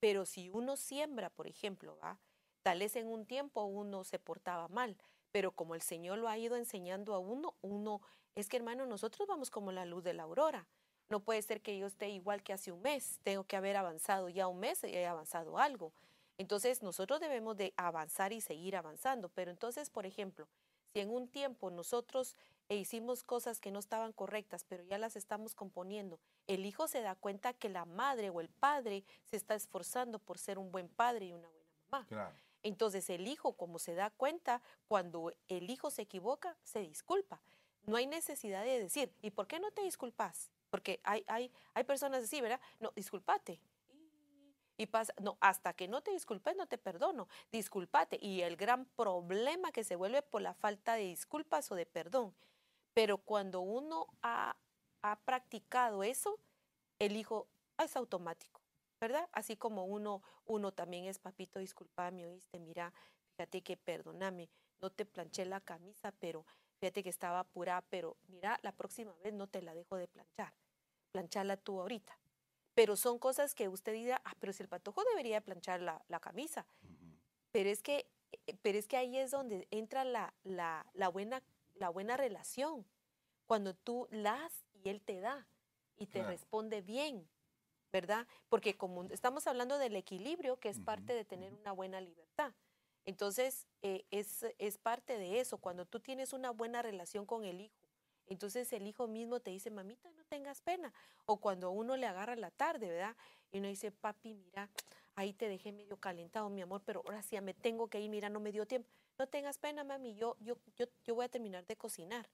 Pero 0.00 0.24
si 0.24 0.48
uno 0.48 0.78
siembra, 0.78 1.28
por 1.28 1.46
ejemplo, 1.46 1.98
¿va? 2.02 2.18
tal 2.62 2.78
vez 2.78 2.96
en 2.96 3.08
un 3.08 3.26
tiempo 3.26 3.64
uno 3.64 4.04
se 4.04 4.18
portaba 4.18 4.68
mal, 4.68 4.96
pero 5.32 5.52
como 5.52 5.74
el 5.74 5.82
Señor 5.82 6.16
lo 6.16 6.28
ha 6.30 6.38
ido 6.38 6.56
enseñando 6.56 7.12
a 7.12 7.18
uno, 7.18 7.54
uno, 7.60 8.00
es 8.34 8.48
que 8.48 8.56
hermano, 8.56 8.86
nosotros 8.86 9.28
vamos 9.28 9.50
como 9.50 9.70
la 9.70 9.84
luz 9.84 10.02
de 10.02 10.14
la 10.14 10.22
aurora. 10.22 10.66
No 11.10 11.20
puede 11.20 11.42
ser 11.42 11.60
que 11.60 11.76
yo 11.76 11.86
esté 11.86 12.08
igual 12.08 12.42
que 12.42 12.54
hace 12.54 12.72
un 12.72 12.80
mes. 12.80 13.20
Tengo 13.22 13.44
que 13.44 13.56
haber 13.56 13.76
avanzado 13.76 14.30
ya 14.30 14.48
un 14.48 14.60
mes 14.60 14.82
y 14.82 14.88
he 14.88 15.06
avanzado 15.06 15.58
algo. 15.58 15.92
Entonces 16.38 16.82
nosotros 16.82 17.20
debemos 17.20 17.56
de 17.58 17.74
avanzar 17.76 18.32
y 18.32 18.40
seguir 18.40 18.76
avanzando. 18.76 19.28
Pero 19.28 19.50
entonces, 19.50 19.90
por 19.90 20.06
ejemplo, 20.06 20.48
si 20.96 21.00
en 21.00 21.10
un 21.10 21.28
tiempo 21.28 21.70
nosotros 21.70 22.36
hicimos 22.70 23.22
cosas 23.22 23.60
que 23.60 23.70
no 23.70 23.80
estaban 23.80 24.14
correctas, 24.14 24.64
pero 24.66 24.82
ya 24.82 24.96
las 24.96 25.14
estamos 25.14 25.54
componiendo, 25.54 26.18
el 26.46 26.64
hijo 26.64 26.88
se 26.88 27.02
da 27.02 27.14
cuenta 27.14 27.52
que 27.52 27.68
la 27.68 27.84
madre 27.84 28.30
o 28.30 28.40
el 28.40 28.48
padre 28.48 29.04
se 29.26 29.36
está 29.36 29.54
esforzando 29.54 30.18
por 30.18 30.38
ser 30.38 30.58
un 30.58 30.72
buen 30.72 30.88
padre 30.88 31.26
y 31.26 31.32
una 31.34 31.50
buena 31.50 32.06
mamá. 32.08 32.32
Entonces 32.62 33.10
el 33.10 33.28
hijo, 33.28 33.52
como 33.52 33.78
se 33.78 33.94
da 33.94 34.08
cuenta, 34.08 34.62
cuando 34.88 35.34
el 35.48 35.68
hijo 35.68 35.90
se 35.90 36.00
equivoca, 36.00 36.56
se 36.64 36.80
disculpa. 36.80 37.42
No 37.84 37.96
hay 37.96 38.06
necesidad 38.06 38.64
de 38.64 38.80
decir, 38.80 39.12
¿y 39.20 39.32
por 39.32 39.46
qué 39.46 39.60
no 39.60 39.70
te 39.72 39.82
disculpas? 39.82 40.50
Porque 40.70 40.98
hay, 41.04 41.26
hay, 41.28 41.52
hay 41.74 41.84
personas 41.84 42.24
así, 42.24 42.40
¿verdad? 42.40 42.60
No, 42.80 42.90
discúlpate. 42.96 43.60
Y 44.76 44.86
pasa, 44.86 45.14
no, 45.20 45.38
hasta 45.40 45.72
que 45.72 45.88
no 45.88 46.02
te 46.02 46.10
disculpes, 46.10 46.56
no 46.56 46.66
te 46.66 46.78
perdono. 46.78 47.28
Discúlpate. 47.50 48.18
Y 48.20 48.42
el 48.42 48.56
gran 48.56 48.84
problema 48.84 49.72
que 49.72 49.84
se 49.84 49.96
vuelve 49.96 50.22
por 50.22 50.42
la 50.42 50.54
falta 50.54 50.94
de 50.94 51.04
disculpas 51.04 51.70
o 51.72 51.74
de 51.74 51.86
perdón. 51.86 52.34
Pero 52.94 53.18
cuando 53.18 53.60
uno 53.60 54.06
ha, 54.22 54.56
ha 55.02 55.16
practicado 55.20 56.02
eso, 56.02 56.38
el 56.98 57.16
hijo 57.16 57.48
es 57.78 57.96
automático, 57.96 58.60
¿verdad? 59.00 59.28
Así 59.32 59.56
como 59.56 59.84
uno, 59.84 60.22
uno 60.46 60.72
también 60.72 61.04
es, 61.04 61.18
papito, 61.18 61.58
disculpame, 61.58 62.26
oíste, 62.26 62.58
mira, 62.58 62.92
fíjate 63.36 63.62
que 63.62 63.76
perdóname, 63.76 64.48
no 64.80 64.90
te 64.90 65.04
planché 65.04 65.44
la 65.44 65.60
camisa, 65.60 66.10
pero 66.12 66.46
fíjate 66.80 67.02
que 67.02 67.10
estaba 67.10 67.40
apurada, 67.40 67.82
pero 67.90 68.16
mira, 68.28 68.58
la 68.62 68.72
próxima 68.72 69.12
vez 69.22 69.34
no 69.34 69.46
te 69.46 69.60
la 69.60 69.74
dejo 69.74 69.96
de 69.96 70.08
planchar 70.08 70.54
plancharla 71.16 71.56
tú 71.56 71.80
ahorita. 71.80 72.18
Pero 72.76 72.94
son 72.94 73.18
cosas 73.18 73.54
que 73.54 73.68
usted 73.68 73.94
dirá, 73.94 74.20
ah, 74.26 74.34
pero 74.38 74.52
si 74.52 74.62
el 74.62 74.68
patojo 74.68 75.02
debería 75.04 75.40
planchar 75.40 75.80
la, 75.80 76.20
camisa. 76.20 76.66
Pero 77.50 77.70
es 77.70 77.82
que 77.82 78.06
eh, 78.46 78.54
pero 78.60 78.78
es 78.78 78.86
que 78.86 78.98
ahí 78.98 79.16
es 79.16 79.30
donde 79.30 79.66
entra 79.70 80.04
la, 80.04 80.34
la, 80.44 81.08
buena, 81.08 81.42
la 81.74 81.88
buena 81.88 82.18
relación. 82.18 82.84
Cuando 83.46 83.72
tú 83.72 84.08
das 84.10 84.66
y 84.74 84.90
él 84.90 85.00
te 85.00 85.20
da 85.20 85.46
y 85.96 86.06
te 86.06 86.22
responde 86.22 86.82
bien, 86.82 87.26
¿verdad? 87.92 88.26
Porque 88.50 88.76
como 88.76 89.04
estamos 89.04 89.46
hablando 89.46 89.78
del 89.78 89.96
equilibrio, 89.96 90.60
que 90.60 90.68
es 90.68 90.78
parte 90.78 91.14
de 91.14 91.24
tener 91.24 91.54
una 91.54 91.72
buena 91.72 92.02
libertad. 92.02 92.52
Entonces, 93.06 93.66
eh, 93.80 94.04
es, 94.10 94.44
es 94.58 94.76
parte 94.76 95.16
de 95.16 95.40
eso. 95.40 95.56
Cuando 95.56 95.86
tú 95.86 95.98
tienes 95.98 96.34
una 96.34 96.50
buena 96.50 96.82
relación 96.82 97.24
con 97.24 97.46
el 97.46 97.62
hijo, 97.62 97.85
entonces 98.26 98.72
el 98.72 98.86
hijo 98.86 99.06
mismo 99.06 99.40
te 99.40 99.50
dice, 99.50 99.70
mamita, 99.70 100.10
no 100.10 100.24
tengas 100.24 100.60
pena. 100.60 100.92
O 101.26 101.38
cuando 101.38 101.70
uno 101.70 101.96
le 101.96 102.06
agarra 102.06 102.36
la 102.36 102.50
tarde, 102.50 102.88
¿verdad? 102.88 103.16
Y 103.52 103.58
uno 103.58 103.68
dice, 103.68 103.92
papi, 103.92 104.34
mira, 104.34 104.68
ahí 105.14 105.32
te 105.32 105.48
dejé 105.48 105.72
medio 105.72 105.96
calentado, 105.96 106.50
mi 106.50 106.62
amor, 106.62 106.82
pero 106.84 107.02
ahora 107.06 107.22
sí 107.22 107.40
me 107.40 107.54
tengo 107.54 107.88
que 107.88 108.00
ir, 108.00 108.10
mira, 108.10 108.28
no 108.28 108.40
me 108.40 108.52
dio 108.52 108.66
tiempo. 108.66 108.88
No 109.18 109.26
tengas 109.26 109.58
pena, 109.58 109.84
mami, 109.84 110.14
yo, 110.14 110.36
yo, 110.40 110.58
yo, 110.76 110.86
yo 111.04 111.14
voy 111.14 111.24
a 111.24 111.28
terminar 111.28 111.64
de 111.66 111.76
cocinar. 111.76 112.28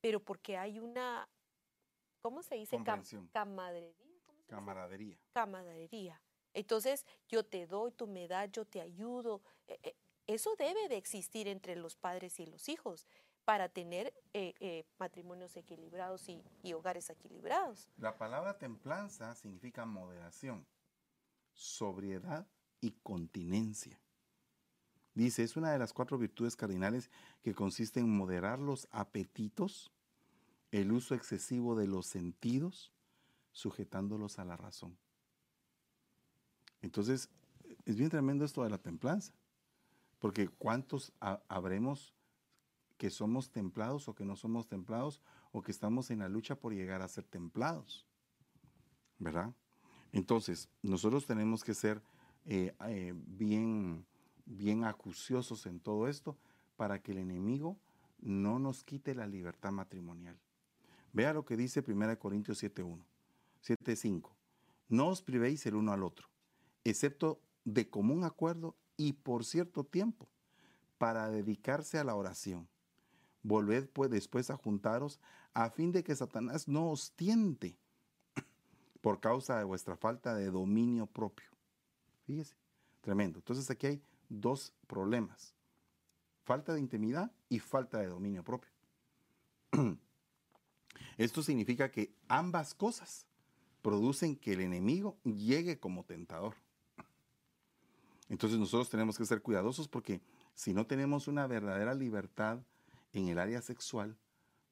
Pero 0.00 0.20
porque 0.20 0.56
hay 0.56 0.78
una, 0.78 1.28
¿cómo 2.20 2.42
se 2.42 2.54
dice? 2.54 2.78
camadería. 3.32 3.94
Camaradería. 4.46 5.18
Camaradería. 5.32 6.20
Entonces, 6.52 7.06
yo 7.28 7.44
te 7.44 7.66
doy, 7.66 7.92
tú 7.92 8.06
me 8.06 8.26
das, 8.26 8.50
yo 8.50 8.64
te 8.64 8.80
ayudo. 8.80 9.42
E, 9.66 9.78
e, 9.82 9.96
eso 10.26 10.54
debe 10.56 10.88
de 10.88 10.96
existir 10.96 11.48
entre 11.48 11.76
los 11.76 11.96
padres 11.96 12.38
y 12.40 12.46
los 12.46 12.68
hijos 12.68 13.06
para 13.50 13.68
tener 13.68 14.14
eh, 14.32 14.54
eh, 14.60 14.84
matrimonios 14.96 15.56
equilibrados 15.56 16.28
y, 16.62 16.72
hogares 16.72 17.10
equilibrados. 17.10 17.88
La 17.98 18.16
palabra 18.16 18.56
templanza 18.58 19.34
significa 19.34 19.84
moderación, 19.84 20.64
sobriedad 21.52 22.46
y 22.80 22.92
continencia. 23.02 23.98
Dice, 25.14 25.42
es 25.42 25.56
una 25.56 25.72
de 25.72 25.80
las 25.80 25.92
cuatro 25.92 26.16
virtudes 26.16 26.54
cardinales 26.54 27.10
que 27.42 27.52
consiste 27.52 27.98
en 27.98 28.16
moderar 28.16 28.60
los 28.60 28.86
apetitos, 28.92 29.90
el 30.70 30.92
uso 30.92 31.16
excesivo 31.16 31.74
de 31.74 31.88
los 31.88 32.06
sentidos, 32.06 32.92
sujetándolos 33.50 34.38
a 34.38 34.44
la 34.44 34.56
razón. 34.56 34.96
Entonces, 36.82 37.28
es 37.84 37.96
bien 37.96 38.10
tremendo 38.10 38.44
esto 38.44 38.62
de 38.62 38.70
la 38.70 38.78
templanza, 38.78 39.32
porque 40.20 40.46
¿cuántos 40.46 41.12
habremos 41.18 42.14
que 43.00 43.08
somos 43.08 43.50
templados 43.50 44.08
o 44.08 44.14
que 44.14 44.26
no 44.26 44.36
somos 44.36 44.68
templados 44.68 45.22
o 45.52 45.62
que 45.62 45.72
estamos 45.72 46.10
en 46.10 46.18
la 46.18 46.28
lucha 46.28 46.54
por 46.54 46.74
llegar 46.74 47.00
a 47.00 47.08
ser 47.08 47.24
templados. 47.24 48.06
¿verdad? 49.18 49.54
Entonces, 50.12 50.68
nosotros 50.82 51.24
tenemos 51.26 51.64
que 51.64 51.72
ser 51.72 52.02
eh, 52.44 52.74
eh, 52.88 53.14
bien, 53.16 54.04
bien 54.44 54.84
acuciosos 54.84 55.64
en 55.64 55.80
todo 55.80 56.08
esto 56.08 56.36
para 56.76 57.00
que 57.00 57.12
el 57.12 57.18
enemigo 57.18 57.78
no 58.20 58.58
nos 58.58 58.84
quite 58.84 59.14
la 59.14 59.26
libertad 59.26 59.72
matrimonial. 59.72 60.38
Vea 61.14 61.32
lo 61.32 61.46
que 61.46 61.56
dice 61.56 61.82
1 61.86 62.18
Corintios 62.18 62.62
7.1, 62.62 63.02
7.5. 63.66 64.28
No 64.90 65.08
os 65.08 65.22
privéis 65.22 65.64
el 65.64 65.76
uno 65.76 65.94
al 65.94 66.02
otro, 66.02 66.28
excepto 66.84 67.40
de 67.64 67.88
común 67.88 68.24
acuerdo 68.24 68.76
y 68.98 69.14
por 69.14 69.46
cierto 69.46 69.84
tiempo, 69.84 70.28
para 70.98 71.30
dedicarse 71.30 71.98
a 71.98 72.04
la 72.04 72.14
oración. 72.14 72.68
Volved 73.42 73.88
pues 73.90 74.10
después 74.10 74.50
a 74.50 74.56
juntaros 74.56 75.18
a 75.54 75.70
fin 75.70 75.92
de 75.92 76.04
que 76.04 76.14
Satanás 76.14 76.68
no 76.68 76.90
os 76.90 77.12
tiente 77.12 77.78
por 79.00 79.20
causa 79.20 79.58
de 79.58 79.64
vuestra 79.64 79.96
falta 79.96 80.34
de 80.34 80.50
dominio 80.50 81.06
propio. 81.06 81.48
Fíjese, 82.26 82.54
tremendo. 83.00 83.38
Entonces 83.38 83.70
aquí 83.70 83.86
hay 83.86 84.02
dos 84.28 84.72
problemas. 84.86 85.54
Falta 86.44 86.74
de 86.74 86.80
intimidad 86.80 87.32
y 87.48 87.58
falta 87.58 87.98
de 87.98 88.06
dominio 88.06 88.44
propio. 88.44 88.70
Esto 91.18 91.42
significa 91.42 91.90
que 91.90 92.14
ambas 92.28 92.74
cosas 92.74 93.26
producen 93.82 94.36
que 94.36 94.52
el 94.52 94.60
enemigo 94.60 95.18
llegue 95.24 95.78
como 95.78 96.04
tentador. 96.04 96.54
Entonces 98.28 98.58
nosotros 98.58 98.90
tenemos 98.90 99.18
que 99.18 99.26
ser 99.26 99.42
cuidadosos 99.42 99.88
porque 99.88 100.20
si 100.54 100.72
no 100.72 100.86
tenemos 100.86 101.28
una 101.28 101.46
verdadera 101.46 101.94
libertad 101.94 102.60
en 103.12 103.28
el 103.28 103.38
área 103.38 103.62
sexual, 103.62 104.16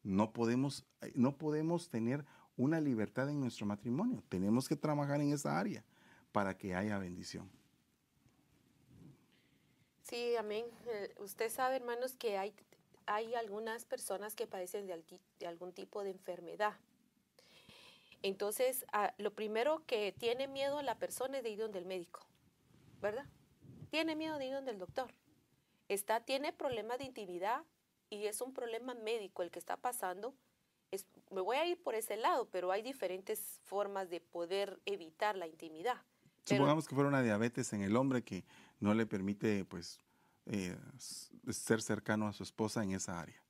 no 0.02 0.32
podemos, 0.32 0.84
eh, 1.02 1.12
no 1.14 1.36
podemos 1.36 1.88
tener 1.88 2.24
una 2.56 2.80
libertad 2.80 3.28
en 3.30 3.40
nuestro 3.40 3.66
matrimonio. 3.66 4.22
Tenemos 4.28 4.68
que 4.68 4.76
trabajar 4.76 5.20
en 5.20 5.32
esa 5.32 5.58
área 5.58 5.84
para 6.32 6.56
que 6.56 6.74
haya 6.74 6.98
bendición. 6.98 7.50
Sí, 10.02 10.34
amén. 10.36 10.64
Eh, 10.86 11.14
usted 11.18 11.50
sabe, 11.50 11.76
hermanos, 11.76 12.16
que 12.16 12.38
hay, 12.38 12.54
hay 13.06 13.34
algunas 13.34 13.84
personas 13.84 14.34
que 14.34 14.46
padecen 14.46 14.86
de, 14.86 15.46
algún 15.46 15.72
tipo 15.72 16.02
de 16.02 16.10
enfermedad. 16.10 16.74
Entonces, 18.22 18.84
ah, 18.92 19.14
lo 19.18 19.34
primero 19.34 19.84
que 19.86 20.12
tiene 20.12 20.48
miedo 20.48 20.82
la 20.82 20.98
persona 20.98 21.38
es 21.38 21.44
de 21.44 21.50
ir 21.50 21.58
donde 21.58 21.78
el 21.78 21.84
médico, 21.84 22.26
¿verdad? 23.00 23.26
Tiene 23.90 24.16
miedo 24.16 24.38
de 24.38 24.46
ir 24.46 24.54
donde 24.54 24.72
el 24.72 24.78
doctor. 24.78 25.12
Está, 25.88 26.20
tiene 26.20 26.52
problemas 26.52 26.98
de 26.98 27.04
intimidad 27.04 27.62
y 28.10 28.26
es 28.26 28.40
un 28.40 28.52
problema 28.52 28.94
médico 28.94 29.42
el 29.42 29.50
que 29.50 29.58
está 29.58 29.76
pasando. 29.76 30.34
Es, 30.90 31.06
me 31.30 31.40
voy 31.40 31.56
a 31.56 31.66
ir 31.66 31.82
por 31.82 31.94
ese 31.94 32.16
lado, 32.16 32.48
pero 32.50 32.70
hay 32.72 32.82
diferentes 32.82 33.60
formas 33.64 34.08
de 34.08 34.20
poder 34.20 34.80
evitar 34.86 35.36
la 35.36 35.46
intimidad. 35.46 36.02
Supongamos 36.44 36.88
que 36.88 36.94
fuera 36.94 37.08
una 37.08 37.22
diabetes 37.22 37.72
en 37.74 37.82
el 37.82 37.94
hombre 37.96 38.22
que 38.22 38.44
no 38.80 38.94
le 38.94 39.04
permite 39.06 39.64
pues 39.66 40.00
eh, 40.46 40.76
ser 41.50 41.82
cercano 41.82 42.26
a 42.26 42.32
su 42.32 42.42
esposa 42.42 42.82
en 42.82 42.92
esa 42.92 43.20
área, 43.20 43.42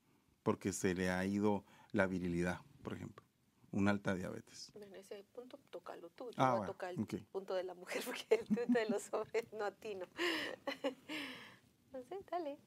porque 0.42 0.72
se 0.72 0.94
le 0.94 1.10
ha 1.10 1.24
ido 1.24 1.64
la 1.92 2.06
virilidad, 2.06 2.60
por 2.82 2.94
ejemplo, 2.94 3.24
una 3.70 3.92
alta 3.92 4.16
diabetes. 4.16 4.72
En 4.74 4.92
ese 4.94 5.22
punto 5.32 5.60
toca 5.70 5.94
lo 5.96 6.10
tuyo, 6.10 6.32
ah, 6.38 6.56
no 6.58 6.66
toca 6.66 6.90
el 6.90 6.96
punto 7.30 7.54
de 7.54 7.62
la 7.62 7.74
mujer, 7.74 8.02
porque 8.04 8.26
el 8.30 8.46
punto 8.46 8.72
de 8.72 8.88
los 8.88 9.12
hombres 9.12 9.44
no 9.52 9.64
atino. 9.64 10.06
no 11.92 12.02
sé, 12.02 12.18
dale. 12.28 12.58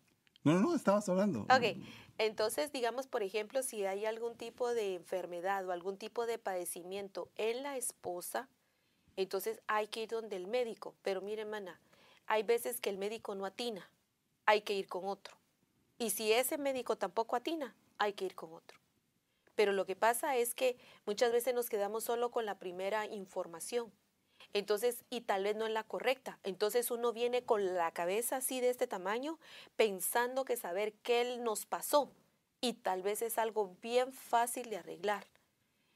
No, 0.44 0.60
no, 0.60 0.76
estabas 0.76 1.08
hablando. 1.08 1.42
Ok, 1.42 1.78
entonces 2.18 2.72
digamos, 2.72 3.08
por 3.08 3.24
ejemplo, 3.24 3.64
si 3.64 3.86
hay 3.86 4.06
algún 4.06 4.36
tipo 4.36 4.74
de 4.74 4.96
enfermedad 4.96 5.68
o 5.68 5.72
algún 5.72 5.98
tipo 5.98 6.26
de 6.26 6.40
padecimiento 6.40 7.30
en 7.36 7.64
la 7.64 7.78
esposa, 7.78 8.50
entonces 9.18 9.62
hay 9.68 9.88
que 9.88 10.04
ir 10.04 10.10
donde 10.10 10.36
el 10.36 10.48
médico. 10.48 10.96
Pero 11.04 11.22
mire, 11.22 11.46
mana, 11.46 11.80
hay 12.28 12.44
veces 12.44 12.80
que 12.80 12.90
el 12.90 12.98
médico 12.98 13.36
no 13.36 13.46
atina, 13.46 13.90
hay 14.46 14.62
que 14.62 14.74
ir 14.74 14.88
con 14.88 15.06
otro. 15.06 15.36
Y 15.98 16.10
si 16.10 16.32
ese 16.32 16.58
médico 16.58 16.98
tampoco 16.98 17.36
atina, 17.36 17.76
hay 17.98 18.14
que 18.14 18.26
ir 18.26 18.36
con 18.36 18.54
otro. 18.54 18.80
Pero 19.56 19.74
lo 19.74 19.86
que 19.86 19.96
pasa 19.96 20.38
es 20.38 20.56
que 20.56 20.78
muchas 21.06 21.32
veces 21.32 21.54
nos 21.54 21.70
quedamos 21.70 22.04
solo 22.04 22.32
con 22.32 22.46
la 22.46 22.58
primera 22.58 23.06
información. 23.06 23.92
Entonces, 24.54 25.04
y 25.10 25.22
tal 25.22 25.44
vez 25.44 25.56
no 25.56 25.66
es 25.66 25.72
la 25.72 25.84
correcta. 25.84 26.40
Entonces 26.44 26.92
uno 26.92 27.14
viene 27.14 27.44
con 27.44 27.74
la 27.74 27.92
cabeza 27.92 28.38
así 28.38 28.60
de 28.60 28.70
este 28.70 28.88
tamaño, 28.88 29.40
pensando 29.76 30.46
que 30.46 30.58
saber 30.58 30.94
qué 31.04 31.38
nos 31.40 31.66
pasó. 31.66 32.12
Y 32.60 32.74
tal 32.74 33.02
vez 33.02 33.22
es 33.22 33.38
algo 33.38 33.76
bien 33.82 34.14
fácil 34.14 34.70
de 34.70 34.78
arreglar. 34.78 35.26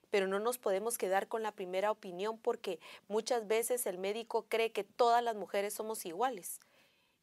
Pero 0.10 0.28
no 0.28 0.40
nos 0.40 0.58
podemos 0.58 0.98
quedar 0.98 1.28
con 1.28 1.44
la 1.44 1.52
primera 1.52 1.92
opinión 1.92 2.38
porque 2.38 2.80
muchas 3.08 3.48
veces 3.48 3.86
el 3.86 3.98
médico 3.98 4.46
cree 4.48 4.72
que 4.72 4.84
todas 4.84 5.24
las 5.24 5.36
mujeres 5.36 5.74
somos 5.74 6.06
iguales. 6.06 6.60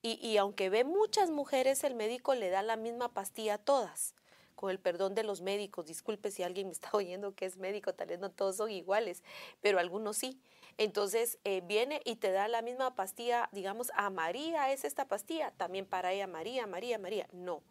Y, 0.03 0.15
y 0.27 0.37
aunque 0.37 0.69
ve 0.69 0.85
muchas 0.85 1.31
mujeres, 1.31 1.85
el 1.85 1.95
médico 1.95 2.35
le 2.35 2.51
da 2.51 2.63
la 2.63 2.77
misma 2.77 3.09
pastilla 3.13 3.55
a 3.55 3.59
todas 3.59 4.15
con 4.63 4.71
el 4.71 4.79
perdón 4.79 5.17
de 5.17 5.25
los 5.25 5.41
médicos, 5.41 5.87
disculpe 5.87 6.31
si 6.31 6.45
alguien 6.45 6.69
me 6.69 6.73
está 6.73 6.91
oyendo 6.93 7.35
que 7.35 7.47
es 7.47 7.57
médico, 7.57 7.95
tal 7.95 8.07
vez 8.07 8.21
no 8.21 8.31
todos 8.31 8.57
son 8.57 8.71
iguales, 8.71 9.25
pero 9.61 9.81
algunos 9.81 10.17
sí. 10.17 10.39
Entonces 10.79 11.39
eh, 11.45 11.63
viene 11.65 12.01
y 12.05 12.17
te 12.17 12.33
da 12.33 12.49
la 12.49 12.63
misma 12.63 12.95
pastilla, 12.95 13.49
digamos, 13.53 13.91
a 13.95 14.11
María 14.11 14.73
es 14.73 14.85
esta 14.85 15.07
pastilla, 15.07 15.53
también 15.53 15.87
para 15.87 16.13
ella 16.13 16.27
María, 16.27 16.67
María, 16.67 16.99
María. 16.99 17.29
No. 17.33 17.63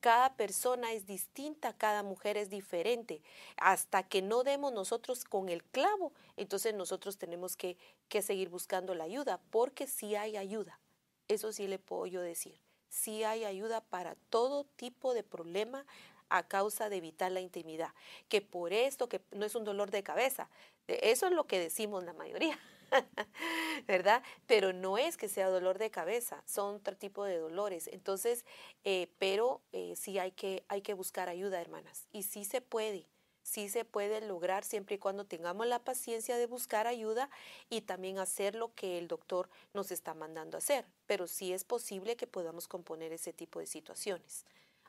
Cada 0.00 0.34
persona 0.34 0.92
es 0.92 1.06
distinta, 1.06 1.72
cada 1.74 2.02
mujer 2.02 2.36
es 2.36 2.50
diferente. 2.50 3.22
Hasta 3.56 4.02
que 4.02 4.20
no 4.20 4.42
demos 4.42 4.72
nosotros 4.72 5.24
con 5.24 5.48
el 5.48 5.62
clavo, 5.62 6.12
entonces 6.36 6.74
nosotros 6.74 7.18
tenemos 7.18 7.56
que, 7.56 7.76
que 8.08 8.20
seguir 8.20 8.48
buscando 8.48 8.96
la 8.96 9.04
ayuda, 9.04 9.40
porque 9.50 9.86
sí 9.86 10.16
hay 10.16 10.36
ayuda. 10.36 10.80
Eso 11.28 11.52
sí 11.52 11.68
le 11.68 11.78
puedo 11.78 12.06
yo 12.06 12.20
decir. 12.20 12.60
Sí 12.88 13.22
hay 13.22 13.44
ayuda 13.44 13.80
para 13.80 14.16
todo 14.28 14.64
tipo 14.64 15.14
de 15.14 15.22
problema 15.22 15.86
a 16.32 16.48
causa 16.48 16.88
de 16.88 16.96
evitar 16.96 17.30
la 17.30 17.40
intimidad. 17.40 17.90
Que 18.28 18.40
por 18.40 18.72
esto, 18.72 19.08
que 19.08 19.20
no 19.32 19.44
es 19.44 19.54
un 19.54 19.64
dolor 19.64 19.90
de 19.90 20.02
cabeza, 20.02 20.48
eso 20.86 21.26
es 21.26 21.32
lo 21.32 21.46
que 21.46 21.58
decimos 21.58 22.04
la 22.04 22.12
mayoría. 22.12 22.58
¿verdad? 23.86 24.22
Pero 24.46 24.72
no 24.72 24.98
es 24.98 25.16
que 25.16 25.28
sea 25.28 25.48
dolor 25.48 25.78
de 25.78 25.90
cabeza, 25.90 26.42
son 26.46 26.76
otro 26.76 26.96
tipo 26.96 27.24
de 27.24 27.38
dolores. 27.38 27.88
Entonces, 27.88 28.44
eh, 28.84 29.08
pero 29.18 29.60
eh, 29.72 29.94
sí 29.96 30.18
hay 30.18 30.32
que, 30.32 30.64
hay 30.68 30.82
que 30.82 30.94
buscar 30.94 31.28
ayuda, 31.28 31.60
hermanas. 31.60 32.06
Y 32.12 32.24
sí 32.24 32.44
se 32.44 32.60
puede, 32.60 33.06
sí 33.42 33.68
se 33.68 33.84
puede 33.84 34.20
lograr 34.20 34.64
siempre 34.64 34.96
y 34.96 34.98
cuando 34.98 35.24
tengamos 35.24 35.66
la 35.66 35.78
paciencia 35.78 36.36
de 36.36 36.46
buscar 36.46 36.86
ayuda 36.86 37.30
y 37.70 37.82
también 37.82 38.18
hacer 38.18 38.54
lo 38.54 38.74
que 38.74 38.98
el 38.98 39.08
doctor 39.08 39.48
nos 39.72 39.90
está 39.90 40.14
mandando 40.14 40.58
hacer. 40.58 40.84
Pero 41.06 41.26
sí 41.26 41.52
es 41.52 41.64
posible 41.64 42.16
que 42.16 42.26
podamos 42.26 42.68
componer 42.68 43.12
ese 43.12 43.32
tipo 43.32 43.60
de 43.60 43.66
situaciones. 43.66 44.44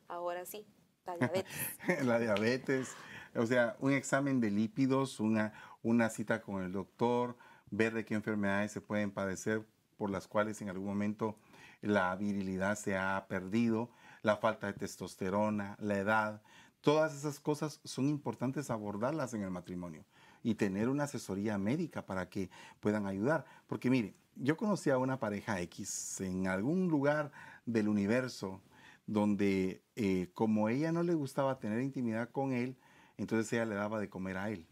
Ahora 0.08 0.46
sí, 0.46 0.66
la 1.06 1.18
diabetes. 1.18 1.56
la 2.06 2.20
diabetes, 2.20 2.96
o 3.36 3.46
sea, 3.46 3.76
un 3.80 3.92
examen 3.92 4.40
de 4.40 4.52
lípidos, 4.52 5.20
una, 5.20 5.54
una 5.82 6.10
cita 6.10 6.42
con 6.42 6.64
el 6.64 6.72
doctor, 6.72 7.38
ver 7.72 7.94
de 7.94 8.06
qué 8.06 8.14
enfermedades 8.14 8.72
se 8.72 8.82
pueden 8.82 9.12
padecer 9.12 9.66
por 9.98 10.10
las 10.10 10.28
cuales 10.28 10.62
en 10.62 10.70
algún 10.70 10.88
momento 10.88 11.38
la 11.82 12.16
virilidad 12.16 12.78
se 12.78 12.98
ha 12.98 13.26
perdido, 13.28 13.90
la 14.22 14.38
falta 14.38 14.68
de 14.68 14.74
testosterona, 14.74 15.76
la 15.80 15.98
edad. 15.98 16.42
Todas 16.82 17.14
esas 17.16 17.40
cosas 17.40 17.82
son 17.84 18.08
importantes 18.08 18.70
abordarlas 18.70 19.34
en 19.34 19.42
el 19.42 19.52
matrimonio 19.52 20.06
y 20.44 20.56
tener 20.56 20.90
una 20.90 21.06
asesoría 21.06 21.58
médica 21.58 22.06
para 22.06 22.30
que 22.30 22.50
puedan 22.80 23.06
ayudar. 23.06 23.46
Porque 23.68 23.90
mire, 23.90 24.14
yo 24.36 24.58
conocí 24.58 24.90
a 24.90 24.98
una 24.98 25.20
pareja 25.20 25.60
X 25.62 26.22
en 26.22 26.48
algún 26.48 26.88
lugar 26.88 27.32
del 27.66 27.88
universo 27.88 28.62
donde 29.06 29.84
eh, 29.96 30.32
como 30.34 30.70
ella 30.70 30.92
no 30.92 31.04
le 31.04 31.14
gustaba 31.14 31.60
tener 31.60 31.82
intimidad 31.82 32.32
con 32.32 32.54
él, 32.54 32.78
entonces 33.18 33.52
ella 33.54 33.66
le 33.66 33.76
daba 33.76 34.00
de 34.00 34.10
comer 34.10 34.38
a 34.38 34.50
él 34.50 34.68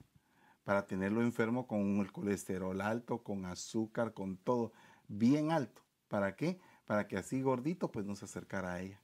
para 0.63 0.85
tenerlo 0.85 1.21
enfermo 1.21 1.67
con 1.67 1.99
el 1.99 2.11
colesterol 2.11 2.79
alto, 2.81 3.23
con 3.23 3.45
azúcar, 3.45 4.13
con 4.13 4.37
todo 4.37 4.71
bien 5.07 5.51
alto. 5.51 5.81
¿Para 6.07 6.35
qué? 6.35 6.59
Para 6.85 7.07
que 7.07 7.17
así 7.17 7.41
gordito 7.41 7.91
pues 7.91 8.05
no 8.05 8.15
se 8.15 8.25
acercara 8.25 8.73
a 8.73 8.81
ella. 8.81 9.01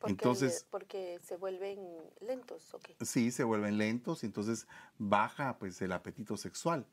Porque, 0.00 0.12
entonces, 0.12 0.66
porque 0.70 1.18
se 1.22 1.36
vuelven 1.36 1.78
lentos, 2.20 2.74
¿o 2.74 2.78
qué? 2.78 2.96
Sí, 3.04 3.30
se 3.30 3.44
vuelven 3.44 3.78
lentos 3.78 4.22
y 4.22 4.26
entonces 4.26 4.66
baja 4.98 5.58
pues 5.58 5.80
el 5.82 5.92
apetito 5.92 6.36
sexual. 6.36 6.86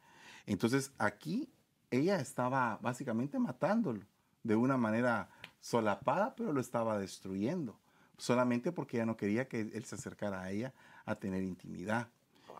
Entonces 0.45 0.91
aquí 0.97 1.51
ella 1.89 2.19
estaba 2.19 2.80
básicamente 2.82 3.38
matándolo 3.38 4.05
de 4.43 4.55
una 4.55 4.78
manera 4.78 5.30
solapada, 5.62 6.36
pero 6.36 6.51
lo 6.51 6.59
estaba 6.59 6.99
destruyendo, 6.99 7.80
solamente 8.18 8.72
porque 8.72 8.97
ella 8.97 9.05
no 9.05 9.16
quería 9.16 9.47
que 9.47 9.62
él 9.62 9.86
se 9.86 9.95
acercara 9.95 10.41
a 10.41 10.51
ella 10.51 10.74
a 11.05 11.16
tener 11.16 11.43
intimidad. 11.43 12.09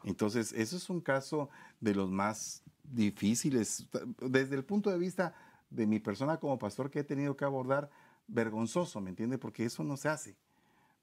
Entonces, 0.04 0.54
eso 0.54 0.78
es 0.78 0.90
un 0.90 1.02
caso 1.02 1.50
de 1.80 1.94
los 1.94 2.10
más 2.10 2.64
difíciles, 2.84 3.88
desde 4.20 4.56
el 4.56 4.64
punto 4.64 4.90
de 4.90 4.98
vista 4.98 5.34
de 5.70 5.88
mi 5.88 6.00
persona 6.00 6.38
como 6.38 6.58
pastor 6.58 6.90
que 6.90 7.00
he 7.00 7.04
tenido 7.04 7.36
que 7.36 7.46
abordar, 7.46 7.90
vergonzoso, 8.28 9.02
¿me 9.02 9.10
entiende? 9.10 9.38
Porque 9.38 9.66
eso 9.66 9.84
no 9.84 9.98
se 9.98 10.10
hace, 10.10 10.36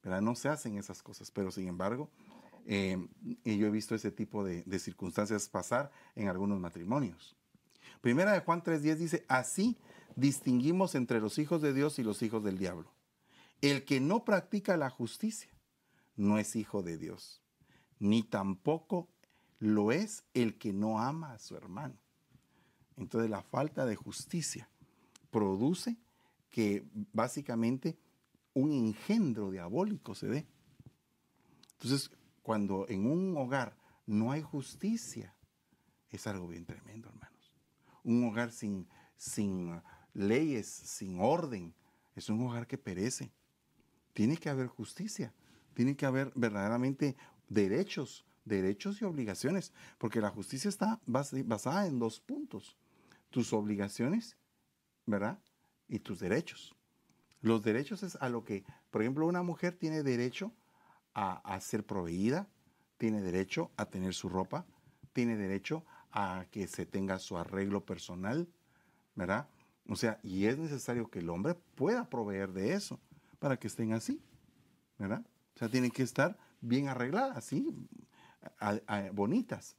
¿verdad? 0.03 0.21
No 0.21 0.35
se 0.35 0.49
hacen 0.49 0.79
esas 0.79 1.03
cosas, 1.03 1.31
pero 1.31 1.51
sin 1.51 1.69
embargo, 1.69 2.09
y 2.65 3.57
yo 3.57 3.67
he 3.67 3.71
visto 3.71 3.95
ese 3.95 4.11
tipo 4.11 4.45
de, 4.45 4.63
de 4.65 4.79
circunstancias 4.79 5.49
pasar 5.49 5.91
en 6.15 6.29
algunos 6.29 6.61
matrimonios. 6.61 7.35
Primera 8.01 8.33
de 8.33 8.41
Juan 8.41 8.63
3.10 8.63 8.97
dice, 8.97 9.25
así 9.27 9.77
distinguimos 10.19 10.97
entre 10.97 11.21
los 11.21 11.39
hijos 11.39 11.63
de 11.63 11.73
Dios 11.73 12.01
y 12.01 12.03
los 12.03 12.23
hijos 12.23 12.43
del 12.43 12.59
diablo. 12.59 12.93
El 13.61 13.85
que 13.85 14.01
no 14.01 14.25
practica 14.25 14.77
la 14.77 14.91
justicia 14.91 15.51
no 16.17 16.39
es 16.39 16.57
hijo 16.57 16.83
de 16.83 16.99
Dios, 16.99 17.41
ni 18.01 18.25
tampoco 18.25 19.09
lo 19.61 19.93
es 19.93 20.25
el 20.35 20.59
que 20.59 20.73
no 20.73 21.01
ama 21.01 21.33
a 21.33 21.39
su 21.39 21.57
hermano. 21.57 22.01
Entonces 22.97 23.31
la 23.31 23.43
falta 23.43 23.87
de 23.87 23.95
justicia 23.95 24.69
produce 25.31 25.97
que 26.51 26.85
básicamente 27.13 27.97
un 28.55 28.73
engendro 28.73 29.53
diabólico 29.53 30.17
se 30.17 30.27
dé. 30.27 30.47
Entonces, 31.75 32.11
cuando 32.43 32.89
en 32.89 33.07
un 33.07 33.37
hogar 33.37 33.77
no 34.05 34.33
hay 34.33 34.43
justicia, 34.43 35.37
es 36.11 36.27
algo 36.27 36.49
bien 36.49 36.67
tremendo, 36.67 37.09
hermanos. 37.09 37.53
Un 38.03 38.25
hogar 38.25 38.51
sin, 38.51 38.89
sin 39.17 39.81
leyes, 40.19 40.67
sin 40.67 41.21
orden, 41.21 41.73
es 42.17 42.29
un 42.29 42.45
hogar 42.45 42.67
que 42.67 42.77
perece. 42.77 43.31
Tiene 44.13 44.37
que 44.37 44.49
haber 44.49 44.67
justicia, 44.67 45.33
tiene 45.75 45.97
que 45.97 46.07
haber 46.07 46.33
verdaderamente 46.35 47.17
derechos, 47.49 48.27
derechos 48.45 49.01
y 49.01 49.05
obligaciones, 49.05 49.73
porque 49.97 50.21
la 50.21 50.31
justicia 50.31 50.69
está 50.69 51.01
basada 51.07 51.87
en 51.87 51.99
dos 51.99 52.21
puntos, 52.21 52.77
tus 53.31 53.53
obligaciones, 53.53 54.37
¿verdad? 55.07 55.39
Y 55.89 56.01
tus 56.01 56.19
derechos. 56.19 56.75
Los 57.41 57.63
derechos 57.63 58.03
es 58.03 58.17
a 58.17 58.29
lo 58.29 58.45
que, 58.45 58.65
por 58.91 59.03
ejemplo, 59.03 59.27
una 59.27 59.45
mujer 59.45 59.77
tiene 59.77 60.03
derecho 60.03 60.53
a, 61.15 61.35
a 61.55 61.61
ser 61.61 61.87
proveída, 61.87 62.49
tiene 62.97 63.23
derecho 63.23 63.71
a 63.77 63.87
tener 63.87 64.13
su 64.15 64.29
ropa, 64.29 64.67
tiene 65.13 65.37
derecho 65.37 65.85
a 66.11 66.47
que 66.51 66.67
se 66.67 66.87
tenga 66.87 67.21
su 67.21 67.39
arreglo 67.39 67.85
personal, 67.85 68.49
¿verdad? 69.15 69.49
O 69.89 69.97
sea, 69.97 70.21
y 70.23 70.45
es 70.47 70.59
necesario 70.59 71.11
que 71.11 71.21
el 71.21 71.31
hombre 71.31 71.55
pueda 71.75 72.09
proveer 72.09 72.53
de 72.53 72.75
eso 72.75 73.01
para 73.39 73.59
que 73.59 73.67
estén 73.67 73.93
así, 73.93 74.23
¿verdad? 74.99 75.25
O 75.55 75.59
sea, 75.59 75.69
tienen 75.69 75.91
que 75.91 76.03
estar 76.03 76.37
bien 76.61 76.89
arregladas, 76.89 77.39
así, 77.39 77.75
bonitas. 79.13 79.77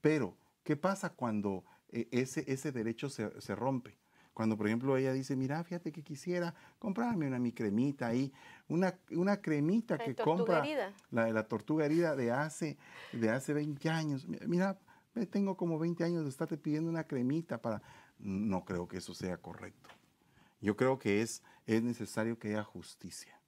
Pero, 0.00 0.36
¿qué 0.64 0.76
pasa 0.76 1.10
cuando 1.10 1.64
eh, 1.90 2.08
ese, 2.10 2.44
ese 2.48 2.72
derecho 2.72 3.08
se, 3.08 3.40
se, 3.40 3.54
rompe? 3.54 3.96
Cuando, 4.34 4.56
por 4.56 4.66
ejemplo, 4.66 4.96
ella 4.96 5.12
dice, 5.12 5.36
mira, 5.36 5.62
fíjate 5.64 5.92
que 5.92 6.02
quisiera 6.02 6.54
comprarme 6.78 7.26
una 7.26 7.38
mi 7.38 7.52
cremita 7.52 8.08
ahí, 8.08 8.32
una, 8.68 8.98
una 9.12 9.40
cremita 9.40 9.96
que 9.96 10.14
compra 10.14 10.62
la 11.10 11.24
de 11.24 11.32
la 11.32 11.48
tortuga 11.48 11.86
herida 11.86 12.16
de 12.16 12.32
hace, 12.32 12.76
de 13.12 13.30
hace 13.30 13.54
20 13.54 13.88
años. 13.88 14.26
Mira, 14.46 14.78
tengo 15.30 15.56
como 15.56 15.78
20 15.78 16.04
años 16.04 16.24
de 16.24 16.28
estarte 16.28 16.58
pidiendo 16.58 16.90
una 16.90 17.04
cremita 17.04 17.62
para 17.62 17.80
no 18.18 18.64
creo 18.64 18.88
que 18.88 18.98
eso 18.98 19.14
sea 19.14 19.36
correcto. 19.36 19.90
Yo 20.60 20.76
creo 20.76 20.98
que 20.98 21.22
es, 21.22 21.42
es 21.66 21.82
necesario 21.82 22.38
que 22.38 22.48
haya 22.48 22.64
justicia. 22.64 23.40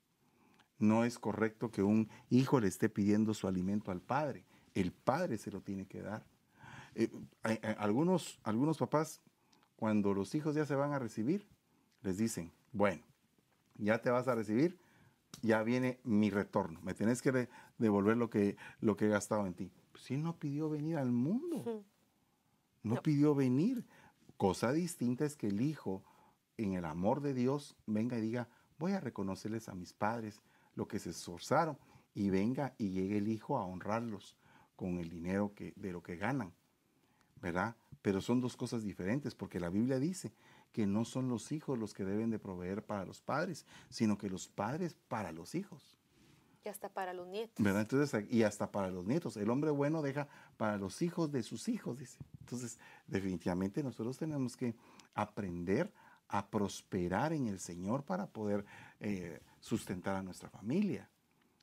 No 0.78 1.04
es 1.04 1.18
correcto 1.18 1.70
que 1.70 1.82
un 1.82 2.08
hijo 2.30 2.60
le 2.60 2.68
esté 2.68 2.88
pidiendo 2.88 3.34
su 3.34 3.48
alimento 3.48 3.90
al 3.90 4.00
padre. 4.00 4.44
El 4.74 4.92
padre 4.92 5.38
se 5.38 5.50
lo 5.50 5.60
tiene 5.60 5.86
que 5.86 6.02
dar. 6.02 6.24
Eh, 6.94 7.10
algunos, 7.78 8.38
algunos 8.44 8.78
papás, 8.78 9.20
cuando 9.76 10.14
los 10.14 10.34
hijos 10.34 10.54
ya 10.54 10.66
se 10.66 10.74
van 10.74 10.92
a 10.92 10.98
recibir, 10.98 11.48
les 12.02 12.18
dicen, 12.18 12.52
bueno, 12.72 13.02
ya 13.76 14.00
te 14.00 14.10
vas 14.10 14.28
a 14.28 14.34
recibir, 14.34 14.78
ya 15.42 15.62
viene 15.62 16.00
mi 16.04 16.30
retorno. 16.30 16.80
Me 16.82 16.94
tienes 16.94 17.22
que 17.22 17.48
devolver 17.78 18.16
lo 18.16 18.30
que, 18.30 18.56
lo 18.80 18.96
que 18.96 19.06
he 19.06 19.08
gastado 19.08 19.46
en 19.46 19.54
ti. 19.54 19.72
Pues 19.92 20.04
si 20.04 20.14
él 20.14 20.22
no 20.22 20.38
pidió 20.38 20.68
venir 20.68 20.96
al 20.96 21.10
mundo. 21.10 21.84
no. 22.82 23.02
pidió 23.02 23.34
venir. 23.34 23.84
Cosa 24.38 24.72
distinta 24.72 25.24
es 25.24 25.36
que 25.36 25.48
el 25.48 25.60
hijo, 25.60 26.04
en 26.56 26.74
el 26.74 26.84
amor 26.84 27.20
de 27.22 27.34
Dios, 27.34 27.76
venga 27.86 28.16
y 28.18 28.20
diga, 28.20 28.48
voy 28.78 28.92
a 28.92 29.00
reconocerles 29.00 29.68
a 29.68 29.74
mis 29.74 29.92
padres 29.92 30.40
lo 30.76 30.86
que 30.86 31.00
se 31.00 31.10
esforzaron 31.10 31.76
y 32.14 32.30
venga 32.30 32.72
y 32.78 32.90
llegue 32.90 33.18
el 33.18 33.26
hijo 33.26 33.58
a 33.58 33.66
honrarlos 33.66 34.36
con 34.76 34.98
el 34.98 35.10
dinero 35.10 35.54
que, 35.56 35.72
de 35.74 35.90
lo 35.90 36.04
que 36.04 36.16
ganan, 36.16 36.54
¿verdad? 37.42 37.74
Pero 38.00 38.20
son 38.20 38.40
dos 38.40 38.56
cosas 38.56 38.84
diferentes 38.84 39.34
porque 39.34 39.58
la 39.58 39.70
Biblia 39.70 39.98
dice 39.98 40.32
que 40.70 40.86
no 40.86 41.04
son 41.04 41.28
los 41.28 41.50
hijos 41.50 41.76
los 41.76 41.92
que 41.92 42.04
deben 42.04 42.30
de 42.30 42.38
proveer 42.38 42.86
para 42.86 43.04
los 43.04 43.20
padres, 43.20 43.66
sino 43.90 44.18
que 44.18 44.30
los 44.30 44.46
padres 44.46 44.94
para 45.08 45.32
los 45.32 45.56
hijos. 45.56 45.97
Hasta 46.68 46.88
para 46.88 47.12
los 47.12 47.26
nietos. 47.26 47.56
¿Verdad? 47.58 47.82
Entonces, 47.82 48.26
y 48.30 48.42
hasta 48.42 48.70
para 48.70 48.90
los 48.90 49.06
nietos. 49.06 49.36
El 49.36 49.50
hombre 49.50 49.70
bueno 49.70 50.02
deja 50.02 50.28
para 50.56 50.76
los 50.76 51.02
hijos 51.02 51.30
de 51.32 51.42
sus 51.42 51.68
hijos, 51.68 51.98
dice. 51.98 52.18
Entonces, 52.40 52.78
definitivamente 53.06 53.82
nosotros 53.82 54.18
tenemos 54.18 54.56
que 54.56 54.74
aprender 55.14 55.92
a 56.28 56.48
prosperar 56.48 57.32
en 57.32 57.46
el 57.46 57.58
Señor 57.58 58.04
para 58.04 58.26
poder 58.26 58.64
eh, 59.00 59.40
sustentar 59.60 60.16
a 60.16 60.22
nuestra 60.22 60.50
familia. 60.50 61.08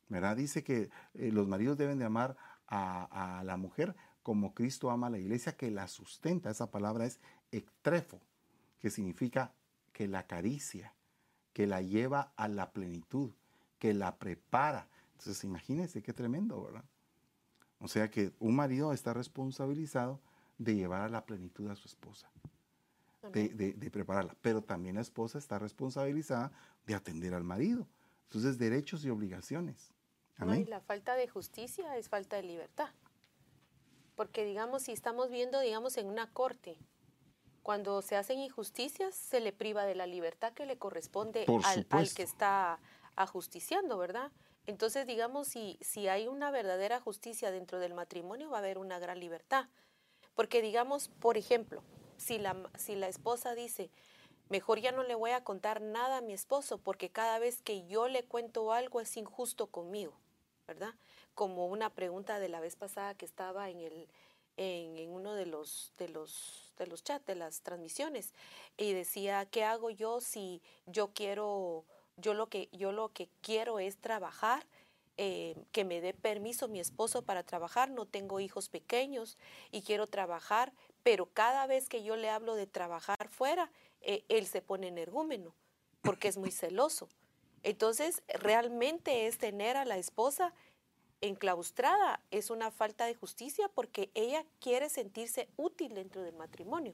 ¿Verdad? 0.09 0.37
Dice 0.37 0.63
que 0.63 0.89
eh, 1.13 1.31
los 1.31 1.47
maridos 1.47 1.77
deben 1.77 1.99
de 1.99 2.05
amar 2.05 2.35
a, 2.67 3.39
a, 3.39 3.43
la 3.43 3.57
mujer 3.57 3.95
como 4.23 4.53
Cristo 4.53 4.89
ama 4.89 5.07
a 5.07 5.11
la 5.11 5.19
iglesia, 5.19 5.55
que 5.55 5.69
la 5.69 5.87
sustenta. 5.87 6.49
Esa 6.49 6.71
palabra 6.71 7.05
es 7.05 7.19
ectrefo, 7.51 8.19
que 8.79 8.89
significa 8.89 9.53
que 9.93 10.07
la 10.07 10.19
acaricia, 10.19 10.93
que 11.53 11.67
la 11.67 11.81
lleva 11.81 12.33
a 12.35 12.47
la 12.47 12.71
plenitud 12.71 13.31
que 13.79 13.93
la 13.93 14.17
prepara. 14.17 14.87
Entonces, 15.17 15.43
imagínense 15.43 16.01
qué 16.01 16.13
tremendo, 16.13 16.63
¿verdad? 16.63 16.83
O 17.79 17.87
sea 17.87 18.09
que 18.09 18.33
un 18.39 18.55
marido 18.55 18.93
está 18.93 19.13
responsabilizado 19.13 20.21
de 20.57 20.75
llevar 20.75 21.01
a 21.01 21.09
la 21.09 21.25
plenitud 21.25 21.69
a 21.69 21.75
su 21.75 21.87
esposa, 21.87 22.31
de, 23.31 23.89
prepararla, 23.91 24.35
pero 24.41 24.61
también 24.61 24.95
la 24.95 25.01
esposa 25.01 25.37
está 25.37 25.59
responsabilizada 25.59 26.51
de 26.85 26.95
atender 26.95 27.33
al 27.33 27.43
marido. 27.43 27.87
Entonces, 28.23 28.57
derechos 28.57 29.03
y 29.05 29.09
obligaciones. 29.09 29.91
Amén. 30.37 30.61
y 30.61 30.65
la 30.65 30.81
falta 30.81 31.15
de 31.15 31.27
justicia 31.27 31.97
es 31.97 32.09
falta 32.09 32.35
de 32.35 32.43
libertad. 32.43 32.89
Porque, 34.15 34.45
digamos, 34.45 34.83
si 34.83 34.91
estamos 34.91 35.29
viendo, 35.29 35.59
digamos, 35.59 35.97
en 35.97 36.07
una 36.07 36.31
corte, 36.31 36.77
cuando 37.63 38.01
se 38.01 38.15
hacen 38.15 38.39
injusticias, 38.39 39.15
se 39.15 39.39
le 39.39 39.51
priva 39.51 39.85
de 39.85 39.95
la 39.95 40.07
libertad 40.07 40.53
que 40.53 40.65
le 40.65 40.77
corresponde 40.77 41.45
al, 41.63 41.87
al, 41.89 42.13
que 42.13 42.23
está 42.23 42.79
ajusticiando, 43.15 43.97
¿verdad? 43.97 44.31
Entonces, 44.67 45.05
digamos, 45.05 45.47
si, 45.47 45.77
si 45.81 46.07
hay 46.07 46.27
una 46.27 46.51
verdadera 46.51 46.99
justicia 46.99 47.51
dentro 47.51 47.79
del 47.79 47.93
matrimonio, 47.93 48.49
va 48.49 48.57
a 48.57 48.59
haber 48.59 48.77
una 48.77 48.99
gran 48.99 49.19
libertad. 49.19 49.67
Porque, 50.33 50.61
digamos, 50.61 51.09
por 51.19 51.37
ejemplo, 51.37 51.83
si 52.17 52.39
la, 52.39 52.55
si 52.77 52.95
la 52.95 53.07
esposa 53.07 53.55
dice, 53.55 53.89
mejor 54.49 54.79
ya 54.79 54.91
no 54.91 55.03
le 55.03 55.15
voy 55.15 55.31
a 55.31 55.43
contar 55.43 55.81
nada 55.81 56.17
a 56.17 56.21
mi 56.21 56.33
esposo, 56.33 56.77
porque 56.77 57.09
cada 57.09 57.39
vez 57.39 57.61
que 57.61 57.85
yo 57.85 58.07
le 58.07 58.23
cuento 58.23 58.73
algo 58.73 59.01
es 59.01 59.15
injusto 59.17 59.67
conmigo, 59.67 60.13
¿verdad? 60.67 60.93
Como 61.35 61.67
una 61.67 61.89
pregunta 61.91 62.39
de 62.39 62.49
la 62.49 62.59
vez 62.59 62.75
pasada 62.75 63.15
que 63.15 63.25
estaba 63.25 63.69
en, 63.69 63.79
el, 63.81 64.07
en, 64.57 64.97
en 64.97 65.11
uno 65.11 65.35
de 65.35 65.45
los, 65.45 65.93
de 65.97 66.09
los 66.09 66.65
de 66.77 66.87
los 66.87 67.03
chats, 67.03 67.25
de 67.25 67.35
las 67.35 67.61
transmisiones, 67.61 68.33
y 68.77 68.93
decía, 68.93 69.45
¿qué 69.45 69.63
hago 69.63 69.89
yo 69.89 70.21
si 70.21 70.61
yo 70.85 71.13
quiero 71.13 71.85
yo 72.17 72.33
lo 72.33 72.47
que, 72.47 72.69
yo 72.71 72.91
lo 72.91 73.09
que 73.09 73.29
quiero 73.41 73.79
es 73.79 73.97
trabajar, 73.97 74.65
eh, 75.17 75.55
que 75.71 75.85
me 75.85 76.01
dé 76.01 76.13
permiso 76.13 76.67
mi 76.67 76.79
esposo 76.79 77.21
para 77.21 77.43
trabajar, 77.43 77.89
no 77.89 78.05
tengo 78.05 78.39
hijos 78.39 78.69
pequeños 78.69 79.37
y 79.71 79.81
quiero 79.81 80.07
trabajar, 80.07 80.73
pero 81.03 81.27
cada 81.27 81.67
vez 81.67 81.87
que 81.87 82.03
yo 82.03 82.15
le 82.15 82.29
hablo 82.29 82.55
de 82.55 82.67
trabajar 82.67 83.29
fuera, 83.29 83.71
eh, 84.01 84.25
él 84.27 84.45
se 84.45 84.61
pone 84.61 84.87
energúmeno 84.87 85.53
porque 86.01 86.27
es 86.27 86.37
muy 86.37 86.51
celoso. 86.51 87.09
Entonces, 87.63 88.21
realmente 88.27 89.27
es 89.27 89.37
tener 89.37 89.77
a 89.77 89.85
la 89.85 89.97
esposa 89.97 90.53
enclaustrada, 91.21 92.21
es 92.29 92.49
una 92.49 92.69
falta 92.71 93.05
de 93.05 93.15
justicia 93.15 93.69
porque 93.73 94.11
ella 94.13 94.45
quiere 94.59 94.89
sentirse 94.89 95.47
útil 95.55 95.95
dentro 95.95 96.21
del 96.21 96.35
matrimonio. 96.35 96.93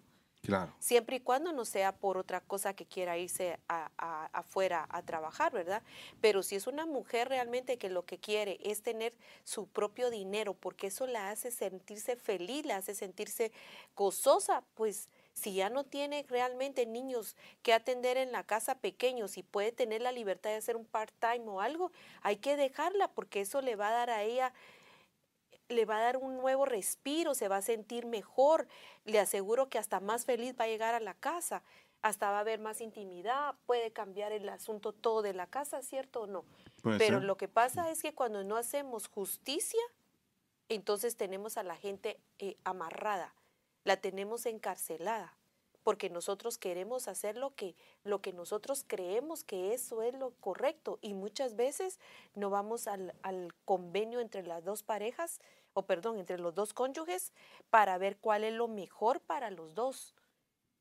Siempre 0.79 1.17
y 1.17 1.19
cuando 1.19 1.53
no 1.53 1.65
sea 1.65 1.91
por 1.91 2.17
otra 2.17 2.41
cosa 2.41 2.73
que 2.73 2.85
quiera 2.85 3.17
irse 3.17 3.59
afuera 3.67 4.87
a 4.89 5.01
trabajar, 5.03 5.51
¿verdad? 5.53 5.83
Pero 6.19 6.41
si 6.41 6.55
es 6.55 6.65
una 6.65 6.85
mujer 6.85 7.29
realmente 7.29 7.77
que 7.77 7.89
lo 7.89 8.05
que 8.05 8.17
quiere 8.17 8.59
es 8.63 8.81
tener 8.81 9.13
su 9.43 9.67
propio 9.67 10.09
dinero, 10.09 10.55
porque 10.55 10.87
eso 10.87 11.05
la 11.05 11.29
hace 11.29 11.51
sentirse 11.51 12.15
feliz, 12.15 12.65
la 12.65 12.77
hace 12.77 12.95
sentirse 12.95 13.51
gozosa, 13.95 14.63
pues 14.73 15.09
si 15.33 15.53
ya 15.53 15.69
no 15.69 15.83
tiene 15.83 16.25
realmente 16.27 16.85
niños 16.85 17.35
que 17.61 17.73
atender 17.73 18.17
en 18.17 18.31
la 18.31 18.43
casa 18.43 18.75
pequeños 18.75 19.37
y 19.37 19.43
puede 19.43 19.71
tener 19.71 20.01
la 20.01 20.11
libertad 20.11 20.49
de 20.49 20.57
hacer 20.57 20.75
un 20.75 20.85
part-time 20.85 21.47
o 21.47 21.61
algo, 21.61 21.91
hay 22.21 22.37
que 22.37 22.57
dejarla 22.57 23.07
porque 23.09 23.41
eso 23.41 23.61
le 23.61 23.75
va 23.75 23.89
a 23.89 23.91
dar 23.91 24.09
a 24.09 24.23
ella 24.23 24.53
le 25.71 25.85
va 25.85 25.97
a 25.97 26.01
dar 26.01 26.17
un 26.17 26.37
nuevo 26.37 26.65
respiro, 26.65 27.33
se 27.33 27.47
va 27.47 27.57
a 27.57 27.61
sentir 27.61 28.05
mejor, 28.05 28.67
le 29.05 29.19
aseguro 29.19 29.69
que 29.69 29.77
hasta 29.77 29.99
más 29.99 30.25
feliz 30.25 30.55
va 30.59 30.65
a 30.65 30.67
llegar 30.67 30.95
a 30.95 30.99
la 30.99 31.13
casa, 31.13 31.63
hasta 32.01 32.31
va 32.31 32.37
a 32.37 32.41
haber 32.41 32.59
más 32.59 32.81
intimidad, 32.81 33.55
puede 33.65 33.91
cambiar 33.91 34.31
el 34.31 34.49
asunto 34.49 34.91
todo 34.91 35.21
de 35.21 35.33
la 35.33 35.47
casa, 35.47 35.81
¿cierto 35.81 36.21
o 36.21 36.27
no? 36.27 36.45
Pero 36.97 37.19
lo 37.19 37.37
que 37.37 37.47
pasa 37.47 37.91
es 37.91 38.01
que 38.01 38.15
cuando 38.15 38.43
no 38.43 38.57
hacemos 38.57 39.07
justicia, 39.07 39.81
entonces 40.67 41.15
tenemos 41.15 41.57
a 41.57 41.63
la 41.63 41.75
gente 41.75 42.19
eh, 42.39 42.57
amarrada, 42.63 43.35
la 43.83 43.97
tenemos 43.97 44.47
encarcelada, 44.47 45.37
porque 45.83 46.09
nosotros 46.09 46.57
queremos 46.57 47.07
hacer 47.07 47.37
lo 47.37 47.53
que, 47.55 47.75
lo 48.03 48.21
que 48.21 48.33
nosotros 48.33 48.83
creemos 48.87 49.43
que 49.43 49.73
eso 49.73 50.01
es 50.01 50.13
lo 50.13 50.31
correcto 50.39 50.97
y 51.01 51.13
muchas 51.13 51.55
veces 51.55 51.99
no 52.35 52.49
vamos 52.49 52.87
al, 52.87 53.13
al 53.21 53.53
convenio 53.65 54.19
entre 54.19 54.43
las 54.43 54.63
dos 54.63 54.81
parejas, 54.81 55.39
o 55.73 55.83
perdón, 55.83 56.19
entre 56.19 56.37
los 56.37 56.53
dos 56.55 56.73
cónyuges 56.73 57.33
para 57.69 57.97
ver 57.97 58.17
cuál 58.17 58.43
es 58.43 58.53
lo 58.53 58.67
mejor 58.67 59.21
para 59.21 59.51
los 59.51 59.75
dos. 59.75 60.15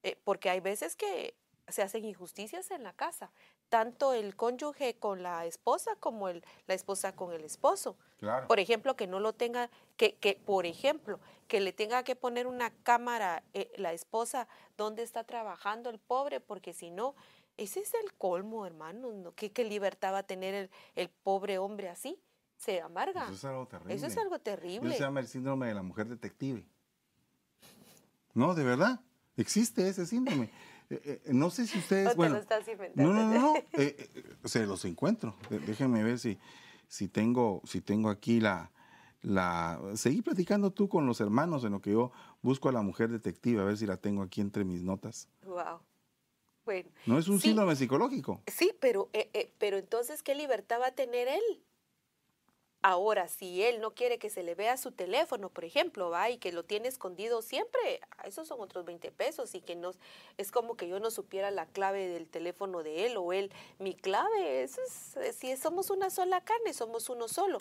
Eh, 0.02 0.18
porque 0.24 0.50
hay 0.50 0.60
veces 0.60 0.96
que 0.96 1.34
se 1.68 1.82
hacen 1.82 2.04
injusticias 2.04 2.70
en 2.70 2.82
la 2.82 2.92
casa, 2.92 3.30
tanto 3.68 4.12
el 4.12 4.34
cónyuge 4.34 4.98
con 4.98 5.22
la 5.22 5.46
esposa 5.46 5.94
como 6.00 6.28
el, 6.28 6.44
la 6.66 6.74
esposa 6.74 7.14
con 7.14 7.32
el 7.32 7.44
esposo. 7.44 7.96
Por 8.48 8.60
ejemplo, 8.60 8.96
que 8.96 9.06
no 9.06 9.18
lo 9.20 9.32
tenga, 9.32 9.70
que, 9.96 10.16
que, 10.16 10.34
por 10.34 10.66
ejemplo, 10.66 11.20
que 11.48 11.60
le 11.60 11.72
tenga 11.72 12.02
que 12.02 12.16
poner 12.16 12.46
una 12.46 12.70
cámara 12.82 13.42
eh, 13.54 13.72
la 13.76 13.92
esposa 13.92 14.46
donde 14.76 15.02
está 15.02 15.24
trabajando 15.24 15.88
el 15.88 15.98
pobre, 15.98 16.40
porque 16.40 16.74
si 16.74 16.90
no, 16.90 17.14
ese 17.56 17.80
es 17.80 17.94
el 17.94 18.12
colmo, 18.14 18.66
hermano. 18.66 19.12
¿no? 19.12 19.34
¿Qué, 19.34 19.52
¿Qué, 19.52 19.64
libertad 19.64 20.12
va 20.12 20.18
a 20.18 20.22
tener 20.22 20.54
el, 20.54 20.70
el 20.96 21.08
pobre 21.08 21.58
hombre 21.58 21.88
así? 21.88 22.18
Se 22.60 22.78
amarga. 22.78 23.24
Eso 23.24 23.32
es 23.32 23.44
algo 23.46 23.66
terrible. 23.66 23.94
Eso 23.94 24.06
es 24.06 24.16
algo 24.18 24.38
terrible. 24.38 24.88
Eso 24.90 24.98
se 24.98 25.04
llama 25.04 25.20
el 25.20 25.28
síndrome 25.28 25.68
de 25.68 25.74
la 25.74 25.82
mujer 25.82 26.08
detective. 26.08 26.62
No, 28.34 28.54
de 28.54 28.64
verdad, 28.64 29.00
existe 29.36 29.88
ese 29.88 30.06
síndrome. 30.06 30.50
Eh, 30.92 31.22
eh, 31.24 31.32
no 31.32 31.50
sé 31.50 31.68
si 31.68 31.78
ustedes. 31.78 32.16
bueno, 32.16 32.40
no, 32.96 33.12
no, 33.12 33.32
no, 33.32 33.54
eh, 33.74 34.10
se 34.44 34.66
los 34.66 34.84
encuentro. 34.84 35.36
Déjenme 35.48 36.02
ver 36.02 36.18
si, 36.18 36.36
si, 36.88 37.06
tengo, 37.06 37.62
si 37.64 37.80
tengo 37.80 38.10
aquí 38.10 38.40
la, 38.40 38.72
la. 39.22 39.80
Seguí 39.94 40.20
platicando 40.20 40.72
tú 40.72 40.88
con 40.88 41.06
los 41.06 41.20
hermanos 41.20 41.62
en 41.62 41.70
lo 41.70 41.80
que 41.80 41.92
yo 41.92 42.10
busco 42.42 42.68
a 42.68 42.72
la 42.72 42.82
mujer 42.82 43.08
detective, 43.08 43.60
a 43.60 43.64
ver 43.66 43.76
si 43.76 43.86
la 43.86 43.98
tengo 43.98 44.20
aquí 44.24 44.40
entre 44.40 44.64
mis 44.64 44.82
notas. 44.82 45.28
Wow. 45.44 45.78
Bueno. 46.64 46.90
No 47.06 47.20
es 47.20 47.28
un 47.28 47.38
síndrome 47.38 47.76
psicológico. 47.76 48.42
Sí, 48.48 48.72
pero, 48.80 49.10
pero 49.58 49.78
entonces, 49.78 50.24
¿qué 50.24 50.34
libertad 50.34 50.80
va 50.80 50.88
a 50.88 50.94
tener 50.96 51.28
él? 51.28 51.62
Ahora, 52.82 53.28
si 53.28 53.62
él 53.62 53.82
no 53.82 53.90
quiere 53.90 54.18
que 54.18 54.30
se 54.30 54.42
le 54.42 54.54
vea 54.54 54.78
su 54.78 54.90
teléfono, 54.90 55.50
por 55.50 55.66
ejemplo, 55.66 56.08
va 56.08 56.30
y 56.30 56.38
que 56.38 56.50
lo 56.50 56.64
tiene 56.64 56.88
escondido 56.88 57.42
siempre, 57.42 58.00
esos 58.24 58.48
son 58.48 58.58
otros 58.58 58.86
20 58.86 59.12
pesos 59.12 59.54
y 59.54 59.60
que 59.60 59.76
no 59.76 59.92
es 60.38 60.50
como 60.50 60.76
que 60.76 60.88
yo 60.88 60.98
no 60.98 61.10
supiera 61.10 61.50
la 61.50 61.66
clave 61.66 62.08
del 62.08 62.26
teléfono 62.26 62.82
de 62.82 63.04
él 63.04 63.18
o 63.18 63.34
él 63.34 63.52
mi 63.78 63.94
clave, 63.94 64.62
eso 64.62 64.80
es, 64.80 65.16
eh, 65.18 65.34
si 65.34 65.54
somos 65.58 65.90
una 65.90 66.08
sola 66.08 66.40
carne, 66.40 66.72
somos 66.72 67.10
uno 67.10 67.28
solo. 67.28 67.58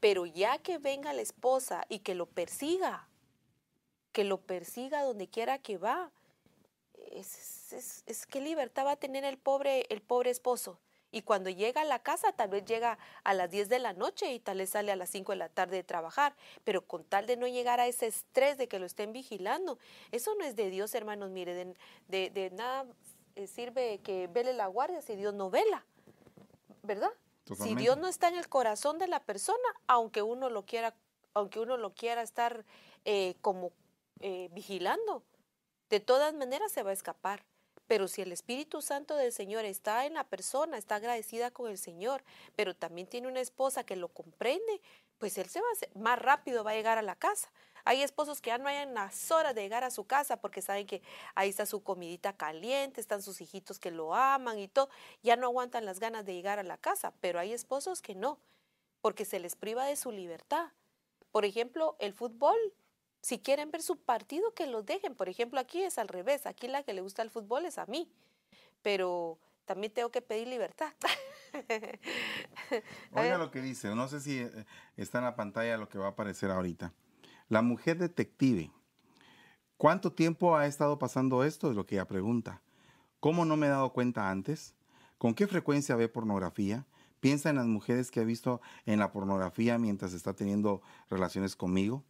Pero 0.00 0.26
ya 0.26 0.58
que 0.58 0.76
venga 0.76 1.14
la 1.14 1.22
esposa 1.22 1.86
y 1.88 2.00
que 2.00 2.14
lo 2.14 2.26
persiga, 2.26 3.08
que 4.12 4.24
lo 4.24 4.36
persiga 4.36 5.02
donde 5.02 5.28
quiera 5.28 5.58
que 5.58 5.78
va, 5.78 6.10
es, 7.10 7.72
es, 7.72 8.02
es 8.06 8.26
qué 8.26 8.42
libertad 8.42 8.84
va 8.84 8.92
a 8.92 8.96
tener 8.96 9.24
el 9.24 9.38
pobre, 9.38 9.86
el 9.88 10.02
pobre 10.02 10.28
esposo 10.28 10.78
y 11.10 11.22
cuando 11.22 11.50
llega 11.50 11.82
a 11.82 11.84
la 11.84 12.00
casa, 12.00 12.32
tal 12.32 12.50
vez 12.50 12.64
llega 12.64 12.98
a 13.24 13.34
las 13.34 13.50
10 13.50 13.68
de 13.68 13.78
la 13.78 13.92
noche 13.92 14.32
y 14.32 14.40
tal 14.40 14.58
vez 14.58 14.70
sale 14.70 14.92
a 14.92 14.96
las 14.96 15.10
5 15.10 15.32
de 15.32 15.36
la 15.36 15.48
tarde 15.48 15.76
de 15.76 15.84
trabajar, 15.84 16.34
pero 16.64 16.82
con 16.86 17.04
tal 17.04 17.26
de 17.26 17.36
no 17.36 17.46
llegar 17.46 17.80
a 17.80 17.86
ese 17.86 18.06
estrés 18.06 18.58
de 18.58 18.68
que 18.68 18.78
lo 18.78 18.86
estén 18.86 19.12
vigilando, 19.12 19.78
eso 20.12 20.34
no 20.34 20.44
es 20.44 20.54
de 20.56 20.70
Dios, 20.70 20.94
hermanos, 20.94 21.30
mire, 21.30 21.54
de, 21.54 22.30
de, 22.30 22.50
nada 22.50 22.86
eh, 23.36 23.46
sirve 23.46 24.00
que 24.02 24.26
vele 24.26 24.52
la 24.52 24.66
guardia 24.66 25.00
si 25.00 25.16
Dios 25.16 25.34
no 25.34 25.50
vela, 25.50 25.84
¿verdad? 26.82 27.10
Si 27.56 27.74
Dios 27.74 27.96
no 27.96 28.08
está 28.08 28.28
en 28.28 28.36
el 28.36 28.46
corazón 28.48 28.98
de 28.98 29.08
la 29.08 29.20
persona, 29.20 29.56
aunque 29.86 30.20
uno 30.20 30.50
lo 30.50 30.66
quiera, 30.66 30.94
aunque 31.32 31.60
uno 31.60 31.78
lo 31.78 31.94
quiera 31.94 32.20
estar 32.20 32.66
eh, 33.06 33.36
como 33.40 33.72
eh, 34.20 34.50
vigilando, 34.52 35.22
de 35.88 36.00
todas 36.00 36.34
maneras 36.34 36.70
se 36.70 36.82
va 36.82 36.90
a 36.90 36.92
escapar. 36.92 37.42
Pero 37.88 38.06
si 38.06 38.22
el 38.22 38.30
Espíritu 38.30 38.82
Santo 38.82 39.16
del 39.16 39.32
Señor 39.32 39.64
está 39.64 40.06
en 40.06 40.14
la 40.14 40.24
persona, 40.24 40.78
está 40.78 40.96
agradecida 40.96 41.50
con 41.50 41.70
el 41.70 41.78
Señor, 41.78 42.22
pero 42.54 42.76
también 42.76 43.08
tiene 43.08 43.26
una 43.26 43.40
esposa 43.40 43.82
que 43.82 43.96
lo 43.96 44.08
comprende, 44.08 44.80
pues 45.18 45.36
él 45.38 45.48
se 45.48 45.60
va 45.60 45.66
a 45.66 45.98
más 45.98 46.18
rápido 46.18 46.62
va 46.62 46.70
a 46.72 46.74
llegar 46.74 46.98
a 46.98 47.02
la 47.02 47.16
casa. 47.16 47.50
Hay 47.84 48.02
esposos 48.02 48.42
que 48.42 48.48
ya 48.48 48.58
no 48.58 48.68
hayan 48.68 48.92
las 48.92 49.30
horas 49.30 49.54
de 49.54 49.62
llegar 49.62 49.82
a 49.82 49.90
su 49.90 50.04
casa 50.04 50.36
porque 50.36 50.60
saben 50.60 50.86
que 50.86 51.00
ahí 51.34 51.48
está 51.48 51.64
su 51.64 51.82
comidita 51.82 52.36
caliente, 52.36 53.00
están 53.00 53.22
sus 53.22 53.40
hijitos 53.40 53.78
que 53.78 53.90
lo 53.90 54.14
aman 54.14 54.58
y 54.58 54.68
todo, 54.68 54.90
ya 55.22 55.36
no 55.36 55.46
aguantan 55.46 55.86
las 55.86 55.98
ganas 55.98 56.26
de 56.26 56.34
llegar 56.34 56.58
a 56.58 56.64
la 56.64 56.76
casa, 56.76 57.14
pero 57.20 57.40
hay 57.40 57.54
esposos 57.54 58.02
que 58.02 58.14
no, 58.14 58.38
porque 59.00 59.24
se 59.24 59.40
les 59.40 59.56
priva 59.56 59.86
de 59.86 59.96
su 59.96 60.12
libertad. 60.12 60.72
Por 61.32 61.46
ejemplo, 61.46 61.96
el 61.98 62.12
fútbol, 62.12 62.58
si 63.28 63.38
quieren 63.38 63.70
ver 63.70 63.82
su 63.82 63.96
partido, 63.96 64.54
que 64.54 64.66
los 64.66 64.86
dejen. 64.86 65.14
Por 65.14 65.28
ejemplo, 65.28 65.60
aquí 65.60 65.82
es 65.82 65.98
al 65.98 66.08
revés. 66.08 66.46
Aquí 66.46 66.66
la 66.66 66.82
que 66.82 66.94
le 66.94 67.02
gusta 67.02 67.20
el 67.20 67.28
fútbol 67.28 67.66
es 67.66 67.76
a 67.76 67.84
mí. 67.84 68.10
Pero 68.80 69.38
también 69.66 69.92
tengo 69.92 70.10
que 70.10 70.22
pedir 70.22 70.48
libertad. 70.48 70.94
Oiga 73.12 73.36
lo 73.36 73.50
que 73.50 73.60
dice. 73.60 73.94
No 73.94 74.08
sé 74.08 74.20
si 74.20 74.38
eh, 74.38 74.50
está 74.96 75.18
en 75.18 75.24
la 75.24 75.36
pantalla 75.36 75.76
lo 75.76 75.90
que 75.90 75.98
va 75.98 76.06
a 76.06 76.10
aparecer 76.10 76.50
ahorita. 76.50 76.94
La 77.50 77.60
mujer 77.60 77.98
detective. 77.98 78.70
¿Cuánto 79.76 80.10
tiempo 80.10 80.56
ha 80.56 80.66
estado 80.66 80.98
pasando 80.98 81.44
esto? 81.44 81.68
Es 81.68 81.76
lo 81.76 81.84
que 81.84 81.96
ella 81.96 82.08
pregunta. 82.08 82.62
¿Cómo 83.20 83.44
no 83.44 83.58
me 83.58 83.66
he 83.66 83.70
dado 83.70 83.92
cuenta 83.92 84.30
antes? 84.30 84.74
¿Con 85.18 85.34
qué 85.34 85.46
frecuencia 85.46 85.96
ve 85.96 86.08
pornografía? 86.08 86.86
¿Piensa 87.20 87.50
en 87.50 87.56
las 87.56 87.66
mujeres 87.66 88.10
que 88.10 88.20
ha 88.20 88.24
visto 88.24 88.62
en 88.86 88.98
la 88.98 89.12
pornografía 89.12 89.76
mientras 89.76 90.14
está 90.14 90.32
teniendo 90.32 90.80
relaciones 91.10 91.56
conmigo? 91.56 92.06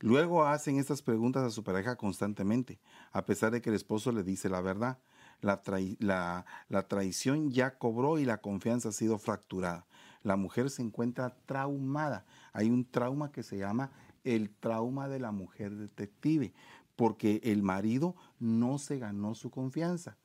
Luego 0.00 0.44
hacen 0.44 0.78
estas 0.78 1.02
preguntas 1.02 1.42
a 1.42 1.50
su 1.50 1.62
pareja 1.62 1.96
constantemente, 1.96 2.80
a 3.12 3.26
pesar 3.26 3.52
de 3.52 3.60
que 3.60 3.68
el 3.68 3.76
esposo 3.76 4.12
le 4.12 4.22
dice 4.22 4.48
la 4.48 4.62
verdad. 4.62 4.98
La, 5.42 6.44
la, 6.68 6.88
traición 6.88 7.50
ya 7.50 7.78
cobró 7.78 8.18
y 8.18 8.26
la 8.26 8.38
confianza 8.38 8.90
ha 8.90 8.92
sido 8.92 9.18
fracturada. 9.18 9.86
La 10.22 10.36
mujer 10.36 10.68
se 10.68 10.82
encuentra 10.82 11.34
traumada. 11.46 12.26
Hay 12.52 12.68
un 12.68 12.84
trauma 12.84 13.32
que 13.32 13.42
se 13.42 13.56
llama 13.56 13.90
el 14.24 14.50
trauma 14.50 15.08
de 15.08 15.18
la 15.18 15.32
mujer 15.32 15.74
detective, 15.74 16.52
porque 16.96 17.40
el 17.42 17.62
marido 17.62 18.16
no 18.38 18.78
se 18.78 18.98
ganó 18.98 19.34
su 19.34 19.50
confianza, 19.50 20.18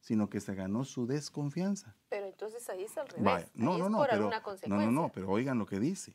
sino 0.00 0.30
que 0.30 0.40
se 0.40 0.54
ganó 0.54 0.84
su 0.84 1.06
desconfianza. 1.06 1.94
Pero 2.08 2.26
entonces 2.26 2.66
ahí 2.70 2.84
es 2.84 2.96
al 2.96 3.08
revés. 3.08 3.50
No, 3.54 3.76
no, 3.76 3.90
no, 3.90 4.06
pero, 4.08 4.30
no, 4.66 4.78
no, 4.78 4.90
no, 4.90 5.08
pero 5.12 5.30
oigan 5.30 5.58
lo 5.58 5.66
que 5.66 5.78
dice. 5.78 6.14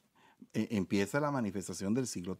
E, 0.53 0.67
empieza 0.71 1.19
la 1.19 1.29
manifestación 1.29 1.93
del 1.93 2.07
ciclo 2.07 2.37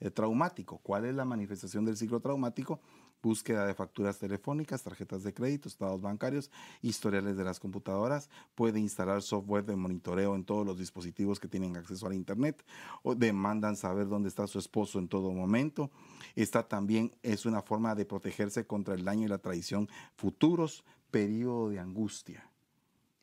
eh, 0.00 0.10
traumático. 0.10 0.78
¿Cuál 0.78 1.06
es 1.06 1.14
la 1.14 1.24
manifestación 1.24 1.84
del 1.84 1.96
ciclo 1.96 2.20
traumático? 2.20 2.80
Búsqueda 3.22 3.66
de 3.66 3.74
facturas 3.74 4.18
telefónicas, 4.18 4.82
tarjetas 4.82 5.22
de 5.22 5.32
crédito, 5.32 5.68
estados 5.68 6.02
bancarios, 6.02 6.50
historiales 6.82 7.36
de 7.36 7.44
las 7.44 7.58
computadoras. 7.58 8.28
Puede 8.54 8.78
instalar 8.78 9.22
software 9.22 9.64
de 9.64 9.74
monitoreo 9.74 10.34
en 10.34 10.44
todos 10.44 10.66
los 10.66 10.78
dispositivos 10.78 11.40
que 11.40 11.48
tienen 11.48 11.76
acceso 11.76 12.06
al 12.06 12.12
Internet. 12.12 12.62
O 13.02 13.14
demandan 13.14 13.76
saber 13.76 14.06
dónde 14.06 14.28
está 14.28 14.46
su 14.46 14.58
esposo 14.58 14.98
en 14.98 15.08
todo 15.08 15.32
momento. 15.32 15.90
Esta 16.34 16.68
también 16.68 17.16
es 17.22 17.46
una 17.46 17.62
forma 17.62 17.94
de 17.94 18.04
protegerse 18.04 18.66
contra 18.66 18.94
el 18.94 19.04
daño 19.04 19.24
y 19.24 19.28
la 19.28 19.38
traición 19.38 19.88
futuros. 20.14 20.84
Periodo 21.10 21.70
de 21.70 21.78
angustia. 21.78 22.50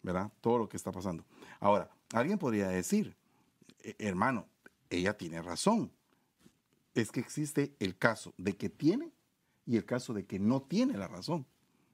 ¿Verdad? 0.01 0.31
Todo 0.41 0.57
lo 0.57 0.69
que 0.69 0.77
está 0.77 0.91
pasando. 0.91 1.23
Ahora, 1.59 1.91
alguien 2.13 2.39
podría 2.39 2.67
decir, 2.67 3.15
hermano, 3.99 4.47
ella 4.89 5.17
tiene 5.17 5.41
razón. 5.41 5.91
Es 6.93 7.11
que 7.11 7.19
existe 7.19 7.75
el 7.79 7.97
caso 7.97 8.33
de 8.37 8.55
que 8.55 8.69
tiene 8.69 9.11
y 9.65 9.77
el 9.77 9.85
caso 9.85 10.13
de 10.13 10.25
que 10.25 10.39
no 10.39 10.61
tiene 10.61 10.97
la 10.97 11.07
razón. 11.07 11.45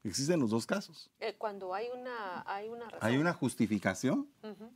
Existen 0.03 0.39
los 0.39 0.49
dos 0.49 0.65
casos. 0.65 1.11
Eh, 1.19 1.35
cuando 1.37 1.73
hay 1.73 1.87
una, 1.93 2.43
hay 2.45 2.69
una 2.69 2.85
razón. 2.85 2.99
Hay 3.01 3.17
una 3.17 3.33
justificación 3.33 4.29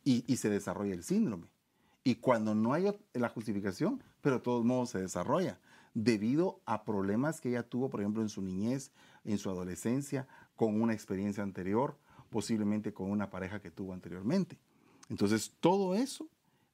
y, 0.03 0.24
y, 0.28 0.38
se 0.38 0.49
desarrolla 0.49 0.93
el 0.93 1.03
síndrome. 1.03 1.47
Y 2.03 2.16
cuando 2.16 2.53
no 2.53 2.74
hay 2.74 2.86
la 3.14 3.30
justificación, 3.30 4.03
pero 4.22 4.38
de 4.38 4.41
todos 4.41 4.66
modos 4.66 4.89
se 4.89 4.99
desarrolla, 4.99 5.59
debido 5.93 6.61
a 6.66 6.84
problemas 6.84 7.39
que 7.39 7.49
ella 7.49 7.64
tuvo, 7.64 7.89
por 7.89 8.01
ejemplo, 8.01 8.22
en 8.22 8.30
su 8.30 8.41
niñez, 8.41 8.91
en 9.24 9.38
su 9.38 9.49
adolescencia, 9.49 10.28
con 10.55 10.82
una 10.82 10.93
experiencia 10.93 11.43
anterior, 11.43 11.97
posiblemente 12.30 12.93
con 12.93 13.09
una 13.09 13.30
pareja 13.30 13.61
que 13.61 13.72
tuvo 13.72 13.93
anteriormente. 13.93 14.59
Entonces, 15.09 15.53
todo 15.59 15.95
eso 15.95 16.28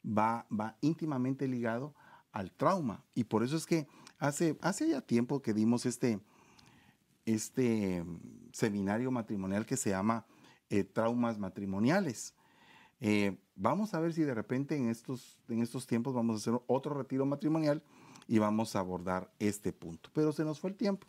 va, 0.05 0.45
va 0.51 0.77
íntimamente 0.81 1.47
ligado 1.47 1.93
al 2.31 2.51
trauma. 2.51 3.03
Y 3.13 3.25
por 3.25 3.43
eso 3.43 3.57
es 3.57 3.65
que 3.65 3.87
hace, 4.17 4.57
hace 4.61 4.89
ya 4.89 5.01
tiempo 5.01 5.41
que 5.41 5.53
dimos 5.53 5.85
este, 5.85 6.19
este 7.25 8.03
seminario 8.51 9.11
matrimonial 9.11 9.65
que 9.65 9.77
se 9.77 9.91
llama 9.91 10.25
eh, 10.69 10.83
Traumas 10.83 11.37
Matrimoniales. 11.37 12.33
Eh, 13.01 13.37
vamos 13.55 13.93
a 13.93 13.99
ver 13.99 14.13
si 14.13 14.23
de 14.23 14.33
repente 14.33 14.75
en 14.75 14.89
estos, 14.89 15.39
en 15.47 15.61
estos 15.61 15.87
tiempos 15.87 16.13
vamos 16.13 16.35
a 16.35 16.37
hacer 16.37 16.61
otro 16.67 16.93
retiro 16.93 17.25
matrimonial 17.25 17.81
y 18.27 18.39
vamos 18.39 18.75
a 18.75 18.79
abordar 18.79 19.31
este 19.39 19.73
punto. 19.73 20.09
Pero 20.13 20.31
se 20.31 20.43
nos 20.43 20.59
fue 20.59 20.69
el 20.71 20.75
tiempo, 20.75 21.07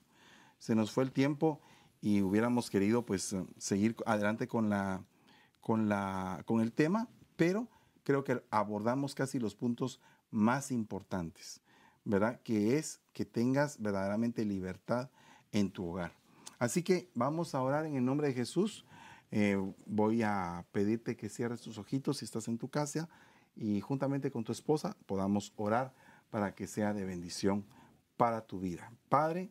se 0.59 0.74
nos 0.74 0.93
fue 0.93 1.05
el 1.05 1.12
tiempo 1.12 1.61
y 2.01 2.22
hubiéramos 2.22 2.70
querido 2.70 3.05
pues 3.05 3.36
seguir 3.59 3.97
adelante 4.07 4.49
con, 4.49 4.70
la, 4.70 5.05
con, 5.61 5.88
la, 5.88 6.43
con 6.47 6.61
el 6.61 6.72
tema, 6.72 7.09
pero 7.36 7.68
creo 8.05 8.24
que 8.24 8.42
abordamos 8.51 9.14
casi 9.14 9.38
los 9.38 9.55
puntos 9.55 10.01
más 10.30 10.70
importantes, 10.70 11.61
¿verdad? 12.05 12.40
Que 12.42 12.78
es 12.78 13.01
que 13.12 13.24
tengas 13.24 13.80
verdaderamente 13.80 14.44
libertad 14.44 15.11
en 15.53 15.70
tu 15.70 15.86
hogar. 15.86 16.12
Así 16.59 16.82
que 16.82 17.11
vamos 17.14 17.55
a 17.55 17.62
orar 17.62 17.86
en 17.86 17.96
el 17.96 18.05
nombre 18.05 18.28
de 18.28 18.34
Jesús. 18.34 18.84
Eh, 19.30 19.57
voy 19.86 20.22
a 20.22 20.66
pedirte 20.72 21.16
que 21.16 21.28
cierres 21.28 21.61
tus 21.61 21.78
ojitos 21.78 22.18
si 22.18 22.24
estás 22.24 22.48
en 22.48 22.59
tu 22.59 22.68
casa 22.68 23.09
y 23.57 23.80
juntamente 23.80 24.30
con 24.30 24.44
tu 24.44 24.53
esposa 24.53 24.96
podamos 25.07 25.53
orar 25.57 25.94
para 26.30 26.55
que 26.55 26.66
sea 26.66 26.92
de 26.92 27.05
bendición 27.05 27.64
para 28.16 28.42
tu 28.42 28.61
vida. 28.61 28.92
Padre, 29.09 29.51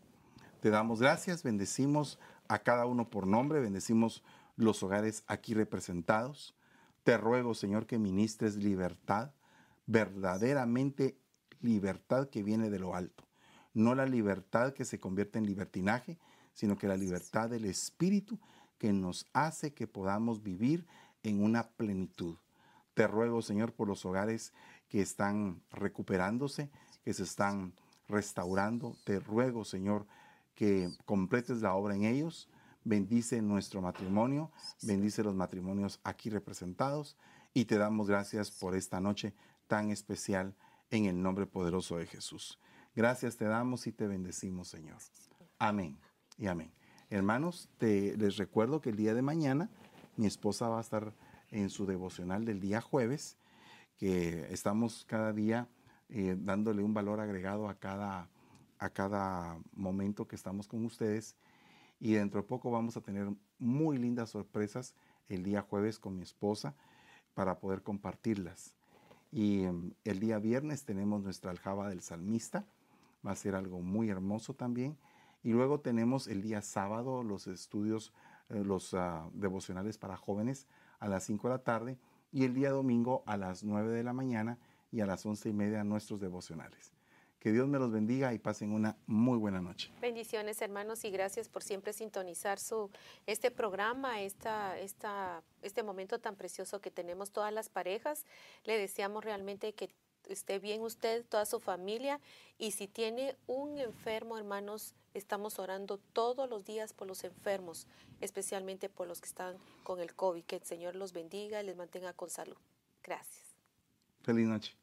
te 0.61 0.69
damos 0.69 0.99
gracias, 0.99 1.43
bendecimos 1.43 2.19
a 2.47 2.59
cada 2.59 2.85
uno 2.85 3.09
por 3.09 3.25
nombre, 3.25 3.59
bendecimos 3.59 4.23
los 4.55 4.83
hogares 4.83 5.23
aquí 5.27 5.53
representados. 5.53 6.53
Te 7.03 7.17
ruego, 7.17 7.53
Señor, 7.53 7.85
que 7.85 7.97
ministres 7.97 8.55
libertad, 8.55 9.31
verdaderamente 9.85 11.17
libertad 11.61 12.29
que 12.29 12.43
viene 12.43 12.69
de 12.69 12.79
lo 12.79 12.95
alto. 12.95 13.25
No 13.73 13.95
la 13.95 14.05
libertad 14.05 14.73
que 14.73 14.85
se 14.85 14.99
convierte 14.99 15.39
en 15.39 15.45
libertinaje, 15.45 16.17
sino 16.53 16.77
que 16.77 16.87
la 16.87 16.97
libertad 16.97 17.49
del 17.49 17.65
Espíritu 17.65 18.39
que 18.77 18.93
nos 18.93 19.27
hace 19.33 19.73
que 19.73 19.87
podamos 19.87 20.41
vivir 20.41 20.85
en 21.23 21.43
una 21.43 21.69
plenitud. 21.69 22.37
Te 22.93 23.07
ruego, 23.07 23.41
Señor, 23.41 23.73
por 23.73 23.87
los 23.87 24.05
hogares 24.05 24.53
que 24.87 25.01
están 25.01 25.61
recuperándose, 25.71 26.69
que 27.03 27.13
se 27.13 27.23
están 27.23 27.73
restaurando. 28.07 28.97
Te 29.05 29.19
ruego, 29.19 29.63
Señor, 29.63 30.05
que 30.55 30.89
completes 31.05 31.61
la 31.61 31.75
obra 31.75 31.95
en 31.95 32.05
ellos. 32.05 32.49
Bendice 32.83 33.41
nuestro 33.41 33.81
matrimonio, 33.81 34.51
bendice 34.81 35.23
los 35.23 35.35
matrimonios 35.35 35.99
aquí 36.03 36.29
representados 36.29 37.17
y 37.53 37.65
te 37.65 37.77
damos 37.77 38.07
gracias 38.07 38.51
por 38.51 38.75
esta 38.75 38.99
noche 38.99 39.33
tan 39.67 39.91
especial 39.91 40.55
en 40.89 41.05
el 41.05 41.21
nombre 41.21 41.45
poderoso 41.45 41.97
de 41.97 42.07
Jesús. 42.07 42.59
Gracias 42.95 43.37
te 43.37 43.45
damos 43.45 43.85
y 43.87 43.91
te 43.91 44.07
bendecimos, 44.07 44.69
Señor. 44.69 44.97
Amén 45.57 45.97
y 46.37 46.47
amén. 46.47 46.71
Hermanos, 47.09 47.69
te, 47.77 48.15
les 48.17 48.37
recuerdo 48.37 48.81
que 48.81 48.89
el 48.89 48.95
día 48.95 49.13
de 49.13 49.21
mañana 49.21 49.69
mi 50.15 50.25
esposa 50.25 50.69
va 50.69 50.77
a 50.77 50.81
estar 50.81 51.13
en 51.51 51.69
su 51.69 51.85
devocional 51.85 52.45
del 52.45 52.59
día 52.59 52.81
jueves, 52.81 53.37
que 53.97 54.47
estamos 54.51 55.05
cada 55.05 55.33
día 55.33 55.67
eh, 56.09 56.35
dándole 56.39 56.83
un 56.83 56.93
valor 56.93 57.19
agregado 57.19 57.67
a 57.67 57.75
cada 57.75 58.29
a 58.79 58.89
cada 58.89 59.59
momento 59.73 60.27
que 60.27 60.35
estamos 60.35 60.67
con 60.67 60.85
ustedes. 60.85 61.35
Y 61.99 62.13
dentro 62.13 62.41
de 62.41 62.47
poco 62.47 62.71
vamos 62.71 62.95
a 62.97 63.01
tener 63.01 63.29
muy 63.57 63.97
lindas 63.97 64.29
sorpresas 64.29 64.93
el 65.27 65.43
día 65.43 65.61
jueves 65.61 65.99
con 65.99 66.15
mi 66.15 66.23
esposa 66.23 66.75
para 67.33 67.59
poder 67.59 67.83
compartirlas. 67.83 68.75
Y 69.31 69.63
em, 69.63 69.91
el 70.05 70.19
día 70.19 70.39
viernes 70.39 70.85
tenemos 70.85 71.21
nuestra 71.21 71.51
aljaba 71.51 71.89
del 71.89 72.01
salmista. 72.01 72.65
Va 73.25 73.31
a 73.31 73.35
ser 73.35 73.55
algo 73.55 73.81
muy 73.81 74.09
hermoso 74.09 74.53
también. 74.53 74.97
Y 75.43 75.51
luego 75.51 75.79
tenemos 75.79 76.27
el 76.27 76.41
día 76.41 76.61
sábado 76.61 77.23
los 77.23 77.47
estudios, 77.47 78.13
eh, 78.49 78.63
los 78.63 78.93
ah, 78.93 79.29
devocionales 79.33 79.97
para 79.97 80.17
jóvenes 80.17 80.67
a 80.99 81.07
las 81.07 81.23
5 81.25 81.47
de 81.47 81.53
la 81.53 81.63
tarde. 81.63 81.97
Y 82.31 82.43
el 82.43 82.53
día 82.53 82.71
domingo 82.71 83.23
a 83.25 83.37
las 83.37 83.63
9 83.63 83.91
de 83.91 84.03
la 84.03 84.13
mañana 84.13 84.57
y 84.91 85.01
a 85.01 85.05
las 85.05 85.25
11 85.25 85.49
y 85.49 85.53
media 85.53 85.83
nuestros 85.83 86.19
devocionales. 86.19 86.98
Que 87.39 87.53
Dios 87.53 87.67
me 87.69 87.79
los 87.79 87.91
bendiga 87.91 88.33
y 88.33 88.39
pasen 88.39 88.73
una 88.73 88.97
muy 89.07 89.37
buena 89.37 89.61
noche. 89.61 89.89
Bendiciones 90.01 90.61
hermanos 90.61 91.05
y 91.05 91.09
gracias 91.09 91.47
por 91.47 91.63
siempre 91.63 91.93
sintonizar 91.93 92.59
su, 92.59 92.89
este 93.27 93.49
programa, 93.49 94.21
esta, 94.21 94.77
esta, 94.77 95.41
este 95.61 95.81
momento 95.81 96.19
tan 96.19 96.35
precioso 96.35 96.81
que 96.81 96.91
tenemos 96.91 97.31
todas 97.31 97.53
las 97.53 97.69
parejas. 97.69 98.25
Le 98.65 98.77
deseamos 98.77 99.23
realmente 99.23 99.73
que 99.73 99.89
esté 100.27 100.59
bien 100.59 100.81
usted, 100.81 101.25
toda 101.25 101.45
su 101.45 101.61
familia 101.61 102.19
y 102.57 102.71
si 102.71 102.87
tiene 102.87 103.37
un 103.47 103.77
enfermo 103.77 104.37
hermanos, 104.37 104.93
estamos 105.13 105.59
orando 105.59 105.97
todos 106.11 106.49
los 106.49 106.65
días 106.65 106.91
por 106.91 107.07
los 107.07 107.23
enfermos, 107.23 107.87
especialmente 108.19 108.89
por 108.89 109.07
los 109.07 109.21
que 109.21 109.27
están 109.27 109.57
con 109.83 110.01
el 110.01 110.13
COVID. 110.13 110.43
Que 110.43 110.57
el 110.57 110.63
Señor 110.63 110.95
los 110.95 111.13
bendiga 111.13 111.61
y 111.61 111.65
les 111.65 111.77
mantenga 111.77 112.11
con 112.11 112.29
salud. 112.29 112.57
Gracias. 113.01 113.55
Feliz 114.23 114.47
noche. 114.47 114.75